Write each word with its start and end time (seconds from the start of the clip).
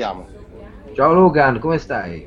siamo. 0.00 0.26
Ciao 0.94 1.12
Logan, 1.12 1.58
come 1.58 1.76
stai? 1.76 2.26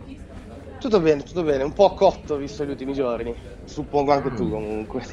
Tutto 0.80 1.00
bene, 1.00 1.23
tutto 1.23 1.42
bene, 1.42 1.64
un 1.64 1.73
po' 1.73 1.96
cotto 1.96 2.36
visto 2.38 2.64
gli 2.64 2.70
ultimi 2.70 2.94
giorni, 2.94 3.36
suppongo 3.66 4.12
anche 4.12 4.30
mm. 4.30 4.36
tu 4.36 4.49
comunque. 4.49 5.04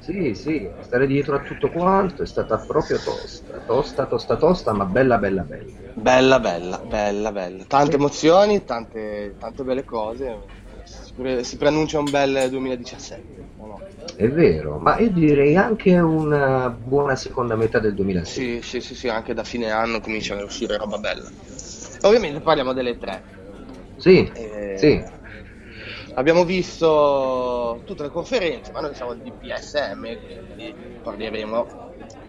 Sì, 0.00 0.34
sì, 0.34 0.68
stare 0.80 1.06
dietro 1.06 1.36
a 1.36 1.40
tutto 1.40 1.70
quanto 1.70 2.22
è 2.24 2.26
stata 2.26 2.58
proprio 2.58 2.98
tosta, 2.98 3.62
tosta, 3.64 4.06
tosta, 4.06 4.36
tosta, 4.36 4.72
ma 4.72 4.84
bella, 4.84 5.18
bella, 5.18 5.42
bella. 5.42 5.64
Bella, 5.94 6.40
bella, 6.40 6.78
bella, 6.78 7.32
bella. 7.32 7.64
Tante 7.64 7.94
emozioni, 7.94 8.64
tante, 8.64 9.36
tante 9.38 9.62
belle 9.62 9.84
cose, 9.84 10.36
si 11.42 11.56
preannuncia 11.56 12.00
un 12.00 12.10
bel 12.10 12.50
2017. 12.50 13.22
No? 13.56 13.80
È 14.16 14.28
vero, 14.28 14.78
ma 14.78 14.98
io 14.98 15.10
direi 15.10 15.56
anche 15.56 15.98
una 15.98 16.68
buona 16.68 17.16
seconda 17.16 17.56
metà 17.56 17.78
del 17.78 17.94
2016. 17.94 18.60
Sì, 18.60 18.62
sì, 18.62 18.80
sì, 18.80 18.94
sì, 18.94 19.08
anche 19.08 19.32
da 19.32 19.44
fine 19.44 19.70
anno 19.70 20.00
comincia 20.00 20.36
a 20.36 20.44
uscire 20.44 20.76
roba 20.76 20.98
bella. 20.98 21.30
Ovviamente 22.04 22.40
parliamo 22.40 22.72
delle 22.72 22.98
tre 22.98 23.22
sì, 23.96 24.30
eh, 24.34 24.76
sì. 24.76 25.02
Abbiamo 26.14 26.44
visto 26.44 27.82
tutte 27.84 28.02
le 28.02 28.08
conferenze, 28.10 28.70
ma 28.72 28.80
noi 28.80 28.94
siamo 28.94 29.14
di 29.14 29.32
PSM, 29.32 30.02
quindi 30.44 30.74
parleremo 31.02 31.66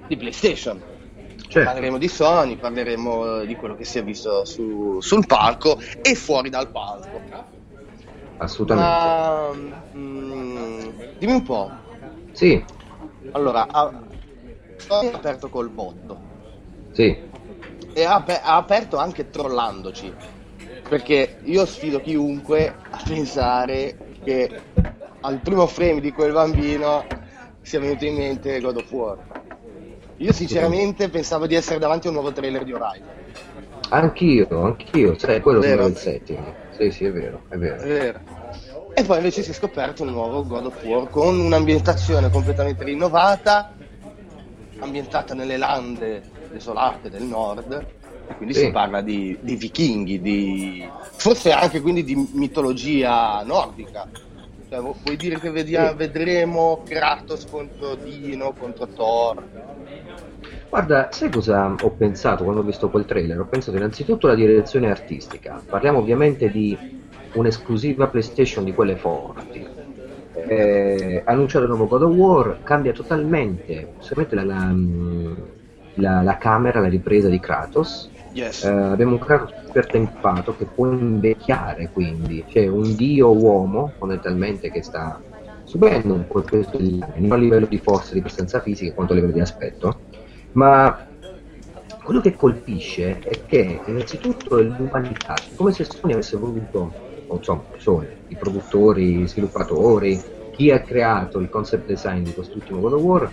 di 0.07 0.15
PlayStation. 0.15 0.81
Certo. 1.47 1.69
Parleremo 1.69 1.97
di 1.97 2.07
Sony, 2.07 2.55
parleremo 2.55 3.43
di 3.43 3.55
quello 3.55 3.75
che 3.75 3.83
si 3.83 3.99
è 3.99 4.03
visto 4.03 4.45
su, 4.45 4.99
sul 5.01 5.25
palco 5.27 5.77
e 6.01 6.15
fuori 6.15 6.49
dal 6.49 6.71
palco. 6.71 7.21
Assolutamente. 8.37 8.89
Ma, 8.89 9.51
mm, 9.97 10.89
dimmi 11.19 11.33
un 11.33 11.43
po'. 11.43 11.71
Sì. 12.31 12.63
Allora, 13.31 13.67
Sony 14.77 15.07
ha 15.09 15.15
aperto 15.15 15.49
col 15.49 15.69
botto. 15.69 16.19
Sì. 16.93 17.33
E 17.97 18.03
ha, 18.03 18.25
ha 18.25 18.57
aperto 18.57 18.97
anche 18.97 19.29
trollandoci 19.29 20.13
perché 20.87 21.37
io 21.43 21.65
sfido 21.65 22.01
chiunque 22.01 22.75
a 22.89 23.01
pensare 23.07 23.95
che 24.21 24.49
al 25.21 25.39
primo 25.39 25.65
frame 25.65 26.01
di 26.01 26.11
quel 26.11 26.33
bambino 26.33 27.05
sia 27.61 27.79
venuto 27.79 28.05
in 28.05 28.15
mente 28.15 28.59
God 28.59 28.75
of 28.75 28.91
War. 28.91 29.17
Io 30.17 30.33
sinceramente 30.33 31.07
pensavo 31.07 31.47
di 31.47 31.55
essere 31.55 31.79
davanti 31.79 32.07
a 32.07 32.09
un 32.09 32.17
nuovo 32.17 32.33
trailer 32.33 32.65
di 32.65 32.73
Horizon. 32.73 33.07
Anch'io, 33.89 34.47
anch'io, 34.63 35.15
cioè 35.15 35.39
quello 35.39 35.61
vero? 35.61 35.83
del 35.83 35.95
setting. 35.95 36.53
Sì, 36.77 36.91
sì, 36.91 37.05
è 37.05 37.11
vero, 37.13 37.43
è 37.47 37.55
vero. 37.55 37.75
È 37.77 37.87
vero. 37.87 38.19
E 38.93 39.03
poi 39.03 39.17
invece 39.17 39.41
si 39.41 39.51
è 39.51 39.53
scoperto 39.53 40.03
un 40.03 40.09
nuovo 40.09 40.45
God 40.45 40.65
of 40.65 40.83
War 40.83 41.09
con 41.09 41.39
un'ambientazione 41.39 42.29
completamente 42.29 42.83
rinnovata, 42.83 43.73
ambientata 44.79 45.33
nelle 45.33 45.55
lande 45.55 46.33
desolate 46.55 47.09
del 47.09 47.23
nord, 47.23 47.85
quindi 48.37 48.53
sì. 48.53 48.61
si 48.61 48.71
parla 48.71 49.01
di, 49.01 49.37
di 49.41 49.55
vichinghi, 49.55 50.21
di... 50.21 50.87
forse 51.17 51.51
anche 51.51 51.81
quindi 51.81 52.03
di 52.03 52.15
mitologia 52.33 53.43
nordica. 53.43 54.07
Cioè, 54.67 54.79
vuoi 54.79 55.17
dire 55.17 55.39
che 55.39 55.51
vediamo, 55.51 55.89
sì. 55.89 55.95
vedremo 55.95 56.81
Kratos 56.85 57.45
contro 57.45 57.95
Dino, 57.95 58.53
contro 58.57 58.87
Thor? 58.87 59.43
Guarda, 60.69 61.09
sai 61.11 61.29
cosa 61.29 61.75
ho 61.79 61.89
pensato 61.91 62.43
quando 62.43 62.61
ho 62.61 62.63
visto 62.63 62.89
quel 62.89 63.05
trailer? 63.05 63.39
Ho 63.39 63.45
pensato 63.45 63.77
innanzitutto 63.77 64.25
alla 64.25 64.35
direzione 64.35 64.89
artistica. 64.89 65.61
Parliamo 65.63 65.99
ovviamente 65.99 66.49
di 66.49 66.75
un'esclusiva 67.33 68.07
PlayStation 68.07 68.63
di 68.63 68.73
quelle 68.73 68.95
forti. 68.95 69.65
Eh, 70.47 71.21
annunciato 71.25 71.63
il 71.65 71.69
nuovo 71.69 71.87
God 71.87 72.03
of 72.03 72.15
War 72.15 72.57
cambia 72.63 72.91
totalmente, 72.91 73.93
la, 74.29 74.43
la, 74.43 74.75
la, 75.95 76.21
la 76.21 76.37
camera, 76.37 76.79
la 76.79 76.87
ripresa 76.87 77.29
di 77.29 77.39
Kratos. 77.39 78.09
Yes. 78.33 78.63
Eh, 78.63 78.69
abbiamo 78.69 79.13
un 79.13 79.19
Kratos 79.19 79.53
super 79.65 79.87
tempato 79.87 80.55
che 80.55 80.65
può 80.65 80.91
invecchiare 80.91 81.89
quindi, 81.91 82.43
cioè 82.47 82.67
un 82.67 82.95
dio 82.95 83.31
uomo 83.35 83.93
fondamentalmente 83.97 84.71
che 84.71 84.81
sta 84.81 85.21
subendo 85.63 86.13
un 86.13 86.27
po' 86.27 86.41
questo 86.41 86.77
non 86.79 87.31
a 87.31 87.35
livello 87.35 87.65
di 87.65 87.77
forza, 87.79 88.13
di 88.13 88.21
presenza 88.21 88.61
fisica 88.61 88.93
quanto 88.93 89.13
a 89.13 89.15
livello 89.15 89.33
di 89.33 89.41
aspetto, 89.41 89.99
ma 90.53 91.07
quello 92.03 92.21
che 92.21 92.35
colpisce 92.35 93.19
è 93.19 93.45
che 93.45 93.81
innanzitutto 93.85 94.61
l'umanità, 94.61 95.33
come 95.55 95.71
se 95.71 95.83
Sony 95.85 96.13
avesse 96.13 96.37
voluto, 96.37 96.93
o 97.27 97.35
insomma, 97.35 97.63
Sony, 97.77 98.07
i 98.27 98.35
produttori, 98.35 99.21
i 99.21 99.27
sviluppatori, 99.27 100.21
chi 100.51 100.71
ha 100.71 100.79
creato 100.79 101.39
il 101.39 101.49
concept 101.49 101.87
design 101.87 102.23
di 102.23 102.33
quest'ultimo 102.33 102.79
God 102.79 102.93
of 102.93 103.01
War, 103.01 103.31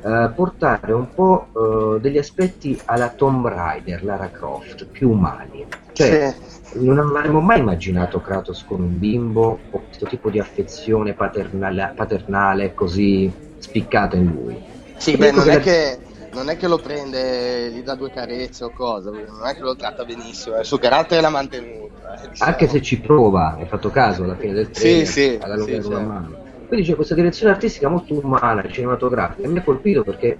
eh, 0.00 0.30
portare 0.34 0.92
un 0.92 1.12
po' 1.12 1.48
uh, 1.52 1.98
degli 1.98 2.18
aspetti 2.18 2.80
alla 2.84 3.08
Tomb 3.08 3.46
Raider, 3.48 4.04
Lara 4.04 4.30
Croft, 4.30 4.86
più 4.86 5.10
umani. 5.10 5.66
Cioè, 5.92 6.32
sì. 6.62 6.84
non 6.84 6.98
avremmo 6.98 7.40
mai 7.40 7.58
immaginato 7.58 8.20
Kratos 8.20 8.64
con 8.64 8.80
un 8.80 8.96
bimbo 8.96 9.58
o 9.70 9.82
questo 9.86 10.06
tipo 10.06 10.30
di 10.30 10.38
affezione 10.38 11.14
paternale, 11.14 11.92
paternale 11.96 12.74
così 12.74 13.32
spiccata 13.58 14.14
in 14.14 14.26
lui. 14.26 14.62
Sì, 14.96 15.16
beh, 15.16 15.32
non 15.32 15.48
è, 15.50 15.58
che, 15.58 15.98
non 16.32 16.48
è 16.48 16.56
che 16.56 16.68
lo 16.68 16.78
prende, 16.78 17.70
gli 17.72 17.82
dà 17.82 17.96
due 17.96 18.12
carezze 18.12 18.64
o 18.64 18.70
cosa, 18.70 19.10
non 19.10 19.46
è 19.46 19.54
che 19.54 19.62
lo 19.62 19.74
tratta 19.74 20.04
benissimo, 20.04 20.58
il 20.58 20.64
suo 20.64 20.78
carattere 20.78 21.20
l'ha 21.20 21.30
mantenuto. 21.30 21.90
Eh, 22.22 22.28
diciamo. 22.28 22.50
Anche 22.50 22.68
se 22.68 22.80
ci 22.82 23.00
prova, 23.00 23.56
hai 23.58 23.66
fatto 23.66 23.90
caso 23.90 24.22
alla 24.22 24.36
fine 24.36 24.52
del 24.52 24.70
trailer, 24.70 25.06
sì, 25.06 25.12
sì, 25.12 25.38
ad 25.40 25.50
allungare 25.50 25.82
sì, 25.82 25.88
una 25.88 26.00
mano 26.00 26.46
quindi 26.68 26.86
c'è 26.86 26.94
questa 26.94 27.14
direzione 27.14 27.52
artistica 27.52 27.88
molto 27.88 28.14
umana, 28.14 28.62
cinematografica, 28.68 29.48
mi 29.48 29.58
ha 29.58 29.62
colpito 29.62 30.04
perché 30.04 30.36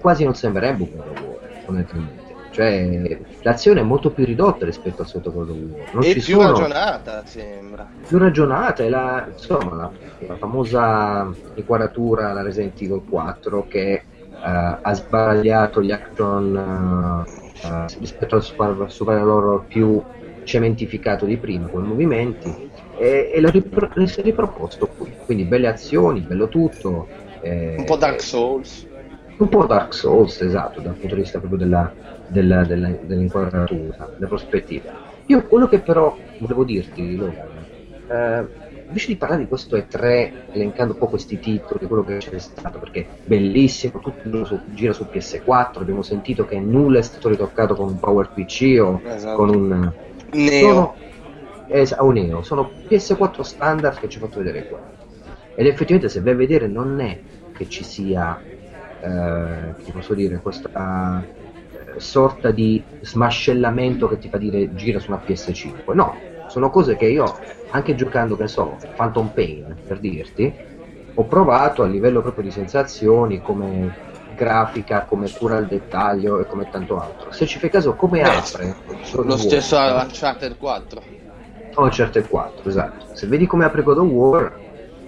quasi 0.00 0.24
non 0.24 0.34
sembrerebbe 0.34 0.82
un 0.82 0.98
War, 0.98 1.62
fondamentalmente. 1.64 2.26
Cioè, 2.50 3.20
l'azione 3.42 3.80
è 3.80 3.82
molto 3.84 4.10
più 4.10 4.24
ridotta 4.24 4.64
rispetto 4.64 5.02
al 5.02 5.08
War. 5.34 5.46
Non 5.92 6.02
e 6.02 6.12
più 6.14 6.22
sono... 6.22 6.52
ragionata, 6.52 7.22
sembra. 7.26 7.86
Più 8.06 8.16
ragionata, 8.16 8.82
è 8.82 8.88
la, 8.88 9.28
insomma, 9.30 9.76
la, 9.76 9.90
la 10.26 10.36
famosa 10.36 11.30
inquadratura, 11.54 12.32
la 12.32 12.42
Resident 12.42 12.80
Evil 12.80 13.02
4, 13.06 13.66
che 13.68 14.02
uh, 14.30 14.78
ha 14.80 14.94
sbagliato 14.94 15.82
gli 15.82 15.92
action 15.92 16.56
uh, 16.56 17.66
uh, 17.68 17.84
rispetto 17.98 18.36
al 18.36 18.42
super, 18.42 18.86
super 18.88 19.22
loro 19.22 19.66
più 19.68 20.02
cementificato 20.44 21.26
di 21.26 21.36
prima, 21.36 21.68
con 21.68 21.84
movimenti 21.84 22.67
e, 22.98 23.30
e 23.32 23.40
l'ho 23.40 23.50
ripro- 23.50 23.90
riproposto 23.94 24.88
qui. 24.88 25.12
Quindi 25.24 25.44
belle 25.44 25.68
azioni, 25.68 26.20
bello 26.20 26.48
tutto. 26.48 27.06
Eh, 27.40 27.76
un 27.78 27.84
po' 27.84 27.96
Dark 27.96 28.20
Souls. 28.20 28.86
Un 29.36 29.48
po' 29.48 29.66
Dark 29.66 29.94
Souls, 29.94 30.40
esatto, 30.40 30.80
dal 30.80 30.94
punto 30.94 31.14
di 31.14 31.20
vista 31.20 31.38
proprio 31.38 31.60
della, 31.60 31.92
della, 32.26 32.64
della, 32.64 32.88
dell'inquadratura, 32.88 34.10
della 34.14 34.26
prospettiva. 34.26 35.06
Io 35.26 35.46
quello 35.46 35.68
che 35.68 35.78
però 35.78 36.16
volevo 36.38 36.64
dirti, 36.64 37.16
Logan, 37.16 37.46
eh, 38.08 38.46
invece 38.86 39.08
di 39.08 39.16
parlare 39.16 39.42
di 39.42 39.48
questo 39.48 39.76
E3, 39.76 40.32
elencando 40.52 40.94
un 40.94 40.98
po' 40.98 41.06
questi 41.06 41.38
titoli, 41.38 41.86
quello 41.86 42.02
che 42.02 42.16
c'è 42.16 42.38
stato, 42.38 42.78
perché 42.78 43.06
bellissimo, 43.24 44.00
tutto 44.00 44.44
su, 44.44 44.58
gira 44.72 44.92
su 44.92 45.06
PS4, 45.10 45.78
abbiamo 45.80 46.02
sentito 46.02 46.44
che 46.44 46.58
nulla 46.58 46.98
è 46.98 47.02
stato 47.02 47.28
ritoccato 47.28 47.74
con 47.74 47.88
un 47.88 48.00
Power 48.00 48.30
PC 48.30 48.78
o 48.80 49.00
esatto. 49.04 49.36
con 49.36 49.48
un... 49.50 49.92
Neo. 50.30 50.68
Sono, 50.68 50.94
es- 51.68 51.92
a 51.92 52.02
un 52.02 52.14
Neo, 52.14 52.42
sono 52.42 52.70
PS4 52.88 53.42
standard 53.42 53.98
che 53.98 54.08
ci 54.08 54.18
ho 54.18 54.20
fatto 54.26 54.38
vedere 54.38 54.66
qua. 54.66 54.78
Ed 55.54 55.66
effettivamente 55.66 56.08
se 56.08 56.20
vai 56.20 56.32
a 56.32 56.36
vedere 56.36 56.66
non 56.66 57.00
è 57.00 57.18
che 57.52 57.68
ci 57.68 57.82
sia, 57.84 58.40
eh, 59.00 59.74
che 59.84 59.92
posso 59.92 60.14
dire, 60.14 60.38
questa 60.38 61.22
eh, 61.96 62.00
sorta 62.00 62.50
di 62.50 62.82
smascellamento 63.00 64.08
che 64.08 64.18
ti 64.18 64.28
fa 64.28 64.38
dire 64.38 64.74
gira 64.74 65.00
su 65.00 65.10
una 65.10 65.20
PS5. 65.24 65.94
No, 65.94 66.14
sono 66.46 66.70
cose 66.70 66.96
che 66.96 67.06
io, 67.06 67.36
anche 67.70 67.94
giocando, 67.94 68.36
che 68.36 68.46
so, 68.46 68.78
Phantom 68.94 69.28
Pain, 69.28 69.76
per 69.86 69.98
dirti, 69.98 70.52
ho 71.14 71.24
provato 71.24 71.82
a 71.82 71.86
livello 71.86 72.22
proprio 72.22 72.44
di 72.44 72.52
sensazioni, 72.52 73.40
come 73.42 73.92
grafica, 74.36 75.04
come 75.04 75.28
cura 75.30 75.56
al 75.56 75.66
dettaglio 75.66 76.38
e 76.38 76.46
come 76.46 76.70
tanto 76.70 77.00
altro. 77.00 77.32
Se 77.32 77.44
ci 77.44 77.58
fai 77.58 77.70
caso, 77.70 77.94
come 77.94 78.20
Beh, 78.22 78.28
apre? 78.28 78.76
Lo 79.24 79.36
stesso 79.36 79.76
Uncharted 79.76 80.56
4. 80.56 81.02
Uncharted 81.76 82.28
4, 82.28 82.68
esatto. 82.68 83.14
Se 83.14 83.26
vedi 83.26 83.46
come 83.46 83.64
apre 83.64 83.82
God 83.82 83.98
of 83.98 84.08
War, 84.08 84.60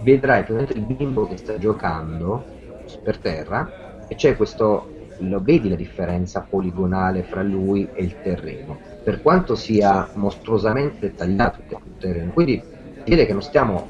vedrai 0.02 0.44
praticamente 0.44 0.72
il 0.74 0.84
bimbo 0.84 1.26
che 1.26 1.36
sta 1.36 1.58
giocando 1.58 2.44
per 3.02 3.18
terra 3.18 3.70
e 4.06 4.14
c'è 4.14 4.36
questo, 4.36 4.88
lo 5.18 5.40
vedi 5.42 5.68
la 5.68 5.76
differenza 5.76 6.46
poligonale 6.48 7.22
fra 7.22 7.42
lui 7.42 7.88
e 7.92 8.02
il 8.02 8.16
terreno, 8.22 8.78
per 9.02 9.20
quanto 9.20 9.54
sia 9.54 10.08
mostruosamente 10.14 11.14
tagliato 11.14 11.62
il 11.68 11.96
terreno. 11.98 12.32
Quindi 12.32 12.62
vede 13.04 13.26
che 13.26 13.32
non 13.32 13.42
stiamo 13.42 13.88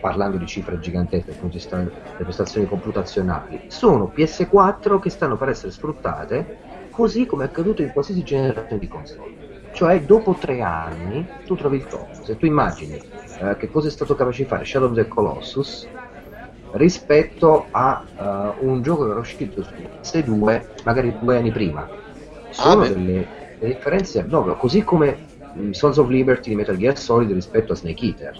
parlando 0.00 0.36
di 0.36 0.46
cifre 0.46 0.78
gigantesche 0.78 1.32
dal 1.32 1.40
punto 1.40 1.58
prestazioni 2.16 2.66
computazionali, 2.66 3.64
sono 3.66 4.12
PS4 4.14 4.98
che 5.00 5.10
stanno 5.10 5.36
per 5.36 5.48
essere 5.48 5.72
sfruttate 5.72 6.56
così 6.90 7.26
come 7.26 7.44
è 7.44 7.46
accaduto 7.48 7.82
in 7.82 7.92
qualsiasi 7.92 8.22
generazione 8.22 8.80
di 8.80 8.88
console 8.88 9.47
cioè 9.78 10.00
dopo 10.00 10.34
tre 10.34 10.60
anni 10.60 11.24
tu 11.46 11.54
trovi 11.54 11.76
il 11.76 11.86
top. 11.86 12.10
Se 12.24 12.36
tu 12.36 12.46
immagini 12.46 13.00
eh, 13.38 13.56
che 13.56 13.70
cosa 13.70 13.86
è 13.86 13.92
stato 13.92 14.16
capace 14.16 14.42
di 14.42 14.48
fare 14.48 14.64
Shadow 14.64 14.88
of 14.88 14.96
the 14.96 15.06
Colossus 15.06 15.86
rispetto 16.72 17.66
a 17.70 18.02
uh, 18.58 18.66
un 18.66 18.82
gioco 18.82 19.04
che 19.04 19.10
era 19.12 19.20
uscito 19.20 19.62
su 19.62 19.70
PS2 19.72 20.62
magari 20.82 21.16
due 21.20 21.36
anni 21.36 21.52
prima, 21.52 21.88
sono, 22.50 22.82
ah, 22.82 22.88
delle, 22.88 23.26
le 23.56 23.66
differenze, 23.68 24.24
no, 24.26 24.42
così 24.56 24.82
come 24.82 25.16
Sons 25.70 25.96
of 25.96 26.08
Liberty 26.08 26.50
di 26.50 26.56
Metal 26.56 26.76
Gear 26.76 26.98
Solid 26.98 27.32
rispetto 27.32 27.72
a 27.72 27.76
Snake 27.76 28.04
Eater. 28.04 28.36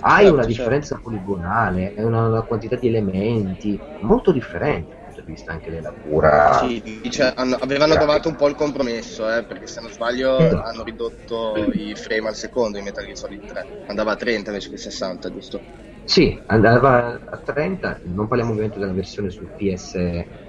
Hai 0.00 0.24
certo, 0.24 0.32
una 0.32 0.42
certo. 0.42 0.46
differenza 0.48 0.94
certo. 0.96 1.10
poligonale, 1.10 1.94
una, 1.98 2.26
una, 2.26 2.42
quantità 2.42 2.74
di 2.74 2.88
elementi 2.88 3.78
molto 4.00 4.32
differenti 4.32 4.90
dal 4.90 5.01
punto 5.22 5.24
di 5.24 5.32
vista 5.32 5.52
anche 5.52 5.70
della 5.70 5.92
cura. 5.92 6.58
Sì, 6.66 7.10
cioè, 7.10 7.32
hanno, 7.36 7.56
avevano 7.60 7.94
trovato 7.94 8.28
un 8.28 8.36
po' 8.36 8.48
il 8.48 8.54
compromesso, 8.54 9.34
eh, 9.34 9.44
perché 9.44 9.66
se 9.66 9.80
non 9.80 9.90
sbaglio 9.90 10.38
esatto. 10.38 10.62
hanno 10.62 10.82
ridotto 10.82 11.54
i 11.72 11.94
frame 11.94 12.28
al 12.28 12.34
secondo 12.34 12.78
in 12.78 12.84
Metal 12.84 13.04
Gear 13.04 13.16
Solid 13.16 13.46
3, 13.46 13.84
andava 13.86 14.12
a 14.12 14.16
30 14.16 14.50
invece 14.50 14.70
che 14.70 14.76
60, 14.76 15.32
giusto? 15.32 15.60
Sì, 16.04 16.40
andava 16.46 17.20
a 17.24 17.36
30, 17.36 18.00
non 18.04 18.26
parliamo 18.26 18.52
ovviamente 18.52 18.78
della 18.78 18.92
versione 18.92 19.30
su 19.30 19.46
PS. 19.56 19.94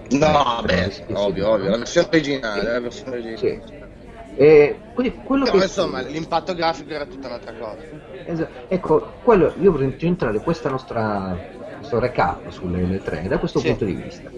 No, 0.09 0.59
eh, 0.59 0.65
beh, 0.65 0.91
ovvio, 1.13 1.49
ovvio, 1.49 1.69
la 1.69 1.77
versione 1.77 2.07
originale, 2.11 2.63
la 2.63 2.79
versione 2.79 3.17
originale. 3.17 3.37
Sì. 3.37 3.81
E 4.35 4.79
quindi 4.95 5.19
quello 5.23 5.43
Però 5.43 5.57
che... 5.57 5.63
insomma 5.65 6.01
l'impatto 6.01 6.55
grafico 6.55 6.91
era 6.91 7.05
tutta 7.05 7.27
un'altra 7.27 7.53
cosa. 7.53 7.83
Esatto. 8.25 8.51
Ecco, 8.67 9.13
quello, 9.21 9.53
io 9.59 9.71
vorrei 9.71 9.95
entrare 9.99 10.39
questa 10.39 10.69
nostra 10.69 11.37
questo 11.83 11.99
recap 11.99 12.49
sulle 12.49 12.81
L3 12.81 13.27
da 13.27 13.37
questo 13.37 13.59
sì. 13.59 13.67
punto 13.67 13.85
di 13.85 13.93
vista. 13.93 14.31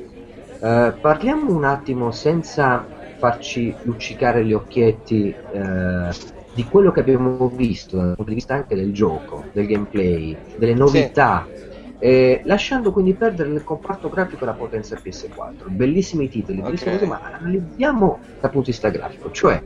Uh, 0.65 0.99
parliamo 0.99 1.53
un 1.53 1.63
attimo 1.63 2.09
senza 2.09 2.83
farci 3.17 3.71
luccicare 3.83 4.43
gli 4.43 4.51
occhietti 4.51 5.31
uh, 5.51 6.09
di 6.55 6.63
quello 6.63 6.91
che 6.91 7.01
abbiamo 7.01 7.49
visto 7.49 7.97
dal 7.97 8.15
punto 8.15 8.31
di 8.31 8.33
vista 8.33 8.55
anche 8.55 8.73
del 8.73 8.91
gioco, 8.91 9.43
del 9.51 9.67
gameplay, 9.67 10.35
delle 10.57 10.73
novità. 10.73 11.45
Sì. 11.47 11.73
Eh, 11.99 12.41
lasciando 12.45 12.91
quindi 12.91 13.13
perdere 13.13 13.49
nel 13.49 13.63
comparto 13.63 14.09
grafico 14.09 14.43
la 14.43 14.53
potenza 14.53 14.95
PS4. 14.95 15.69
Bellissimi 15.69 16.29
titoli, 16.29 16.57
okay. 16.57 16.71
bellissime 16.71 16.93
cose, 16.93 17.05
ma 17.05 17.19
analizziamo 17.21 18.19
dal 18.41 18.49
punto 18.49 18.65
di 18.65 18.71
vista 18.71 18.89
grafico, 18.89 19.29
cioè 19.29 19.61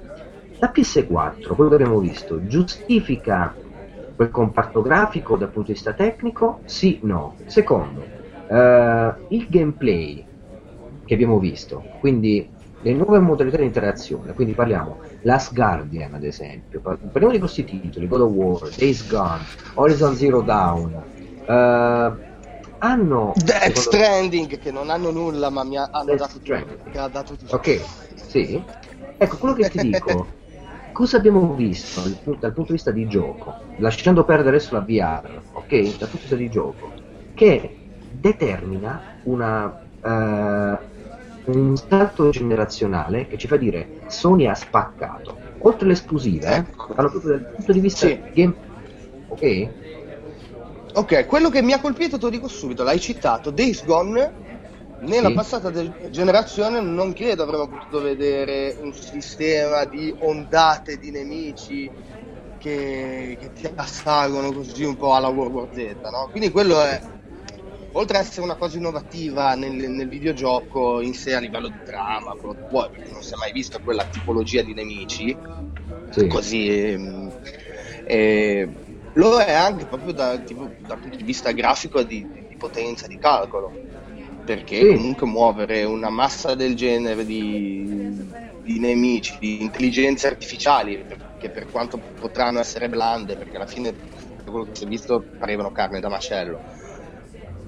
la 0.60 0.72
PS4, 0.76 1.56
quello 1.56 1.70
che 1.70 1.76
abbiamo 1.76 2.00
visto, 2.00 2.46
giustifica 2.46 3.56
quel 4.18 4.32
comparto 4.32 4.82
grafico 4.82 5.38
dal 5.38 5.48
punto 5.48 5.68
di 5.68 5.74
vista 5.76 5.94
tecnico? 5.94 6.60
Sì, 6.66 7.00
no. 7.04 7.36
Secondo, 7.46 8.02
uh, 8.48 9.14
il 9.30 9.48
gameplay 9.48 10.28
che 11.10 11.16
abbiamo 11.16 11.40
visto, 11.40 11.84
quindi 11.98 12.48
le 12.82 12.94
nuove 12.94 13.18
modalità 13.18 13.58
di 13.58 13.64
interazione, 13.64 14.34
quindi 14.34 14.54
parliamo 14.54 15.00
Last 15.24 15.56
Guardian 15.56 16.14
ad 16.14 16.24
esempio, 16.24 16.82
parliamo 16.82 17.32
di 17.32 17.40
questi 17.40 17.66
titoli, 17.66 18.08
God 18.08 18.22
of 18.22 18.32
War, 18.32 18.70
Days 18.78 19.10
Gone, 19.10 19.42
Horizon 19.74 20.16
Zero 20.16 20.42
Dawn, 20.42 20.94
uh, 21.48 22.28
hanno 22.78 23.34
Death 23.44 23.76
Stranding 23.76 24.60
che 24.60 24.70
non 24.70 24.92
hanno 24.92 25.10
nulla 25.10 25.50
ma 25.50 25.64
mi 25.64 25.78
ha, 25.78 25.90
hanno 25.92 26.14
dato 26.14 26.38
tutto, 26.38 26.54
ha 26.94 27.08
dato 27.08 27.36
tutto. 27.36 27.56
Ok, 27.56 27.82
sì. 28.14 28.64
Ecco, 29.18 29.38
quello 29.38 29.56
che 29.56 29.68
ti 29.72 29.80
dico 29.80 30.28
cosa 30.94 31.18
abbiamo 31.18 31.56
visto 31.56 32.02
dal 32.40 32.54
punto 32.54 32.66
di 32.66 32.74
vista 32.74 32.92
di 32.92 33.08
gioco, 33.08 33.56
lasciando 33.78 34.24
perdere 34.26 34.58
adesso 34.58 34.76
la 34.76 34.82
VR, 34.82 35.42
ok? 35.54 35.98
Dal 35.98 36.08
punto 36.08 36.18
di 36.18 36.20
vista 36.20 36.36
di 36.36 36.50
gioco, 36.52 36.92
che 37.34 37.78
determina 38.12 39.02
una, 39.24 39.66
uh, 40.02 40.88
un 41.56 41.76
salto 41.76 42.30
generazionale 42.30 43.28
che 43.28 43.38
ci 43.38 43.48
fa 43.48 43.58
dire 43.58 44.02
Sony 44.08 44.48
ha 44.48 44.56
spaccato. 44.56 45.38
Oltre 45.60 45.86
alle 45.86 45.94
esclusive, 45.94 46.48
ecco. 46.48 46.94
parlo 46.94 47.10
proprio 47.10 47.32
dal 47.32 47.52
punto 47.56 47.72
di 47.72 47.80
vista 47.80 48.08
sì. 48.08 48.20
game. 48.34 48.56
Ok? 49.28 49.70
Ok, 50.94 51.26
quello 51.28 51.50
che 51.50 51.62
mi 51.62 51.74
ha 51.74 51.80
colpito 51.80 52.18
te 52.18 52.24
lo 52.24 52.30
dico 52.30 52.48
subito, 52.48 52.84
l'hai 52.84 53.00
citato, 53.00 53.52
Days 53.52 53.86
Gone 53.86 54.48
nella 55.02 55.30
sì. 55.30 55.34
passata 55.34 55.72
generazione 56.10 56.82
non 56.82 57.14
credo 57.14 57.44
avremmo 57.44 57.70
potuto 57.70 58.02
vedere 58.02 58.76
un 58.82 58.94
sistema 58.94 59.86
di 59.86 60.14
ondate 60.20 60.98
di 60.98 61.12
nemici 61.12 61.90
che, 62.58 63.38
che 63.40 63.54
ti 63.54 63.72
assalgono 63.74 64.52
così 64.52 64.84
un 64.84 64.98
po' 64.98 65.14
alla 65.14 65.30
World 65.30 65.54
War 65.54 65.68
Z, 65.72 65.96
no? 66.12 66.28
Quindi 66.30 66.52
quello 66.52 66.82
è, 66.82 67.02
oltre 67.94 68.18
ad 68.18 68.26
essere 68.26 68.42
una 68.42 68.56
cosa 68.56 68.78
innovativa 68.78 69.56
nel, 69.56 69.72
nel 69.72 70.08
videogioco 70.08 71.02
in 71.02 71.14
sé 71.14 71.34
a 71.36 71.40
livello 71.40 71.68
di 71.68 71.80
trama, 71.84 72.36
poi, 72.36 72.90
perché 72.92 73.12
non 73.12 73.24
si 73.24 73.34
è 73.34 73.38
mai 73.38 73.52
visto 73.52 73.80
quella 73.84 74.06
tipologia 74.06 74.62
di 74.62 74.74
nemici, 74.74 75.36
sì. 76.10 76.28
così... 76.28 77.28
Eh, 78.06 78.70
lo 79.14 79.40
è 79.40 79.52
anche 79.54 79.86
proprio 79.86 80.14
da, 80.14 80.38
tipo, 80.38 80.70
dal 80.86 80.98
punto 80.98 81.18
di 81.18 81.24
vista 81.24 81.52
grafico 81.52 82.02
di, 82.04 82.26
di 82.48 82.56
potenza 82.56 83.08
di 83.08 83.18
calcolo 83.18 83.72
perché 84.50 84.80
sì. 84.80 84.96
comunque 84.96 85.28
muovere 85.28 85.84
una 85.84 86.10
massa 86.10 86.56
del 86.56 86.76
genere 86.76 87.24
di, 87.24 88.12
di, 88.64 88.80
nemici, 88.80 89.38
di 89.40 89.62
intelligenze 89.62 90.26
artificiali, 90.26 91.06
che 91.38 91.50
per 91.50 91.70
quanto 91.70 92.00
potranno 92.20 92.60
essere 92.60 92.90
blande, 92.90 93.36
perché 93.36 93.58
alla 93.58 93.68
fine 93.68 93.94
quello 94.44 94.66
che 94.66 94.76
si 94.76 94.86
è 94.86 94.88
visto 94.88 95.24
parevano 95.38 95.72
carne 95.72 96.00
da 96.00 96.10
macello, 96.10 96.60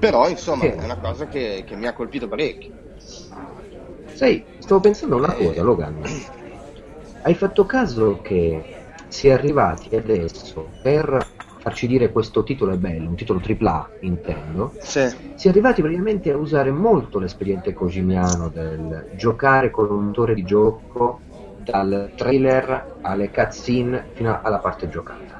però 0.01 0.27
insomma 0.27 0.63
sì. 0.63 0.69
è 0.69 0.83
una 0.83 0.97
cosa 0.97 1.27
che, 1.27 1.63
che, 1.63 1.75
mi 1.75 1.85
ha 1.85 1.93
colpito 1.93 2.27
parecchio. 2.27 2.71
Sai, 4.13 4.43
stavo 4.57 4.81
pensando 4.81 5.15
a 5.15 5.19
una 5.19 5.35
eh... 5.35 5.45
cosa, 5.45 5.61
Logan. 5.61 6.01
Hai 7.21 7.35
fatto 7.35 7.67
caso 7.67 8.19
che 8.23 8.77
si 9.09 9.27
è 9.27 9.31
arrivati 9.31 9.95
adesso 9.95 10.69
per 10.81 11.27
farci 11.59 11.85
dire 11.85 12.11
questo 12.11 12.41
titolo 12.41 12.73
è 12.73 12.77
bello, 12.77 13.09
un 13.09 13.15
titolo 13.15 13.39
AAA 13.39 13.89
intendo, 13.99 14.73
sì. 14.79 15.07
si 15.35 15.45
è 15.45 15.51
arrivati 15.51 15.81
praticamente 15.81 16.31
a 16.31 16.37
usare 16.37 16.71
molto 16.71 17.19
l'espediente 17.19 17.71
cogimiano 17.71 18.49
del 18.49 19.11
giocare 19.15 19.69
con 19.69 19.91
un 19.91 20.05
motore 20.05 20.33
di 20.33 20.43
gioco 20.43 21.19
dal 21.63 22.13
trailer 22.15 22.95
alle 23.01 23.29
cutscene 23.29 24.07
fino 24.13 24.39
alla 24.41 24.57
parte 24.57 24.89
giocata. 24.89 25.30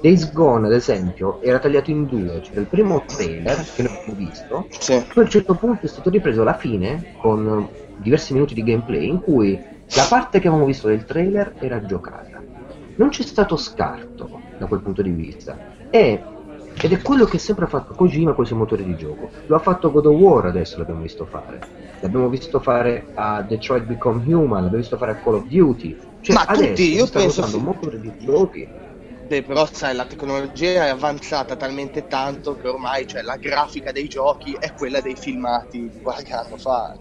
Days 0.00 0.32
Gone, 0.32 0.66
ad 0.66 0.72
esempio, 0.72 1.40
era 1.42 1.58
tagliato 1.58 1.90
in 1.90 2.06
due, 2.06 2.40
c'era 2.40 2.60
il 2.60 2.66
primo 2.66 3.02
trailer 3.06 3.64
che 3.74 3.82
noi 3.82 3.96
abbiamo 3.96 4.18
visto, 4.18 4.66
sì. 4.78 4.92
poi 4.92 5.16
a 5.16 5.20
un 5.20 5.28
certo 5.28 5.54
punto 5.54 5.86
è 5.86 5.88
stato 5.88 6.08
ripreso 6.10 6.42
alla 6.42 6.54
fine 6.54 7.14
con 7.20 7.68
diversi 7.96 8.32
minuti 8.32 8.54
di 8.54 8.62
gameplay 8.62 9.08
in 9.08 9.20
cui 9.20 9.60
la 9.94 10.06
parte 10.08 10.38
che 10.38 10.46
avevamo 10.46 10.66
visto 10.66 10.88
del 10.88 11.04
trailer 11.04 11.54
era 11.58 11.84
giocata. 11.84 12.40
Non 12.96 13.08
c'è 13.08 13.22
stato 13.22 13.56
scarto, 13.56 14.40
da 14.58 14.66
quel 14.66 14.80
punto 14.80 15.02
di 15.02 15.10
vista. 15.10 15.56
E, 15.90 16.22
ed 16.80 16.92
è 16.92 17.00
quello 17.00 17.24
che 17.24 17.38
sempre 17.38 17.64
ha 17.64 17.68
fatto 17.68 17.94
Kojima 17.94 18.34
con 18.34 18.44
i 18.44 18.46
suoi 18.46 18.58
motori 18.58 18.84
di 18.84 18.96
gioco. 18.96 19.30
Lo 19.46 19.56
ha 19.56 19.60
fatto 19.60 19.90
God 19.90 20.06
of 20.06 20.16
War 20.16 20.46
adesso, 20.46 20.78
l'abbiamo 20.78 21.00
visto 21.00 21.24
fare. 21.24 21.60
L'abbiamo 22.00 22.28
visto 22.28 22.60
fare 22.60 23.06
a 23.14 23.42
Detroit 23.42 23.84
Become 23.84 24.22
Human, 24.32 24.62
l'abbiamo 24.62 24.76
visto 24.76 24.96
fare 24.96 25.12
a 25.12 25.16
Call 25.16 25.34
of 25.34 25.46
Duty. 25.46 25.96
Cioè, 26.20 26.34
Ma 26.34 26.44
tutti, 26.44 26.94
io 26.94 27.08
penso 27.08 27.40
usando 27.40 27.58
motori 27.58 28.00
di 28.00 28.12
giochi. 28.18 28.68
Beh, 29.28 29.42
però 29.42 29.68
sai, 29.70 29.94
la 29.94 30.06
tecnologia 30.06 30.86
è 30.86 30.88
avanzata 30.88 31.54
talmente 31.54 32.06
tanto 32.06 32.56
che 32.56 32.68
ormai 32.68 33.06
cioè, 33.06 33.20
la 33.20 33.36
grafica 33.36 33.92
dei 33.92 34.08
giochi 34.08 34.56
è 34.58 34.72
quella 34.72 35.02
dei 35.02 35.16
filmati 35.16 35.90
di 35.90 35.98
qualche 36.00 36.32
anno 36.32 36.56
fa 36.56 36.98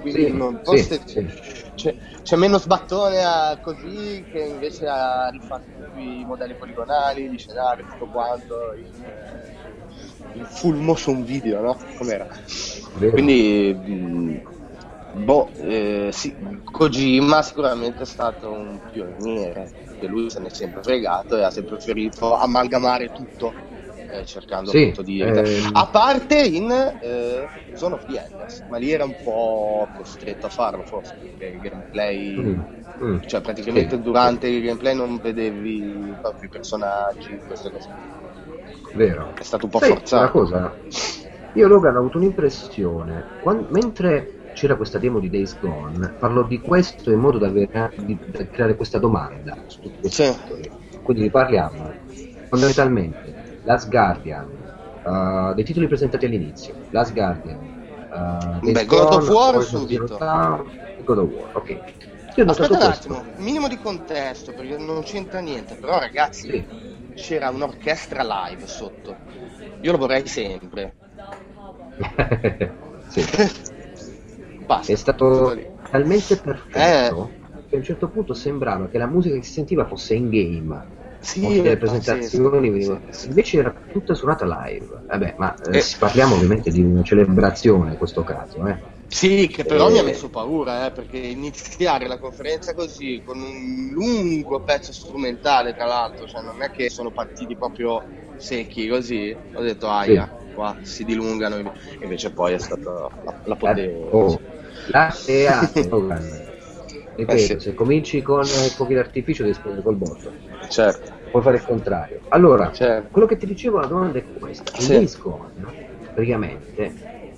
quindi 0.00 0.24
sì, 0.24 0.32
non, 0.36 0.60
forse 0.62 1.02
sì, 1.04 1.26
c'è, 1.74 1.94
c'è, 2.22 2.36
meno 2.36 2.58
sbattone 2.58 3.22
a 3.22 3.58
così 3.60 4.26
che 4.30 4.40
invece 4.40 4.86
ha 4.86 5.28
rifatto 5.28 5.84
i 5.94 6.24
modelli 6.24 6.56
poligonali, 6.56 7.28
gli 7.28 7.36
scenari, 7.36 7.84
tutto 7.84 8.08
quanto, 8.10 8.54
il, 10.34 10.40
il 10.40 10.46
full 10.46 10.76
motion 10.78 11.22
video, 11.22 11.60
no? 11.60 11.78
Com'era? 11.98 12.26
Vero. 12.94 13.12
Quindi, 13.12 13.74
mh, 13.74 14.40
boh, 15.12 15.50
eh, 15.58 16.10
sì, 16.12 16.36
Kojima 16.62 17.42
sicuramente 17.42 18.02
è 18.02 18.06
stato 18.06 18.52
un 18.52 18.80
pioniere, 18.90 19.70
che 19.98 20.06
lui 20.06 20.30
se 20.30 20.40
ne 20.40 20.46
è 20.46 20.50
sempre 20.50 20.82
fregato 20.82 21.36
e 21.36 21.42
ha 21.42 21.50
sempre 21.50 21.76
preferito 21.76 22.34
amalgamare 22.34 23.10
tutto 23.12 23.52
eh, 24.10 24.24
cercando 24.24 24.70
sì, 24.70 24.78
appunto 24.78 25.02
di 25.02 25.20
ehm... 25.20 25.70
a 25.72 25.86
parte 25.86 26.40
in 26.40 26.70
eh, 26.70 27.48
Zone 27.74 27.94
of 27.94 28.04
the 28.06 28.18
Enders 28.18 28.64
ma 28.68 28.78
lì 28.78 28.90
era 28.90 29.04
un 29.04 29.14
po' 29.22 29.88
costretto 29.94 30.46
a 30.46 30.48
farlo 30.48 30.82
forse 30.84 31.16
perché 31.20 31.54
il 31.54 31.60
gameplay 31.60 32.36
mm. 32.40 32.60
Mm. 33.02 33.18
cioè 33.26 33.40
praticamente 33.40 33.96
sì. 33.96 34.02
durante 34.02 34.48
il 34.48 34.62
gameplay 34.62 34.94
non 34.94 35.18
vedevi 35.18 36.16
proprio 36.20 36.48
i 36.48 36.48
personaggi 36.48 37.40
queste 37.46 37.70
cose 37.70 37.88
vero 38.94 39.32
è 39.38 39.42
stato 39.42 39.66
un 39.66 39.70
po' 39.70 39.78
Sai, 39.78 39.90
forzato 39.90 40.22
una 40.22 40.30
cosa 40.30 40.76
io 41.52 41.68
Logan 41.68 41.96
ho 41.96 41.98
avuto 41.98 42.18
un'impressione 42.18 43.24
quando, 43.40 43.68
mentre 43.70 44.39
c'era 44.60 44.76
questa 44.76 44.98
demo 44.98 45.20
di 45.20 45.30
Days 45.30 45.58
Gone 45.58 46.16
parlo 46.18 46.42
di 46.42 46.60
questo 46.60 47.10
in 47.10 47.18
modo 47.18 47.38
da, 47.38 47.46
aver, 47.46 47.94
di, 47.96 48.18
da 48.26 48.46
creare 48.46 48.76
questa 48.76 48.98
domanda 48.98 49.56
su 49.68 49.80
tutti 49.80 50.00
questi 50.00 50.24
sì. 50.24 50.70
quindi 51.02 51.30
parliamo 51.30 51.94
fondamentalmente 52.50 53.48
Last 53.62 53.88
Guardian, 53.88 54.48
uh, 55.04 55.54
dei 55.54 55.64
titoli 55.64 55.86
presentati 55.86 56.24
all'inizio, 56.26 56.74
Last 56.90 57.12
Guardian, 57.12 57.58
uh, 58.10 58.70
Beh, 58.70 58.84
God 58.86 59.12
of 59.14 59.28
War 59.28 59.62
subito. 59.62 60.18
God 61.04 61.18
of 61.18 61.30
War, 61.30 61.50
ok. 61.52 61.80
Io 62.36 62.44
Aspetta 62.44 62.76
un 62.76 62.82
attimo, 62.82 63.24
minimo 63.36 63.68
di 63.68 63.76
contesto 63.78 64.52
perché 64.52 64.76
non 64.76 65.02
c'entra 65.02 65.40
niente, 65.40 65.74
però 65.74 65.98
ragazzi 65.98 66.48
sì. 66.48 66.64
c'era 67.14 67.50
un'orchestra 67.50 68.22
live 68.22 68.66
sotto. 68.66 69.16
Io 69.80 69.92
lo 69.92 69.98
vorrei 69.98 70.26
sempre. 70.26 70.94
sì. 73.08 73.24
Basta, 74.70 74.92
È 74.92 74.94
stato 74.94 75.58
talmente 75.90 76.36
perfetto. 76.36 77.30
Eh 77.34 77.38
che 77.70 77.76
a 77.76 77.78
un 77.78 77.84
certo 77.84 78.08
punto 78.08 78.34
sembrava 78.34 78.88
che 78.88 78.98
la 78.98 79.06
musica 79.06 79.36
che 79.36 79.44
si 79.44 79.52
sentiva 79.52 79.86
fosse 79.86 80.14
in 80.14 80.28
game. 80.28 80.98
Sì, 81.20 81.62
le 81.62 81.76
presentazioni 81.76 82.82
sì, 82.82 82.98
sì, 83.10 83.26
invece 83.28 83.58
era 83.58 83.72
tutta 83.92 84.14
suonata 84.14 84.44
live. 84.44 85.04
Vabbè, 85.06 85.34
ma 85.38 85.54
eh, 85.70 85.78
eh. 85.78 85.84
parliamo 85.96 86.34
ovviamente 86.34 86.70
di 86.70 86.82
una 86.82 87.04
celebrazione 87.04 87.92
in 87.92 87.96
questo 87.96 88.24
caso, 88.24 88.66
eh. 88.66 88.76
Sì, 89.06 89.46
che 89.46 89.64
però 89.64 89.88
e... 89.88 89.92
mi 89.92 89.98
ha 89.98 90.02
messo 90.02 90.30
paura, 90.30 90.86
eh, 90.86 90.90
perché 90.90 91.18
iniziare 91.18 92.08
la 92.08 92.18
conferenza 92.18 92.74
così, 92.74 93.22
con 93.24 93.40
un 93.40 93.90
lungo 93.92 94.60
pezzo 94.60 94.92
strumentale, 94.92 95.74
tra 95.74 95.86
l'altro, 95.86 96.26
cioè 96.26 96.42
non 96.42 96.60
è 96.62 96.70
che 96.70 96.90
sono 96.90 97.10
partiti 97.10 97.54
proprio 97.54 98.02
secchi 98.36 98.88
così, 98.88 99.36
ho 99.54 99.62
detto 99.62 99.88
aia, 99.88 100.28
sì. 100.40 100.54
qua 100.54 100.76
si 100.82 101.04
dilungano, 101.04 101.72
invece 102.00 102.32
poi 102.32 102.54
è 102.54 102.58
stata 102.58 103.08
la, 103.22 103.34
l'apoteosi. 103.44 104.08
Oh, 104.10 104.58
la 104.90 105.10
SEA, 105.10 105.70
ripeto, 107.14 107.34
eh 107.34 107.38
sì. 107.38 107.58
se 107.58 107.74
cominci 107.74 108.22
con 108.22 108.44
fuochi 108.44 108.94
d'artificio 108.94 109.42
devi 109.42 109.54
esplodere 109.54 109.82
col 109.82 109.96
botto. 109.96 110.32
Certo. 110.68 111.18
Puoi 111.30 111.42
fare 111.42 111.56
il 111.56 111.64
contrario. 111.64 112.20
Allora, 112.28 112.72
certo. 112.72 113.08
quello 113.10 113.26
che 113.26 113.36
ti 113.36 113.46
dicevo, 113.46 113.78
la 113.78 113.86
domanda 113.86 114.18
è 114.18 114.24
questa. 114.38 114.76
Il 114.76 114.82
sì. 114.82 114.98
disco, 114.98 115.50
praticamente, 116.12 116.92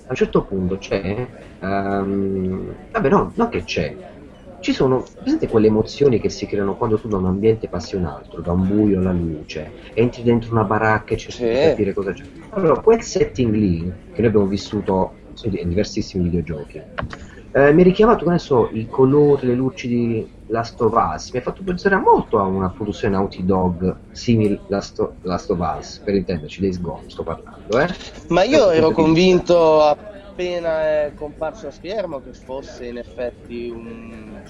a 0.05 0.09
un 0.09 0.15
certo 0.15 0.43
punto 0.43 0.77
c'è, 0.77 1.27
um, 1.59 2.73
vabbè 2.91 3.09
no, 3.09 3.31
non 3.35 3.49
che 3.49 3.63
c'è, 3.63 3.95
ci 4.63 4.71
sono, 4.71 5.03
presente 5.19 5.47
quelle 5.49 5.67
emozioni 5.67 6.21
che 6.21 6.29
si 6.29 6.45
creano 6.45 6.75
quando 6.75 6.97
tu 6.97 7.09
da 7.09 7.17
un 7.17 7.25
ambiente 7.25 7.67
passi 7.67 7.97
un 7.97 8.05
altro, 8.05 8.41
da 8.41 8.53
un 8.53 8.65
buio 8.65 8.99
alla 8.99 9.11
luce, 9.11 9.69
entri 9.93 10.23
dentro 10.23 10.51
una 10.51 10.63
baracca 10.63 11.13
e 11.13 11.17
cerchi 11.17 11.35
sì. 11.35 11.43
di 11.43 11.53
capire 11.53 11.93
cosa 11.93 12.13
c'è. 12.13 12.23
Allora, 12.51 12.79
quel 12.79 13.01
setting 13.01 13.53
lì, 13.53 13.91
che 14.13 14.21
noi 14.21 14.29
abbiamo 14.29 14.47
vissuto 14.47 15.15
in 15.43 15.67
diversissimi 15.67 16.23
videogiochi, 16.23 16.81
eh, 17.55 17.71
mi 17.71 17.81
ha 17.81 17.83
richiamato 17.83 18.25
adesso 18.25 18.69
i 18.71 18.87
colori, 18.87 19.45
le 19.45 19.53
luci 19.53 19.87
di 19.87 20.27
Last 20.47 20.81
of 20.81 20.93
Us, 20.93 21.31
mi 21.31 21.39
ha 21.39 21.41
fatto 21.43 21.61
pensare 21.63 21.95
molto 21.97 22.39
a 22.39 22.43
una 22.43 22.69
produzione 22.69 23.15
Naughty 23.15 23.45
Dog 23.45 23.95
simile 24.11 24.59
Last, 24.67 25.07
Last 25.21 25.51
of 25.51 25.59
Us, 25.59 26.01
per 26.03 26.15
intenderci, 26.15 26.61
Days 26.61 26.81
Gone 26.81 27.03
sto 27.07 27.21
parlando. 27.21 27.79
Eh? 27.79 27.87
Ma 28.29 28.43
io 28.43 28.71
ero 28.71 28.89
convinto 28.89 29.81
appena 29.81 30.81
è 30.81 31.11
comparso 31.15 31.67
a 31.67 31.71
schermo 31.71 32.23
che 32.23 32.33
fosse 32.33 32.87
in 32.87 32.97
effetti 32.97 33.69
un 33.69 34.41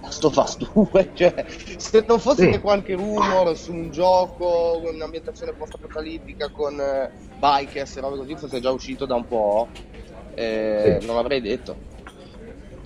Last 0.00 0.24
of 0.24 0.36
Us 0.36 0.56
2, 0.72 1.10
cioè 1.14 1.44
se 1.76 2.04
non 2.06 2.20
fosse 2.20 2.44
sì. 2.44 2.50
che 2.50 2.60
qualche 2.60 2.94
rumor 2.94 3.56
su 3.56 3.72
un 3.72 3.90
gioco, 3.90 4.80
un'ambientazione 4.84 5.52
post-apocalittica 5.52 6.50
con 6.50 6.78
eh, 6.78 7.10
bikers 7.40 7.96
e 7.96 8.00
robe 8.00 8.18
così 8.18 8.36
fosse 8.36 8.60
già 8.60 8.70
uscito 8.70 9.04
da 9.04 9.16
un 9.16 9.26
po', 9.26 9.66
eh, 10.34 10.98
sì. 11.00 11.06
non 11.06 11.16
l'avrei 11.16 11.40
detto 11.40 11.94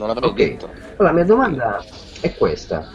non 0.01 0.11
avrei 0.11 0.31
okay. 0.31 0.49
detto. 0.51 0.67
Allora, 0.67 1.05
la 1.05 1.13
mia 1.13 1.25
domanda 1.25 1.85
è 2.21 2.35
questa. 2.35 2.89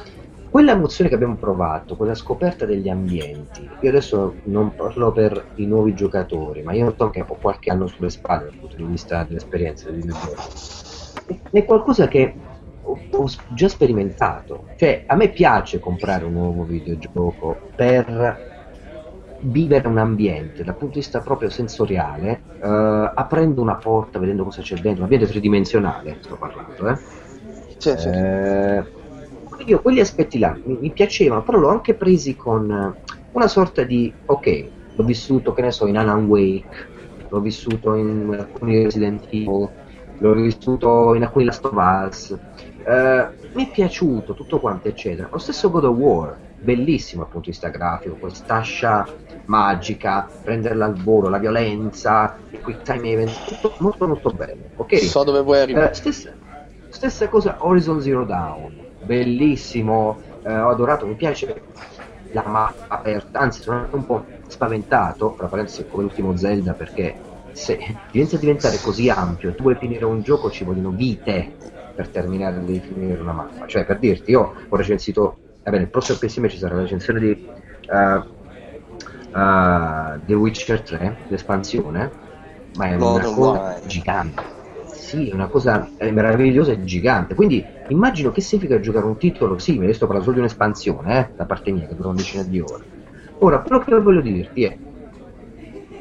Quella 0.50 0.72
emozione 0.72 1.10
che 1.10 1.16
abbiamo 1.16 1.36
provato, 1.36 1.96
quella 1.98 2.16
scoperta 2.16 2.66
degli 2.66 2.88
ambienti, 2.88 3.70
io 3.82 3.90
adesso 3.90 4.36
non 4.44 4.74
parlo 4.74 5.12
per 5.12 5.48
i 5.56 5.66
nuovi 5.66 5.94
giocatori, 5.94 6.64
ma 6.64 6.72
io 6.72 6.94
so 6.98 7.10
che 7.10 7.26
ho 7.28 7.38
qualche 7.42 7.72
anno 7.72 7.88
sulle 7.88 8.10
spalle 8.10 8.46
dal 8.46 8.56
punto 8.56 8.78
di 8.78 8.84
vista 8.84 9.26
dell'esperienza 9.28 9.90
dei 9.90 10.00
videogiochi. 10.00 11.40
È 11.52 11.66
qualcosa 11.66 12.08
che 12.08 12.34
ho 12.84 13.30
già 13.50 13.68
sperimentato. 13.68 14.68
Cioè, 14.78 15.04
a 15.08 15.16
me 15.16 15.30
piace 15.30 15.80
comprare 15.80 16.24
un 16.24 16.34
nuovo 16.34 16.64
videogioco 16.64 17.58
per 17.76 18.55
vivere 19.46 19.88
un 19.88 19.98
ambiente 19.98 20.64
dal 20.64 20.76
punto 20.76 20.96
di 20.96 21.00
vista 21.00 21.20
proprio 21.22 21.50
sensoriale, 21.50 22.42
eh, 22.62 23.12
aprendo 23.14 23.62
una 23.62 23.76
porta, 23.76 24.20
vedendo 24.20 24.44
cosa 24.44 24.62
c'è 24.62 24.76
dentro, 24.76 24.98
un 24.98 25.04
ambiente 25.04 25.28
tridimensionale, 25.28 26.18
sto 26.22 26.36
parlando, 26.36 26.88
eh? 26.88 26.98
C'è, 27.78 27.96
c'è. 27.96 28.78
Eh, 28.80 29.04
io 29.66 29.82
quegli 29.82 30.00
aspetti 30.00 30.40
là 30.40 30.58
mi, 30.64 30.78
mi, 30.80 30.92
piacevano, 30.92 31.44
però 31.44 31.58
l'ho 31.58 31.70
anche 31.70 31.94
presi 31.94 32.36
con 32.36 32.96
una 33.32 33.48
sorta 33.48 33.84
di, 33.84 34.14
ok, 34.26 34.68
l'ho 34.96 35.04
vissuto, 35.04 35.54
che 35.54 35.62
ne 35.62 35.72
so, 35.72 35.86
in 35.86 35.98
Alan 35.98 36.26
Wake, 36.26 36.88
l'ho 37.30 37.40
vissuto 37.40 37.94
in 37.96 38.36
alcuni 38.38 38.84
Resident 38.84 39.26
Evil, 39.30 39.70
l'ho 40.18 40.34
vissuto 40.34 41.14
in 41.14 41.24
alcuni 41.24 41.46
Last 41.46 41.66
of 41.66 41.74
Us, 41.74 42.38
eh, 42.86 43.28
mi 43.54 43.66
è 43.66 43.72
piaciuto 43.72 44.34
tutto 44.34 44.60
quanto, 44.60 44.88
eccetera. 44.88 45.30
Lo 45.32 45.38
stesso 45.38 45.70
God 45.70 45.86
of 45.86 45.98
War, 45.98 46.38
bellissimo 46.66 47.22
dal 47.22 47.32
punto 47.32 47.50
di 47.50 47.52
vista 47.52 47.70
grafico, 47.70 48.16
quest'ascia 48.16 49.08
magica, 49.46 50.28
prenderla 50.44 50.86
al 50.86 50.96
volo, 50.96 51.30
la 51.30 51.38
violenza, 51.38 52.36
il 52.50 52.60
quick 52.60 52.82
time 52.82 53.12
event, 53.12 53.46
tutto 53.46 53.76
molto 53.78 54.08
molto 54.08 54.32
bello. 54.32 54.64
Ok? 54.76 54.98
So 54.98 55.24
dove 55.24 55.42
vuoi 55.42 55.60
arrivare. 55.60 55.92
Eh, 55.92 55.94
stessa, 55.94 56.32
stessa, 56.90 57.30
cosa 57.30 57.58
Horizon 57.60 58.02
Zero 58.02 58.26
Dawn, 58.26 58.76
bellissimo, 59.04 60.20
eh, 60.44 60.58
ho 60.58 60.70
adorato, 60.70 61.06
mi 61.06 61.16
piace 61.16 61.62
la 62.32 62.44
mappa 62.46 62.96
aperta, 62.96 63.40
anzi 63.40 63.62
sono 63.62 63.78
anche 63.78 63.96
un 63.96 64.06
po' 64.06 64.26
spaventato, 64.48 65.36
tra 65.38 65.48
parentesi 65.48 65.86
come 65.88 66.04
l'ultimo 66.04 66.36
Zelda, 66.36 66.74
perché 66.74 67.34
se 67.52 67.80
inizia 68.12 68.38
a 68.38 68.42
diventare 68.42 68.78
così 68.82 69.10
ampio 69.10 69.50
e 69.50 69.56
tu 69.56 69.64
vuoi 69.64 69.76
finire 69.76 70.04
un 70.04 70.22
gioco 70.22 70.52
ci 70.52 70.66
vogliono 70.66 70.90
vite 70.90 71.54
per 71.96 72.10
terminare 72.10 72.62
di 72.66 72.80
finire 72.80 73.22
una 73.22 73.32
mappa. 73.32 73.66
Cioè, 73.66 73.86
per 73.86 74.00
dirti, 74.00 74.32
io 74.32 74.54
ho 74.68 74.76
recensito 74.76 75.38
va 75.66 75.72
bene, 75.72 75.84
il 75.84 75.90
prossimo 75.90 76.20
PSM 76.20 76.48
ci 76.48 76.58
sarà 76.58 76.76
la 76.76 76.82
recensione 76.82 77.20
di 77.20 77.48
uh, 77.90 77.96
uh, 79.38 80.20
The 80.24 80.34
Witcher 80.36 80.82
3, 80.82 81.18
l'espansione, 81.28 82.12
ma 82.76 82.86
è 82.86 82.96
una 82.96 83.24
cosa 83.24 83.80
gigante. 83.88 84.54
Sì, 84.86 85.30
è 85.30 85.34
una 85.34 85.48
cosa 85.48 85.90
è 85.98 86.12
meravigliosa 86.12 86.72
e 86.72 86.84
gigante. 86.84 87.34
Quindi 87.34 87.66
immagino 87.90 88.32
che 88.32 88.42
significa 88.42 88.80
giocare 88.80 89.06
un 89.06 89.18
titolo 89.18 89.58
simile, 89.58 89.94
sto 89.94 90.06
parlando 90.06 90.26
solo 90.26 90.36
di 90.36 90.42
un'espansione, 90.44 91.20
eh, 91.20 91.30
da 91.36 91.46
parte 91.46 91.72
mia, 91.72 91.88
che 91.88 91.96
dura 91.96 92.10
una 92.10 92.18
decina 92.18 92.44
di 92.44 92.60
ore. 92.60 92.84
Ora, 93.40 93.60
quello 93.60 93.84
che 93.84 94.00
voglio 94.00 94.22
dirti 94.22 94.64
è, 94.66 94.78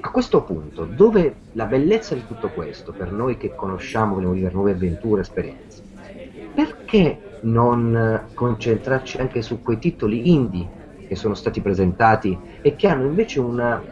a 0.00 0.10
questo 0.10 0.42
punto, 0.42 0.84
dove 0.84 1.36
la 1.52 1.64
bellezza 1.64 2.14
di 2.14 2.26
tutto 2.26 2.50
questo, 2.50 2.92
per 2.92 3.12
noi 3.12 3.38
che 3.38 3.54
conosciamo, 3.54 4.14
vogliamo 4.14 4.34
vivere 4.34 4.54
nuove 4.54 4.72
avventure, 4.72 5.22
esperienze, 5.22 5.82
perché 6.54 7.32
non 7.44 8.28
concentrarci 8.34 9.18
anche 9.18 9.42
su 9.42 9.62
quei 9.62 9.78
titoli 9.78 10.32
indie 10.32 10.82
che 11.06 11.16
sono 11.16 11.34
stati 11.34 11.60
presentati 11.60 12.36
e 12.60 12.76
che 12.76 12.88
hanno 12.88 13.04
invece 13.04 13.40
una, 13.40 13.82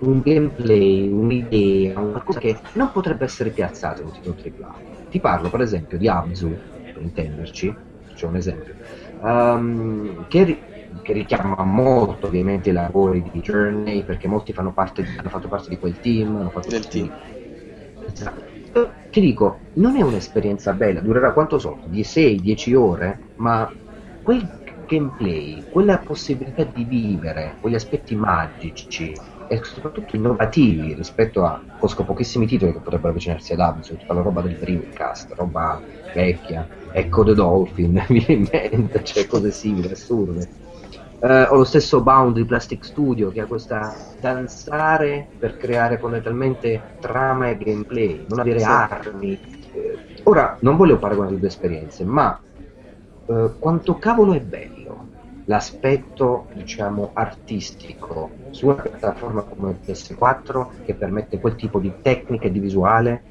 un 0.00 0.20
gameplay, 0.20 1.08
un'idea, 1.10 1.98
una 1.98 2.22
cosa 2.22 2.38
che 2.38 2.56
non 2.74 2.90
potrebbe 2.92 3.24
essere 3.24 3.50
piazzata 3.50 4.00
in 4.00 4.06
un 4.08 4.12
titolo 4.12 4.36
AAA. 4.40 4.74
Ti 5.10 5.20
parlo 5.20 5.50
per 5.50 5.60
esempio 5.60 5.98
di 5.98 6.08
Abzu, 6.08 6.56
per 6.92 7.02
intenderci, 7.02 7.74
c'è 8.14 8.26
un 8.26 8.36
esempio, 8.36 8.74
um, 9.20 10.26
che, 10.28 10.58
che, 11.02 11.12
richiama 11.12 11.62
molto 11.64 12.26
ovviamente 12.26 12.70
i 12.70 12.72
lavori 12.72 13.22
di 13.32 13.40
Journey 13.40 14.04
perché 14.04 14.28
molti 14.28 14.52
fanno 14.52 14.72
parte, 14.72 15.04
hanno 15.16 15.28
fatto 15.28 15.48
parte 15.48 15.70
di 15.70 15.78
quel 15.78 15.98
team, 16.00 16.36
hanno 16.36 16.50
fatto 16.50 16.68
del 16.68 16.86
team. 16.86 17.06
Di... 17.06 18.12
Esatto 18.12 18.57
ti 19.10 19.20
dico, 19.20 19.58
non 19.74 19.96
è 19.96 20.02
un'esperienza 20.02 20.72
bella, 20.72 21.00
durerà 21.00 21.32
quanto 21.32 21.58
so, 21.58 21.78
di 21.84 22.02
6-10 22.02 22.74
ore, 22.74 23.18
ma 23.36 23.70
quel 24.22 24.46
gameplay, 24.86 25.64
quella 25.70 25.98
possibilità 25.98 26.64
di 26.64 26.84
vivere, 26.84 27.56
quegli 27.60 27.74
aspetti 27.74 28.14
magici 28.14 29.12
e 29.48 29.60
soprattutto 29.62 30.16
innovativi 30.16 30.94
rispetto 30.94 31.44
a 31.44 31.60
conosco 31.78 32.04
pochissimi 32.04 32.46
titoli 32.46 32.72
che 32.72 32.80
potrebbero 32.80 33.10
avvicinarsi 33.10 33.54
ad 33.54 33.82
tutta 33.82 34.14
la 34.14 34.20
roba 34.20 34.42
del 34.42 34.56
Dreamcast, 34.56 35.32
roba 35.34 35.80
vecchia, 36.12 36.66
Echo 36.92 37.24
the 37.24 37.34
Dolphin, 37.34 38.04
viene 38.08 38.32
in 38.32 38.48
mente, 38.50 39.04
cioè 39.04 39.26
cose 39.26 39.50
simili, 39.50 39.90
assurde 39.90 40.67
eh, 41.20 41.42
o 41.42 41.56
lo 41.56 41.64
stesso 41.64 42.00
Bound 42.00 42.36
di 42.36 42.44
Plastic 42.44 42.84
Studio 42.84 43.30
che 43.30 43.40
ha 43.40 43.46
questa 43.46 43.94
danzare 44.20 45.26
per 45.38 45.56
creare 45.56 45.98
fondamentalmente 45.98 46.80
trama 47.00 47.48
e 47.48 47.58
gameplay, 47.58 48.24
non 48.28 48.38
avere 48.38 48.60
sì. 48.60 48.64
armi. 48.64 49.40
Eh, 49.72 49.98
ora, 50.24 50.56
non 50.60 50.76
voglio 50.76 50.98
paragonare 50.98 51.34
le 51.34 51.40
due 51.40 51.48
esperienze, 51.48 52.04
ma 52.04 52.38
eh, 53.26 53.50
quanto 53.58 53.98
cavolo 53.98 54.32
è 54.34 54.40
bello 54.40 55.16
l'aspetto, 55.46 56.48
diciamo, 56.52 57.10
artistico 57.14 58.30
su 58.50 58.66
una 58.66 58.82
piattaforma 58.82 59.42
come 59.42 59.70
il 59.70 59.78
PS4 59.84 60.66
che 60.84 60.94
permette 60.94 61.40
quel 61.40 61.56
tipo 61.56 61.78
di 61.78 61.90
tecnica 62.02 62.46
e 62.46 62.50
di 62.50 62.58
visuale 62.58 63.22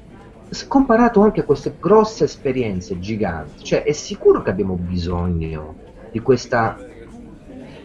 comparato 0.66 1.20
anche 1.20 1.40
a 1.40 1.44
queste 1.44 1.74
grosse 1.78 2.24
esperienze 2.24 2.98
giganti, 2.98 3.64
cioè 3.64 3.82
è 3.82 3.92
sicuro 3.92 4.42
che 4.42 4.50
abbiamo 4.50 4.74
bisogno 4.74 5.74
di 6.10 6.20
questa 6.20 6.76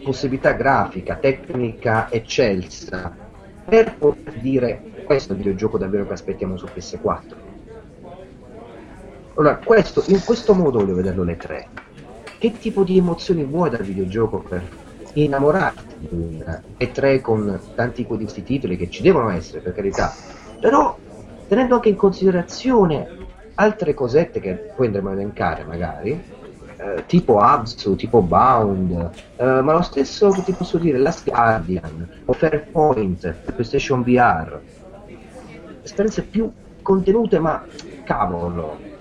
possibilità 0.04 0.52
grafica, 0.52 1.16
tecnica 1.16 2.10
eccelsa 2.10 3.16
per 3.64 3.96
poter 3.96 4.34
dire 4.34 4.82
questo 5.04 5.32
è 5.32 5.36
il 5.36 5.42
videogioco 5.42 5.78
davvero 5.78 6.06
che 6.06 6.12
aspettiamo 6.12 6.56
su 6.56 6.66
PS4. 6.66 7.34
Allora, 9.36 9.56
questo, 9.56 10.04
in 10.06 10.22
questo 10.24 10.54
modo 10.54 10.78
voglio 10.78 10.94
vederlo 10.94 11.24
le 11.24 11.36
tre. 11.36 11.68
Che 12.38 12.52
tipo 12.58 12.84
di 12.84 12.98
emozioni 12.98 13.42
vuoi 13.44 13.70
dal 13.70 13.82
videogioco 13.82 14.38
per 14.38 14.62
innamorarti 15.14 15.94
di 15.98 16.08
un 16.10 16.60
E3 16.78 17.20
con 17.20 17.60
tanti 17.74 18.02
di 18.02 18.06
questi 18.06 18.42
titoli 18.42 18.76
che 18.76 18.90
ci 18.90 19.02
devono 19.02 19.30
essere, 19.30 19.60
per 19.60 19.72
carità, 19.72 20.12
però 20.60 20.96
tenendo 21.48 21.76
anche 21.76 21.88
in 21.88 21.96
considerazione 21.96 23.08
altre 23.54 23.94
cosette 23.94 24.40
che 24.40 24.52
poi 24.74 24.86
andremo 24.86 25.10
a 25.10 25.12
elencare 25.12 25.64
magari, 25.64 26.22
eh, 26.84 27.06
tipo 27.06 27.38
Absu, 27.38 27.96
tipo 27.96 28.20
Bound, 28.20 29.10
eh, 29.36 29.44
ma 29.62 29.72
lo 29.72 29.82
stesso 29.82 30.30
che 30.30 30.42
ti 30.42 30.52
posso 30.52 30.76
dire 30.76 30.98
Last 30.98 31.24
Guardian 31.24 32.22
o 32.26 32.32
Fairpoint, 32.34 33.32
PlayStation 33.54 34.02
VR, 34.02 34.60
esperienze 35.82 36.22
più 36.22 36.50
contenute 36.82 37.38
ma 37.38 37.64
cavolo. 38.04 38.92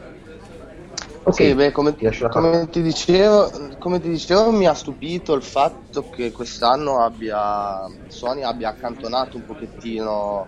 Ok, 1.25 1.33
sì, 1.35 1.53
beh, 1.53 1.71
come, 1.71 1.95
ti, 1.95 2.09
come, 2.29 2.69
ti 2.69 2.81
dicevo, 2.81 3.49
come 3.79 4.01
ti 4.01 4.09
dicevo 4.09 4.51
mi 4.51 4.67
ha 4.67 4.73
stupito 4.73 5.33
il 5.33 5.43
fatto 5.43 6.09
che 6.09 6.31
quest'anno 6.31 6.99
abbia, 6.99 7.85
Sony 8.07 8.43
abbia 8.43 8.69
accantonato 8.69 9.37
un 9.37 9.45
pochettino 9.45 10.47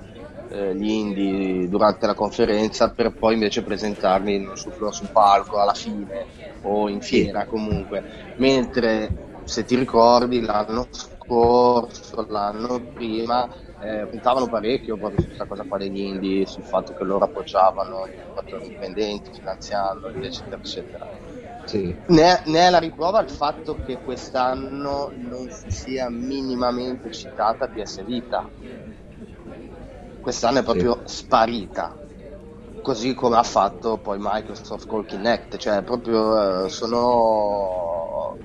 eh, 0.49 0.75
gli 0.75 0.89
indie 0.89 1.69
durante 1.69 2.05
la 2.05 2.13
conferenza 2.13 2.89
per 2.89 3.13
poi 3.13 3.33
invece 3.33 3.63
presentarli 3.63 4.51
su, 4.53 4.71
su 4.91 5.05
palco 5.11 5.59
alla 5.59 5.73
fine 5.73 6.44
o 6.67 6.89
in 6.89 7.01
fiera 7.01 7.45
comunque 7.45 8.03
mentre 8.35 9.17
se 9.43 9.63
ti 9.63 9.75
ricordi 9.75 10.41
l'anno 10.41 10.87
scorso 10.91 12.25
l'anno 12.29 12.89
prima 12.93 13.47
eh, 13.77 14.07
puntavano 14.07 14.47
parecchio 14.47 14.97
proprio 14.97 15.19
su 15.19 15.27
questa 15.27 15.45
cosa 15.45 15.65
qua 15.65 15.77
degli 15.77 15.99
indie 15.99 16.45
sul 16.45 16.63
fatto 16.63 16.93
che 16.93 17.03
loro 17.03 17.25
appoggiavano 17.25 18.07
i 18.07 18.15
lavoratori 18.15 18.63
indipendenti 18.63 19.31
finanziandoli 19.31 20.25
eccetera 20.25 20.61
eccetera 20.61 21.09
sì. 21.63 21.95
ne, 22.07 22.41
ne, 22.45 22.67
è 22.67 22.69
la 22.69 22.79
riprova 22.79 23.19
il 23.21 23.29
fatto 23.29 23.79
che 23.79 23.99
quest'anno 24.01 25.11
non 25.15 25.49
si 25.49 25.69
sia 25.69 26.09
minimamente 26.09 27.09
citata 27.11 27.67
PS 27.67 28.03
Vita 28.03 28.49
quest'anno 30.19 30.59
è 30.59 30.63
proprio 30.63 31.01
sì. 31.05 31.17
sparita 31.17 32.04
così 32.85 33.15
come 33.15 33.35
ha 33.35 33.41
fatto 33.41 33.97
poi 33.97 34.17
Microsoft 34.19 34.85
col 34.85 35.07
Kinect 35.07 35.57
cioè 35.57 35.81
proprio 35.81 36.65
eh, 36.65 36.69
sono 36.69 38.37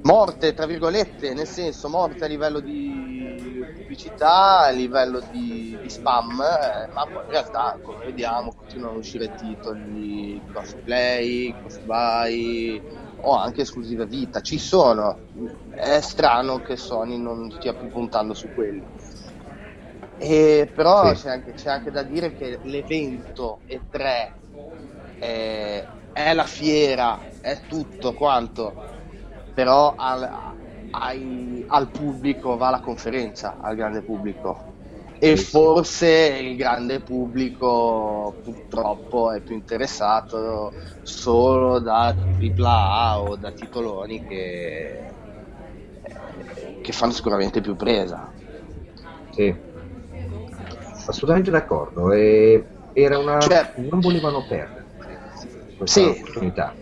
morte 0.00 0.54
tra 0.54 0.64
virgolette 0.64 1.34
nel 1.34 1.46
senso 1.46 1.90
morte 1.90 2.24
a 2.24 2.26
livello 2.26 2.60
di 2.60 3.62
pubblicità 3.76 4.60
a 4.60 4.70
livello 4.70 5.20
di, 5.30 5.76
di 5.78 5.90
spam 5.90 6.40
eh, 6.40 6.88
ma 6.94 7.06
poi 7.06 7.24
in 7.24 7.30
realtà 7.32 7.78
come 7.82 8.02
vediamo 8.06 8.54
continuano 8.54 8.94
a 8.94 8.98
uscire 9.00 9.34
titoli 9.34 10.40
crossplay 10.50 11.54
cross 11.54 11.80
buy 11.80 12.82
o 13.20 13.34
anche 13.34 13.62
esclusive 13.62 14.06
vita. 14.06 14.40
Ci 14.40 14.58
sono. 14.58 15.18
È 15.74 16.00
strano 16.00 16.60
che 16.60 16.76
Sony 16.76 17.18
non 17.18 17.50
stia 17.50 17.74
più 17.74 17.88
puntando 17.88 18.32
su 18.32 18.48
quelli 18.54 18.86
e 20.20 20.70
però 20.74 21.14
sì. 21.14 21.22
c'è, 21.22 21.30
anche, 21.30 21.54
c'è, 21.54 21.70
anche, 21.70 21.90
da 21.92 22.02
dire 22.02 22.34
che 22.34 22.58
l'evento 22.64 23.62
E3 23.66 24.32
è, 25.16 25.88
è 26.10 26.34
la 26.34 26.44
fiera, 26.44 27.24
è 27.40 27.62
tutto 27.68 28.14
quanto, 28.14 28.80
però 29.52 29.94
al, 29.96 30.28
ai, 30.90 31.62
al 31.68 31.90
pubblico 31.92 32.56
va 32.56 32.70
la 32.70 32.80
conferenza, 32.80 33.58
al 33.60 33.76
grande 33.76 34.02
pubblico. 34.02 34.64
E 35.20 35.36
sì, 35.36 35.44
forse 35.44 36.36
sì. 36.36 36.44
il 36.46 36.56
grande 36.56 37.00
pubblico 37.00 38.38
purtroppo 38.42 39.32
è 39.32 39.40
più 39.40 39.54
interessato 39.54 40.74
solo 41.02 41.78
da 41.80 42.08
AAA 42.08 43.20
o 43.20 43.36
da 43.36 43.52
titoloni 43.52 44.24
che, 44.24 45.14
che 46.80 46.92
fanno 46.92 47.12
sicuramente 47.12 47.60
più 47.60 47.76
presa. 47.76 48.32
Sì 49.30 49.67
assolutamente 51.10 51.50
d'accordo. 51.50 52.12
E 52.12 52.64
era 52.92 53.18
una... 53.18 53.38
Cioè, 53.40 53.72
non 53.76 54.00
volevano 54.00 54.44
perdere 54.46 54.86
questa 55.76 56.00
sì. 56.00 56.06
opportunità. 56.06 56.74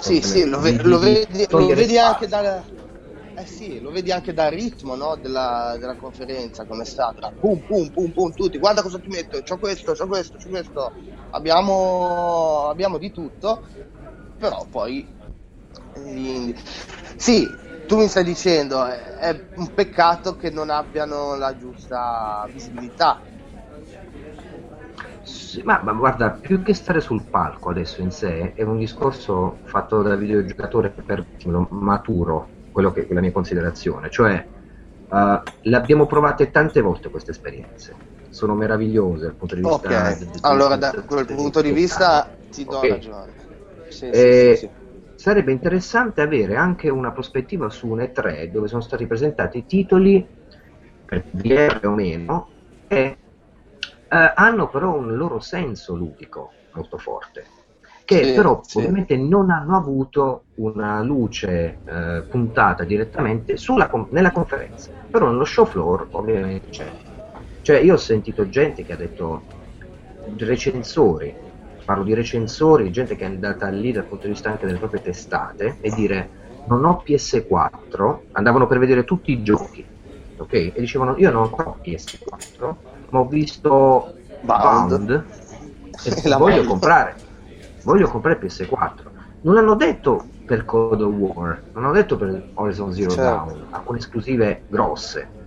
Sì, 0.00 0.20
sì, 0.20 0.44
lo, 0.46 0.60
ve- 0.60 0.82
lo, 0.82 0.98
vedi, 0.98 1.46
lo 1.48 1.66
vedi 1.66 1.98
anche 1.98 2.28
dal... 2.28 2.64
Eh 3.34 3.46
sì, 3.46 3.80
lo 3.80 3.90
vedi 3.90 4.12
anche 4.12 4.34
dal 4.34 4.50
ritmo 4.50 4.94
no, 4.94 5.16
della, 5.16 5.76
della, 5.78 5.96
conferenza, 5.96 6.66
come 6.66 6.82
è 6.82 6.86
stata. 6.86 7.32
Pum, 7.38 7.60
pum, 7.66 7.88
pum, 7.88 8.10
pum, 8.12 8.32
tutti, 8.32 8.58
guarda 8.58 8.82
cosa 8.82 8.98
ti 8.98 9.08
metto, 9.08 9.40
c'ho 9.40 9.56
questo, 9.56 9.94
c'ho 9.94 10.06
questo, 10.06 10.36
c'ho 10.36 10.50
questo. 10.50 10.92
Abbiamo, 11.30 12.68
abbiamo 12.68 12.98
di 12.98 13.10
tutto, 13.10 13.62
però 14.36 14.66
poi... 14.70 15.08
Sì, 17.16 17.48
tu 17.86 17.96
mi 17.96 18.08
stai 18.08 18.24
dicendo 18.24 18.84
è 18.84 19.44
un 19.56 19.72
peccato 19.74 20.36
che 20.36 20.50
non 20.50 20.70
abbiano 20.70 21.36
la 21.36 21.56
giusta 21.56 22.48
visibilità. 22.52 23.20
Sì, 25.22 25.62
ma, 25.64 25.80
ma, 25.82 25.92
guarda, 25.92 26.30
più 26.30 26.62
che 26.62 26.74
stare 26.74 27.00
sul 27.00 27.22
palco 27.28 27.70
adesso 27.70 28.00
in 28.00 28.10
sé, 28.10 28.54
è 28.54 28.62
un 28.62 28.78
discorso 28.78 29.58
fatto 29.64 30.02
da 30.02 30.16
videogiocatore 30.16 30.90
per 30.90 31.24
maturo, 31.70 32.48
quello 32.70 32.90
che 32.92 33.06
è 33.06 33.12
la 33.12 33.20
mia 33.20 33.32
considerazione, 33.32 34.10
cioè 34.10 34.44
uh, 35.08 35.40
le 35.60 35.76
abbiamo 35.76 36.06
provate 36.06 36.50
tante 36.50 36.80
volte 36.80 37.10
queste 37.10 37.30
esperienze, 37.30 37.94
sono 38.30 38.54
meravigliose 38.54 39.26
dal 39.26 39.36
punto 39.36 39.54
di 39.54 39.60
vista... 39.60 40.10
Ok, 40.10 40.26
allora 40.40 40.76
da 40.76 40.90
quel 41.06 41.26
punto 41.26 41.60
di 41.60 41.70
vista 41.70 42.34
ti 42.50 42.64
do 42.64 42.78
okay. 42.78 42.90
ragione. 42.90 43.32
Sì, 43.88 44.08
e, 44.08 44.56
sì, 44.56 44.66
sì, 44.66 44.70
sarebbe 45.22 45.52
interessante 45.52 46.20
avere 46.20 46.56
anche 46.56 46.88
una 46.88 47.12
prospettiva 47.12 47.70
su 47.70 47.86
un 47.86 48.00
E3 48.00 48.50
dove 48.50 48.66
sono 48.66 48.80
stati 48.80 49.06
presentati 49.06 49.64
titoli 49.64 50.26
per 51.06 51.22
VR 51.30 51.86
o 51.86 51.94
meno 51.94 52.48
e 52.88 53.16
eh, 54.08 54.32
hanno 54.34 54.68
però 54.68 54.96
un 54.96 55.14
loro 55.16 55.38
senso 55.38 55.94
ludico 55.94 56.50
molto 56.72 56.98
forte 56.98 57.44
che 58.04 58.24
sì, 58.24 58.34
però 58.34 58.62
sì. 58.64 58.78
ovviamente 58.78 59.16
non 59.16 59.50
hanno 59.50 59.76
avuto 59.76 60.46
una 60.54 61.00
luce 61.02 61.78
eh, 61.84 62.24
puntata 62.28 62.82
direttamente 62.82 63.56
sulla, 63.56 63.88
nella 64.10 64.32
conferenza 64.32 64.90
però 65.08 65.30
nello 65.30 65.44
show 65.44 65.66
floor 65.66 66.08
ovviamente 66.10 66.68
c'è 66.68 66.90
cioè 67.62 67.78
io 67.78 67.94
ho 67.94 67.96
sentito 67.96 68.48
gente 68.48 68.84
che 68.84 68.92
ha 68.92 68.96
detto 68.96 69.44
recensori 70.36 71.32
parlo 71.84 72.04
di 72.04 72.14
recensori, 72.14 72.90
gente 72.90 73.16
che 73.16 73.24
è 73.24 73.26
andata 73.26 73.68
lì 73.68 73.92
dal 73.92 74.04
punto 74.04 74.26
di 74.26 74.32
vista 74.32 74.50
anche 74.50 74.66
delle 74.66 74.78
proprie 74.78 75.02
testate 75.02 75.76
e 75.80 75.90
dire 75.90 76.40
non 76.66 76.84
ho 76.84 77.02
PS4, 77.04 78.18
andavano 78.32 78.66
per 78.66 78.78
vedere 78.78 79.04
tutti 79.04 79.32
i 79.32 79.42
giochi, 79.42 79.84
ok? 80.36 80.52
E 80.52 80.74
dicevano 80.76 81.16
io 81.18 81.30
non 81.30 81.50
ho 81.52 81.76
PS4, 81.82 82.74
ma 83.10 83.18
ho 83.18 83.26
visto 83.26 84.14
Bound, 84.42 84.88
Bound 84.88 85.24
e 86.04 86.30
voglio 86.38 86.64
comprare, 86.64 87.14
voglio 87.82 88.08
comprare 88.08 88.38
PS4. 88.40 89.10
Non 89.42 89.56
hanno 89.56 89.74
detto 89.74 90.24
per 90.46 90.64
Code 90.64 91.02
of 91.02 91.14
War, 91.14 91.62
non 91.72 91.84
hanno 91.84 91.92
detto 91.92 92.16
per 92.16 92.50
Horizon 92.54 92.92
Zero 92.92 93.10
certo. 93.10 93.22
Dawn, 93.22 93.66
alcune 93.70 93.98
esclusive 93.98 94.62
grosse. 94.68 95.40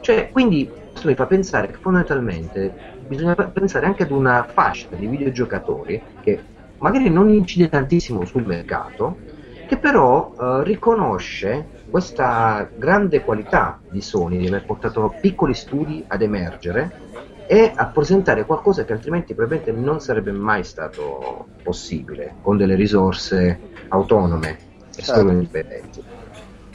Cioè, 0.00 0.30
quindi 0.30 0.70
questo 0.92 1.08
mi 1.08 1.14
fa 1.14 1.26
pensare 1.26 1.66
che 1.66 1.78
fondamentalmente 1.80 2.94
bisogna 3.06 3.34
pensare 3.34 3.86
anche 3.86 4.02
ad 4.02 4.10
una 4.10 4.44
fascia 4.44 4.88
di 4.90 5.06
videogiocatori 5.06 6.02
che 6.20 6.40
magari 6.78 7.08
non 7.10 7.30
incide 7.30 7.68
tantissimo 7.68 8.24
sul 8.24 8.44
mercato, 8.44 9.18
che 9.66 9.76
però 9.78 10.34
eh, 10.38 10.64
riconosce 10.64 11.66
questa 11.90 12.68
grande 12.76 13.22
qualità 13.22 13.80
di 13.88 14.00
Sony 14.00 14.38
di 14.38 14.46
aver 14.46 14.64
portato 14.64 15.14
piccoli 15.20 15.54
studi 15.54 16.04
ad 16.06 16.22
emergere 16.22 17.04
e 17.46 17.72
a 17.74 17.86
presentare 17.86 18.44
qualcosa 18.44 18.84
che 18.84 18.92
altrimenti 18.92 19.34
probabilmente 19.34 19.72
non 19.72 20.00
sarebbe 20.00 20.32
mai 20.32 20.64
stato 20.64 21.46
possibile 21.62 22.34
con 22.42 22.56
delle 22.56 22.74
risorse 22.74 23.58
autonome 23.88 24.58
e 24.96 25.02
solo 25.02 25.18
certo. 25.18 25.32
indipendenti. 25.32 26.02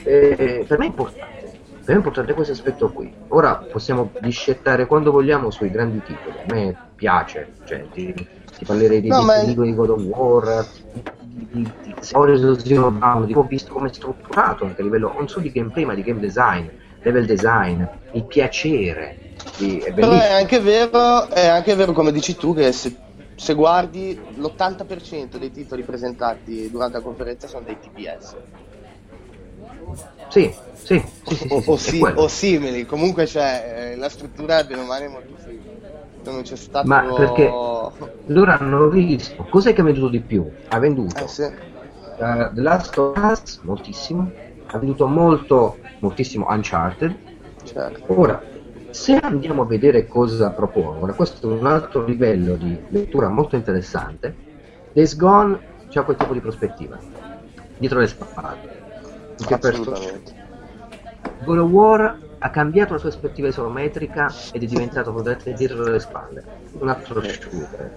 E 0.04 0.66
per 0.68 0.78
me 0.80 0.86
è 0.86 0.88
importante 0.88 1.31
è 1.94 1.96
importante 1.96 2.34
questo 2.34 2.54
aspetto 2.54 2.92
qui. 2.92 3.12
Ora 3.30 3.56
possiamo 3.56 4.12
discettare 4.20 4.86
quando 4.86 5.12
vogliamo 5.12 5.50
sui 5.50 5.72
grandi 5.72 6.02
titoli. 6.04 6.38
A 6.38 6.54
me 6.54 6.76
piace, 6.96 7.54
cioè, 7.66 7.88
ti, 7.92 8.14
ti 8.14 8.66
parlerei 8.66 9.02
di, 9.02 9.08
no, 9.08 9.26
di, 9.46 9.56
di, 9.56 9.74
God 9.74 9.90
of 9.90 10.02
War, 10.04 10.66
di, 10.94 11.48
di, 11.52 11.72
di 11.84 11.96
Horizon 12.12 12.60
Zero 12.60 12.90
Dawn, 12.92 13.32
ho 13.34 13.44
visto 13.44 13.74
come 13.74 13.90
è 13.90 13.94
strutturato 13.94 14.66
anche 14.66 14.82
a 14.82 14.84
livello 14.84 15.14
non 15.16 15.28
solo 15.28 15.42
di 15.42 15.52
gameplay 15.52 15.86
ma 15.86 15.96
di 15.96 16.04
game 16.04 16.20
design, 16.20 16.68
level 17.02 17.26
design, 17.26 17.84
il 18.12 18.26
piacere. 18.26 19.34
Di, 19.58 19.80
è 19.80 19.92
Però 19.92 20.12
è 20.12 20.34
anche, 20.34 20.60
vero, 20.60 21.28
è 21.30 21.48
anche 21.48 21.74
vero, 21.76 21.94
come 21.94 22.12
dici 22.12 22.36
tu, 22.36 22.54
che 22.54 22.72
se, 22.72 22.96
se 23.36 23.54
guardi 23.54 24.20
l'80% 24.36 25.38
dei 25.38 25.52
titoli 25.52 25.84
presentati 25.84 26.70
durante 26.70 26.98
la 26.98 27.04
conferenza 27.04 27.48
sono 27.48 27.66
dei 27.66 27.78
TPS. 27.80 28.36
Sì, 30.30 30.54
sì, 30.84 31.04
sì, 31.26 31.36
sì, 31.36 31.48
o, 31.50 31.78
sì, 31.78 32.02
o, 32.02 32.10
o, 32.16 32.28
simili, 32.28 32.86
comunque 32.86 33.26
c'è 33.26 33.92
eh, 33.92 33.96
la 33.96 34.10
struttura 34.10 34.64
bene 34.64 34.82
o 34.82 34.86
male 34.86 35.08
molto 35.08 35.36
simile. 35.44 35.80
Non 36.24 36.42
c'è 36.42 36.56
stato... 36.56 36.88
Ma 36.88 37.02
perché 37.14 37.44
loro 38.26 38.52
hanno 38.52 38.88
visto, 38.90 39.46
cos'è 39.50 39.74
che 39.74 39.82
ha 39.82 39.84
venduto 39.84 40.10
di 40.10 40.20
più? 40.20 40.50
Ha 40.70 40.80
venduto 40.80 41.24
eh, 41.24 41.28
sì. 41.28 41.44
uh, 41.44 42.54
The 42.54 42.62
Last 42.62 42.98
of 42.98 43.18
Us 43.18 43.60
moltissimo, 43.64 44.32
ha 44.66 44.78
venduto 44.78 45.08
molto, 45.08 45.78
moltissimo 46.00 46.48
Uncharted. 46.50 47.16
Certo. 47.64 48.20
Ora, 48.20 48.42
se 48.90 49.18
andiamo 49.18 49.62
a 49.62 49.66
vedere 49.66 50.08
cosa 50.08 50.50
propongono, 50.50 51.14
questo 51.14 51.50
è 51.50 51.60
un 51.60 51.66
altro 51.66 52.04
livello 52.04 52.56
di 52.56 52.78
lettura 52.90 53.30
molto 53.30 53.56
interessante. 53.56 54.36
Days 54.94 55.16
Gone 55.16 55.60
c'ha 55.90 56.04
quel 56.04 56.18
tipo 56.18 56.34
di 56.34 56.42
prospettiva. 56.42 56.98
Dietro 57.78 58.00
le 58.00 58.08
spalle. 58.08 58.80
Assolutamente. 59.50 60.41
God 61.44 61.58
of 61.58 61.70
War 61.72 62.18
ha 62.40 62.50
cambiato 62.50 62.94
la 62.94 63.00
sua 63.00 63.10
prospettiva 63.10 63.48
isometrica 63.48 64.32
ed 64.52 64.64
è 64.64 64.66
diventato 64.66 65.12
probabilmente 65.12 65.54
dietro 65.54 65.84
le 65.84 66.00
spalle. 66.00 66.44
Un 66.80 66.90
altro 66.90 67.22
shooter. 67.22 67.92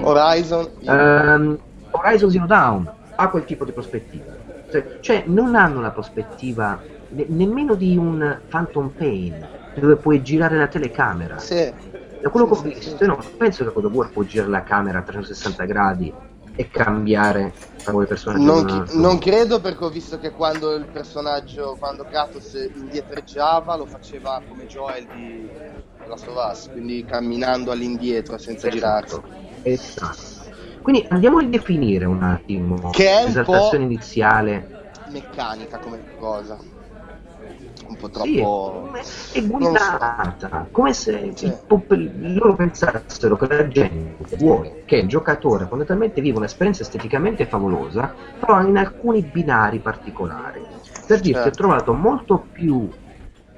Horizon. 0.00 0.68
Um, 0.84 1.58
Horizon 1.90 2.30
Zero 2.30 2.46
Dawn 2.46 2.92
ha 3.16 3.28
quel 3.28 3.44
tipo 3.44 3.64
di 3.64 3.72
prospettiva. 3.72 4.32
Cioè, 4.70 4.98
cioè 5.00 5.24
non 5.26 5.54
hanno 5.54 5.80
la 5.80 5.90
prospettiva 5.90 6.80
ne- 7.08 7.26
nemmeno 7.28 7.74
di 7.74 7.96
un 7.96 8.38
Phantom 8.48 8.90
Pain 8.96 9.48
dove 9.74 9.96
puoi 9.96 10.22
girare 10.22 10.56
la 10.58 10.66
telecamera. 10.68 11.38
Sì. 11.38 11.72
Da 12.20 12.30
quello 12.30 12.46
Sì, 12.46 12.52
che 12.52 12.58
ho 12.58 12.62
sì, 12.62 12.74
visto, 12.74 12.96
sì. 12.98 13.06
no, 13.06 13.18
penso 13.36 13.64
che 13.64 13.70
God 13.72 13.84
of 13.86 13.92
War 13.92 14.10
può 14.10 14.22
girare 14.24 14.50
la 14.50 14.62
camera 14.62 14.98
a 14.98 15.02
360 15.02 15.64
gradi 15.64 16.12
e 16.58 16.68
cambiare 16.70 17.54
tra 17.80 17.92
quei 17.92 18.08
personaggi. 18.08 18.44
Non, 18.44 18.64
chi- 18.66 18.98
non 18.98 19.18
credo 19.20 19.60
perché 19.60 19.84
ho 19.84 19.90
visto 19.90 20.18
che 20.18 20.32
quando 20.32 20.74
il 20.74 20.88
personaggio, 20.88 21.76
quando 21.78 22.04
Kratos 22.04 22.54
indietreggiava 22.74 23.76
lo 23.76 23.86
faceva 23.86 24.42
come 24.44 24.66
Joel 24.66 25.06
di 25.06 25.48
Last 26.06 26.26
of 26.26 26.50
Us, 26.50 26.68
quindi 26.68 27.04
camminando 27.04 27.70
all'indietro 27.70 28.38
senza 28.38 28.68
girarsi. 28.68 29.14
Esatto. 29.62 30.10
Esatto. 30.10 30.46
Quindi 30.82 31.06
andiamo 31.10 31.38
a 31.38 31.44
definire 31.44 32.06
un 32.06 32.22
attimo 32.24 32.90
Che 32.90 33.08
è 33.08 33.18
un 33.22 33.26
l'esaltazione 33.26 33.84
po'- 33.84 33.90
iniziale. 33.92 34.70
Meccanica 35.04 35.78
come 35.78 36.02
cosa. 36.16 36.58
Un 37.88 37.96
po' 37.96 38.10
Sì, 38.10 38.36
troppo... 38.36 38.90
è 39.32 39.46
guidata, 39.46 40.68
come 40.70 40.92
se 40.92 41.32
Sì. 41.34 41.50
pop- 41.66 41.90
loro 42.20 42.54
pensassero 42.54 43.36
che 43.36 43.46
la 43.48 43.66
gente 43.68 44.14
vuole 44.36 44.82
che 44.84 44.96
il 44.96 45.08
giocatore 45.08 45.66
fondamentalmente 45.66 46.20
viva 46.20 46.36
un'esperienza 46.38 46.82
esteticamente 46.82 47.46
favolosa, 47.46 48.14
però 48.38 48.62
in 48.62 48.76
alcuni 48.76 49.22
binari 49.22 49.78
particolari. 49.78 50.60
Per 51.06 51.20
dirti, 51.20 51.38
ho 51.38 51.42
Certo. 51.42 51.62
trovato 51.62 51.94
molto 51.94 52.46
più, 52.52 52.90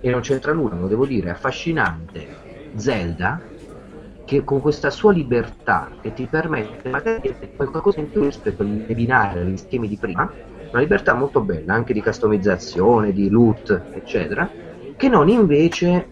e 0.00 0.10
non 0.10 0.20
c'entra 0.20 0.52
nulla, 0.52 0.76
lo 0.76 0.86
devo 0.86 1.06
dire, 1.06 1.30
affascinante 1.30 2.28
Zelda, 2.76 3.40
che 4.24 4.44
con 4.44 4.60
questa 4.60 4.90
sua 4.90 5.12
libertà 5.12 5.90
che 6.00 6.12
ti 6.12 6.26
permette 6.26 6.88
magari 6.88 7.20
di 7.22 7.34
fare 7.56 7.68
qualcosa 7.70 7.98
in 7.98 8.10
più 8.10 8.22
rispetto 8.22 8.62
ai 8.62 8.94
binari, 8.94 9.40
agli 9.40 9.56
schemi 9.56 9.88
di 9.88 9.96
prima, 9.96 10.32
una 10.70 10.80
libertà 10.80 11.14
molto 11.14 11.40
bella, 11.40 11.74
anche 11.74 11.92
di 11.92 12.02
customizzazione, 12.02 13.12
di 13.12 13.28
loot, 13.28 13.82
eccetera, 13.92 14.48
che 14.96 15.08
non 15.08 15.28
invece 15.28 16.08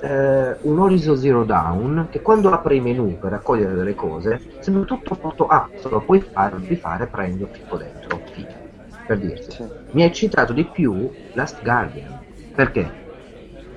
eh, 0.00 0.56
un 0.60 0.78
Horizon 0.78 1.16
Zero 1.16 1.44
Dawn 1.44 2.06
che 2.10 2.22
quando 2.22 2.50
apre 2.50 2.76
i 2.76 2.80
menu 2.80 3.18
per 3.18 3.32
raccogliere 3.32 3.74
delle 3.74 3.94
cose 3.94 4.40
sembra 4.60 4.84
tutto 4.84 5.18
molto 5.20 5.48
se 5.74 5.88
lo 5.88 6.00
puoi 6.00 6.20
fare, 6.20 6.58
devi 6.58 6.76
fare, 6.76 7.06
prendo, 7.06 7.48
ficco 7.50 7.76
dentro, 7.76 8.20
figa. 8.32 8.66
Per 9.06 9.18
dirti. 9.18 9.50
Sì. 9.50 9.64
Mi 9.92 10.02
ha 10.02 10.06
eccitato 10.06 10.52
di 10.52 10.64
più 10.64 11.10
Last 11.32 11.62
Guardian, 11.62 12.18
perché? 12.54 13.06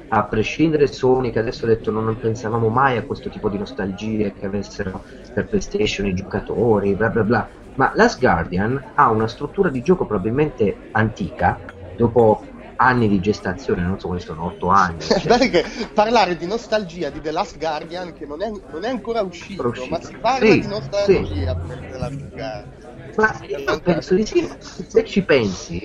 A 0.10 0.24
prescindere 0.24 0.88
Sony 0.88 1.32
che 1.32 1.40
adesso 1.40 1.64
ha 1.64 1.70
detto 1.70 1.90
non 1.90 2.18
pensavamo 2.20 2.68
mai 2.68 2.98
a 2.98 3.04
questo 3.04 3.30
tipo 3.30 3.48
di 3.48 3.58
nostalgie 3.58 4.34
che 4.34 4.46
avessero 4.46 5.04
per 5.34 5.48
PlayStation 5.48 6.06
i 6.06 6.14
giocatori, 6.14 6.94
bla 6.96 7.08
bla 7.10 7.24
bla, 7.24 7.48
ma 7.74 7.92
Last 7.96 8.20
Guardian 8.20 8.92
ha 8.96 9.10
una 9.12 9.28
struttura 9.28 9.70
di 9.70 9.82
gioco 9.82 10.06
probabilmente 10.06 10.84
antica, 10.92 11.64
dopo 11.96 12.46
anni 12.76 13.08
di 13.08 13.20
gestazione, 13.20 13.84
non 13.84 14.00
so 14.00 14.08
quali 14.08 14.22
sono, 14.22 14.46
8 14.46 14.68
anni. 14.70 15.06
Guardate 15.06 15.50
che 15.50 15.64
parlare 15.94 16.36
di 16.36 16.48
nostalgia 16.48 17.10
di 17.10 17.22
The 17.22 17.32
Last 17.32 17.58
Guardian 17.58 18.12
che 18.14 18.26
non 18.26 18.42
è, 18.42 18.50
non 18.72 18.84
è 18.84 18.90
ancora 18.90 19.22
uscito, 19.22 19.68
uscito. 19.68 19.90
ma 19.90 20.02
si 20.02 20.18
parla 20.20 20.54
Sì, 20.54 20.60
di 20.60 20.68
nostalgia 20.68 21.56
per 21.56 21.86
The 21.88 21.98
Last 21.98 22.18
Guardian. 22.34 23.14
Ma 23.16 23.38
io 23.48 23.80
penso 23.82 24.16
di 24.16 24.26
sì, 24.26 24.48
se 24.60 25.04
ci 25.06 25.24
pensi, 25.24 25.80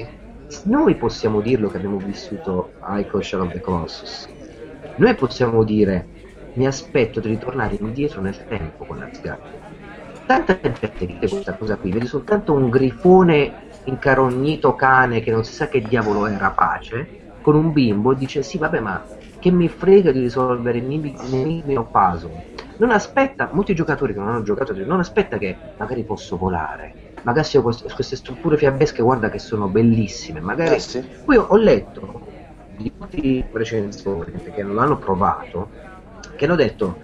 noi 0.65 0.97
possiamo 0.97 1.41
dirlo 1.41 1.69
che 1.69 1.77
abbiamo 1.77 1.99
vissuto 2.01 2.75
Ico 2.89 3.21
Shadow 3.21 3.47
of 3.47 3.53
the 3.53 3.61
Colossus. 3.61 4.25
Noi 4.95 5.15
possiamo 5.15 5.65
dire, 5.65 6.11
mi 6.53 6.67
aspetto 6.67 7.21
di 7.21 7.29
ritornare 7.29 7.77
indietro 7.81 8.21
nel 8.23 8.45
tempo 8.47 8.87
con 8.87 8.99
Guardian. 9.21 9.56
Tanta 10.27 10.59
gente 10.61 10.93
dice 11.07 11.29
questa 11.29 11.57
cosa 11.57 11.77
qui, 11.77 11.93
vedi 11.93 12.07
soltanto 12.07 12.53
un 12.53 12.69
grifone 12.69 13.53
incarognito 13.85 14.75
cane 14.75 15.21
che 15.21 15.31
non 15.31 15.45
si 15.45 15.53
sa 15.53 15.69
che 15.69 15.81
diavolo 15.83 16.27
è 16.27 16.37
rapace, 16.37 17.09
con 17.41 17.55
un 17.55 17.73
bimbo 17.73 18.11
e 18.11 18.17
dice 18.17 18.43
sì 18.43 18.59
vabbè 18.59 18.81
ma 18.81 19.07
che 19.39 19.51
mi 19.53 19.69
frega 19.69 20.11
di 20.11 20.19
risolvere 20.21 20.79
enigmi 20.79 21.77
o 21.77 21.85
puzzle. 21.85 22.43
Non 22.79 22.91
aspetta, 22.91 23.51
molti 23.53 23.75
giocatori 23.75 24.13
che 24.13 24.19
non 24.19 24.29
hanno 24.29 24.43
giocato 24.43 24.75
non 24.85 24.99
aspetta 24.99 25.39
che 25.39 25.57
magari 25.79 26.03
posso 26.03 26.37
volare, 26.37 26.95
magari 27.23 27.47
se 27.47 27.59
ho 27.59 27.63
queste, 27.63 28.17
strutture 28.17 28.57
fiabesche 28.57 29.03
guarda 29.03 29.29
che 29.31 29.39
sono 29.39 29.69
bellissime, 29.69 30.41
magari 30.41 30.75
Eh 30.75 30.79
sì. 30.81 31.05
poi 31.25 31.37
ho 31.37 31.57
letto 31.57 32.33
di 32.77 32.93
tutti 32.99 33.37
i 33.37 33.45
recensori 33.53 34.33
che 34.43 34.63
non 34.65 34.75
l'hanno 34.75 34.99
provato 34.99 35.71
che 36.35 36.45
hanno 36.45 36.57
detto 36.57 36.99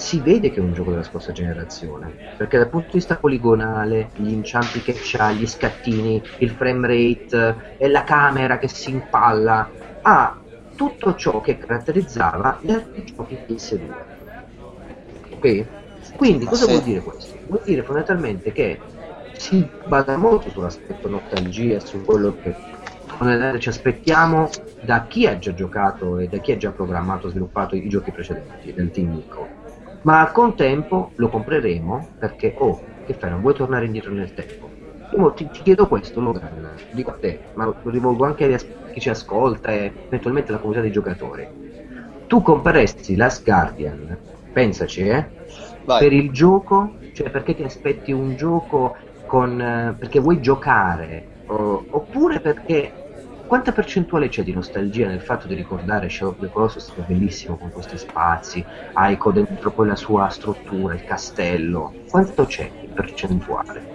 si 0.00 0.20
vede 0.22 0.50
che 0.50 0.60
è 0.60 0.62
un 0.62 0.72
gioco 0.72 0.90
della 0.90 1.02
scorsa 1.02 1.30
generazione 1.30 2.14
perché 2.34 2.56
dal 2.56 2.70
punto 2.70 2.86
di 2.92 2.96
vista 2.96 3.18
poligonale 3.18 4.12
gli 4.16 4.30
inciampi 4.32 4.80
che 4.80 4.94
c'ha, 4.98 5.30
gli 5.30 5.46
scattini, 5.46 6.22
il 6.38 6.50
frame 6.52 6.86
rate 6.86 7.74
e 7.76 7.86
la 7.88 8.02
camera 8.02 8.56
che 8.56 8.66
si 8.66 8.92
impalla 8.92 9.70
ha 10.00 10.42
tutto 10.74 11.14
ciò 11.16 11.42
che 11.42 11.58
caratterizzava 11.58 12.60
gli 12.62 12.70
altri 12.70 13.04
giochi 13.04 13.38
PS2 13.44 14.06
ok? 15.34 15.66
quindi 16.16 16.46
cosa 16.46 16.64
vuol 16.64 16.80
dire 16.80 17.02
questo? 17.02 17.36
vuol 17.46 17.62
dire 17.62 17.82
fondamentalmente 17.82 18.52
che 18.52 18.80
si 19.32 19.68
basa 19.84 20.16
molto 20.16 20.48
sull'aspetto 20.48 21.08
nostalgia 21.08 21.78
su 21.78 22.02
quello 22.06 22.38
che 22.40 22.56
fondamentalmente 23.04 23.60
ci 23.60 23.68
aspettiamo 23.68 24.48
da 24.78 25.06
chi 25.06 25.26
ha 25.26 25.38
già 25.38 25.52
giocato 25.52 26.16
e 26.16 26.26
da 26.26 26.38
chi 26.38 26.52
ha 26.52 26.56
già 26.56 26.72
programmato 26.72 27.26
e 27.26 27.30
sviluppato 27.30 27.76
i 27.76 27.86
giochi 27.86 28.10
precedenti 28.12 28.72
del 28.72 28.90
team 28.90 29.10
Nico. 29.10 29.59
Ma 30.02 30.20
al 30.20 30.32
contempo 30.32 31.12
lo 31.16 31.28
compreremo 31.28 32.12
perché, 32.16 32.54
oh, 32.56 32.88
che 33.02 33.14
fai, 33.14 33.30
non 33.30 33.40
vuoi 33.40 33.54
tornare 33.54 33.84
indietro 33.86 34.12
nel 34.12 34.32
tempo? 34.32 34.76
Io 35.10 35.32
ti, 35.34 35.50
ti 35.50 35.62
chiedo 35.62 35.88
questo, 35.88 36.20
Logan, 36.20 36.74
dico 36.88 37.10
a 37.10 37.18
te, 37.18 37.48
ma 37.52 37.66
lo 37.66 37.78
rivolgo 37.90 38.24
anche 38.24 38.52
a 38.54 38.58
chi 38.90 39.00
ci 39.00 39.10
ascolta 39.10 39.72
e 39.72 40.00
eventualmente 40.06 40.50
alla 40.50 40.60
comunità 40.60 40.82
dei 40.82 40.92
giocatori. 40.92 41.50
Tu 42.26 42.42
compreresti 42.42 43.16
Last 43.16 43.44
Guardian, 43.44 44.22
pensaci, 44.50 45.02
eh? 45.02 45.32
Vai. 45.84 46.00
per 46.00 46.12
il 46.12 46.30
gioco, 46.32 47.00
cioè 47.10 47.30
perché 47.30 47.54
ti 47.54 47.62
aspetti 47.62 48.12
un 48.12 48.34
gioco 48.34 48.94
con 49.24 49.60
eh, 49.60 49.96
perché 49.98 50.20
vuoi 50.20 50.40
giocare 50.40 51.30
o- 51.46 51.86
oppure 51.90 52.40
perché 52.40 52.99
quanta 53.50 53.72
percentuale 53.72 54.28
c'è 54.28 54.44
di 54.44 54.52
nostalgia 54.52 55.08
nel 55.08 55.20
fatto 55.20 55.48
di 55.48 55.56
ricordare 55.56 56.08
Shadow 56.08 56.34
of 56.34 56.38
the 56.38 56.48
Colossus? 56.48 56.92
Che 56.92 57.00
è 57.00 57.02
bellissimo 57.02 57.58
con 57.58 57.72
questi 57.72 57.98
spazi, 57.98 58.64
Aiko 58.92 59.32
dentro 59.32 59.72
poi 59.72 59.88
la 59.88 59.96
sua 59.96 60.28
struttura, 60.28 60.94
il 60.94 61.02
castello, 61.02 61.96
quanto 62.06 62.46
c'è 62.46 62.70
di 62.78 62.88
percentuale? 62.94 63.88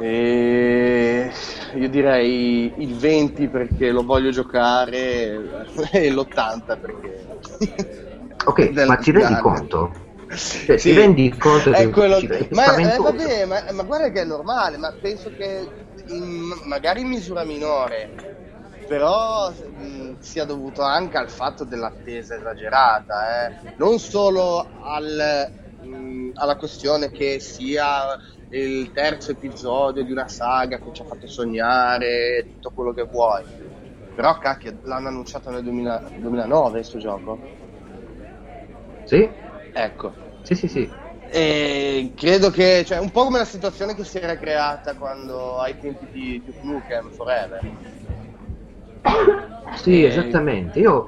E 0.00 1.30
io 1.74 1.88
direi 1.90 2.72
il 2.78 2.96
20 2.96 3.46
perché 3.50 3.90
lo 3.90 4.02
voglio 4.02 4.30
giocare 4.30 5.66
e 5.92 6.10
l'80 6.10 6.78
perché... 6.78 7.26
Ok, 8.46 8.70
ma 8.88 8.96
ti 8.96 9.10
rendi 9.10 9.38
conto? 9.38 9.96
Cioè, 10.64 10.78
ti 10.78 10.92
rendi 10.94 11.36
conto 11.36 11.72
è 11.72 11.84
che- 11.84 11.90
quello 11.90 12.20
che 12.20 12.48
Ma, 12.52 12.74
eh, 12.74 12.96
vabbè, 12.96 13.44
ma, 13.44 13.62
ma 13.72 13.82
guarda 13.82 14.10
che 14.10 14.22
è 14.22 14.24
normale, 14.24 14.78
ma 14.78 14.96
penso 14.98 15.30
che 15.36 15.68
in- 16.08 16.60
magari 16.66 17.00
in 17.02 17.08
misura 17.08 17.44
minore, 17.44 18.14
però 18.84 19.50
mh, 19.50 20.16
sia 20.18 20.44
dovuto 20.44 20.82
anche 20.82 21.16
al 21.18 21.28
fatto 21.30 21.64
dell'attesa 21.64 22.36
esagerata, 22.36 23.46
eh. 23.46 23.52
non 23.76 23.98
solo 23.98 24.70
al, 24.82 25.50
mh, 25.76 26.30
alla 26.34 26.56
questione 26.56 27.10
che 27.10 27.38
sia 27.40 28.16
il 28.50 28.90
terzo 28.92 29.32
episodio 29.32 30.02
di 30.04 30.10
una 30.12 30.28
saga 30.28 30.80
che 30.80 30.90
ci 30.92 31.02
ha 31.02 31.04
fatto 31.04 31.26
sognare, 31.26 32.46
tutto 32.48 32.70
quello 32.70 32.92
che 32.92 33.02
vuoi. 33.04 33.46
Però 34.12 34.36
cacchio, 34.38 34.78
l'hanno 34.82 35.08
annunciato 35.08 35.50
nel 35.50 35.62
2000 35.62 36.10
2009 36.14 36.78
questo 36.78 36.98
gioco. 36.98 37.44
Sì? 39.02 39.36
Ecco, 39.72 40.20
Sì, 40.40 40.54
sì, 40.54 40.68
sì. 40.68 41.07
E 41.30 42.12
credo 42.16 42.50
che, 42.50 42.84
cioè, 42.84 42.98
un 42.98 43.10
po' 43.10 43.24
come 43.24 43.38
la 43.38 43.44
situazione 43.44 43.94
che 43.94 44.04
si 44.04 44.18
era 44.18 44.36
creata 44.36 44.96
quando 44.96 45.58
ai 45.60 45.76
tempi 45.78 46.08
di 46.08 46.42
Duke 46.44 46.58
Nukem 46.62 47.10
Forever. 47.10 47.60
Sì, 49.76 50.02
Eh, 50.02 50.06
esattamente. 50.06 50.78
Io 50.80 51.04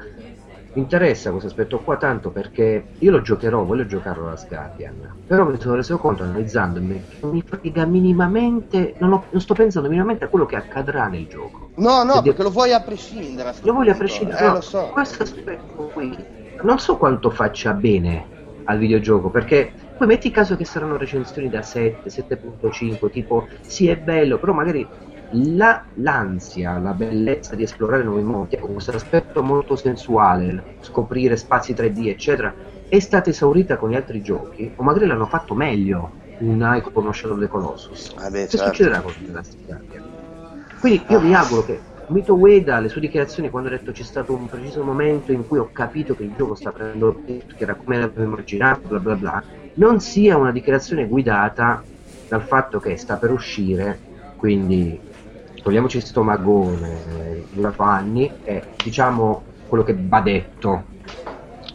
mi 0.72 0.82
interessa 0.82 1.30
questo 1.30 1.48
aspetto 1.48 1.82
qua 1.82 1.96
tanto 1.96 2.30
perché 2.30 2.90
io 2.98 3.10
lo 3.10 3.20
giocherò, 3.22 3.64
voglio 3.64 3.86
giocarlo 3.86 4.26
alla 4.28 4.38
Guardian. 4.46 5.16
Però 5.26 5.44
mi 5.48 5.58
sono 5.60 5.74
reso 5.74 5.98
conto 5.98 6.22
analizzandomi 6.22 7.06
che 7.08 7.16
non 7.22 7.30
mi 7.32 7.42
frega 7.44 7.86
minimamente, 7.86 8.94
non, 8.98 9.12
ho- 9.12 9.28
non 9.30 9.40
sto 9.40 9.54
pensando 9.54 9.88
minimamente 9.88 10.24
a 10.24 10.28
quello 10.28 10.46
che 10.46 10.56
accadrà 10.56 11.08
nel 11.08 11.26
gioco. 11.26 11.72
No, 11.76 12.02
no, 12.04 12.16
Ed- 12.18 12.24
perché 12.24 12.42
lo 12.42 12.50
vuoi 12.50 12.72
a 12.72 12.80
prescindere. 12.82 13.54
Lo 13.62 13.72
voglio 13.72 13.92
a 13.92 13.96
prescindere. 13.96 14.38
Eh, 14.40 14.46
no, 14.46 14.52
lo 14.54 14.60
so. 14.60 14.90
Questo 14.92 15.22
aspetto 15.22 15.90
qui 15.92 16.16
non 16.62 16.78
so 16.78 16.96
quanto 16.96 17.30
faccia 17.30 17.72
bene 17.72 18.28
al 18.64 18.78
videogioco, 18.78 19.30
perché 19.30 19.72
poi 20.00 20.08
metti 20.08 20.30
caso 20.30 20.56
che 20.56 20.64
saranno 20.64 20.96
recensioni 20.96 21.50
da 21.50 21.60
7, 21.60 22.08
7.5, 22.08 23.10
tipo 23.10 23.46
sì 23.60 23.88
è 23.88 23.98
bello, 23.98 24.38
però 24.38 24.54
magari 24.54 24.88
la, 25.32 25.84
l'ansia, 25.96 26.78
la 26.78 26.94
bellezza 26.94 27.54
di 27.54 27.64
esplorare 27.64 28.02
nuovi 28.02 28.22
mondi, 28.22 28.56
con 28.56 28.72
questo 28.72 28.92
aspetto 28.92 29.42
molto 29.42 29.76
sensuale, 29.76 30.78
scoprire 30.80 31.36
spazi 31.36 31.74
3D, 31.74 32.06
eccetera, 32.06 32.54
è 32.88 32.98
stata 32.98 33.28
esaurita 33.28 33.76
con 33.76 33.90
gli 33.90 33.94
altri 33.94 34.22
giochi, 34.22 34.72
o 34.74 34.82
magari 34.82 35.04
l'hanno 35.04 35.26
fatto 35.26 35.54
meglio 35.54 36.12
un 36.38 36.66
Ico 36.78 36.92
conoscendo 36.92 37.36
the 37.36 37.48
Colossus. 37.48 38.14
Ah 38.16 38.30
beh, 38.30 38.46
che 38.46 38.56
certo. 38.56 38.66
succederà 38.68 39.02
con 39.02 39.12
Jurassic 39.18 39.66
Guardian? 39.66 40.02
Quindi 40.80 41.04
io 41.08 41.20
mi 41.20 41.34
auguro 41.34 41.62
che 41.66 41.78
Mito 42.06 42.34
Ueda, 42.34 42.80
le 42.80 42.88
sue 42.88 43.02
dichiarazioni 43.02 43.50
quando 43.50 43.68
ha 43.68 43.72
detto 43.72 43.92
c'è 43.92 44.02
stato 44.02 44.32
un 44.32 44.48
preciso 44.48 44.82
momento 44.82 45.30
in 45.30 45.46
cui 45.46 45.58
ho 45.58 45.68
capito 45.70 46.16
che 46.16 46.24
il 46.24 46.32
gioco 46.34 46.54
sta 46.54 46.72
prendendo 46.72 47.20
che 47.24 47.44
era 47.58 47.74
come 47.74 47.98
l'avevo 47.98 48.22
immaginato, 48.22 48.80
bla 48.88 48.98
bla 48.98 49.14
bla, 49.14 49.44
non 49.80 49.98
sia 49.98 50.36
una 50.36 50.52
dichiarazione 50.52 51.06
guidata 51.06 51.82
dal 52.28 52.42
fatto 52.42 52.78
che 52.78 52.98
sta 52.98 53.16
per 53.16 53.30
uscire, 53.30 53.98
quindi 54.36 55.00
togliamoci 55.62 56.00
sto 56.00 56.22
magone, 56.22 56.98
eh, 57.18 57.44
durato 57.50 57.82
anni, 57.82 58.30
e 58.44 58.62
diciamo 58.84 59.42
quello 59.66 59.82
che 59.82 59.96
va 59.98 60.20
detto. 60.20 60.84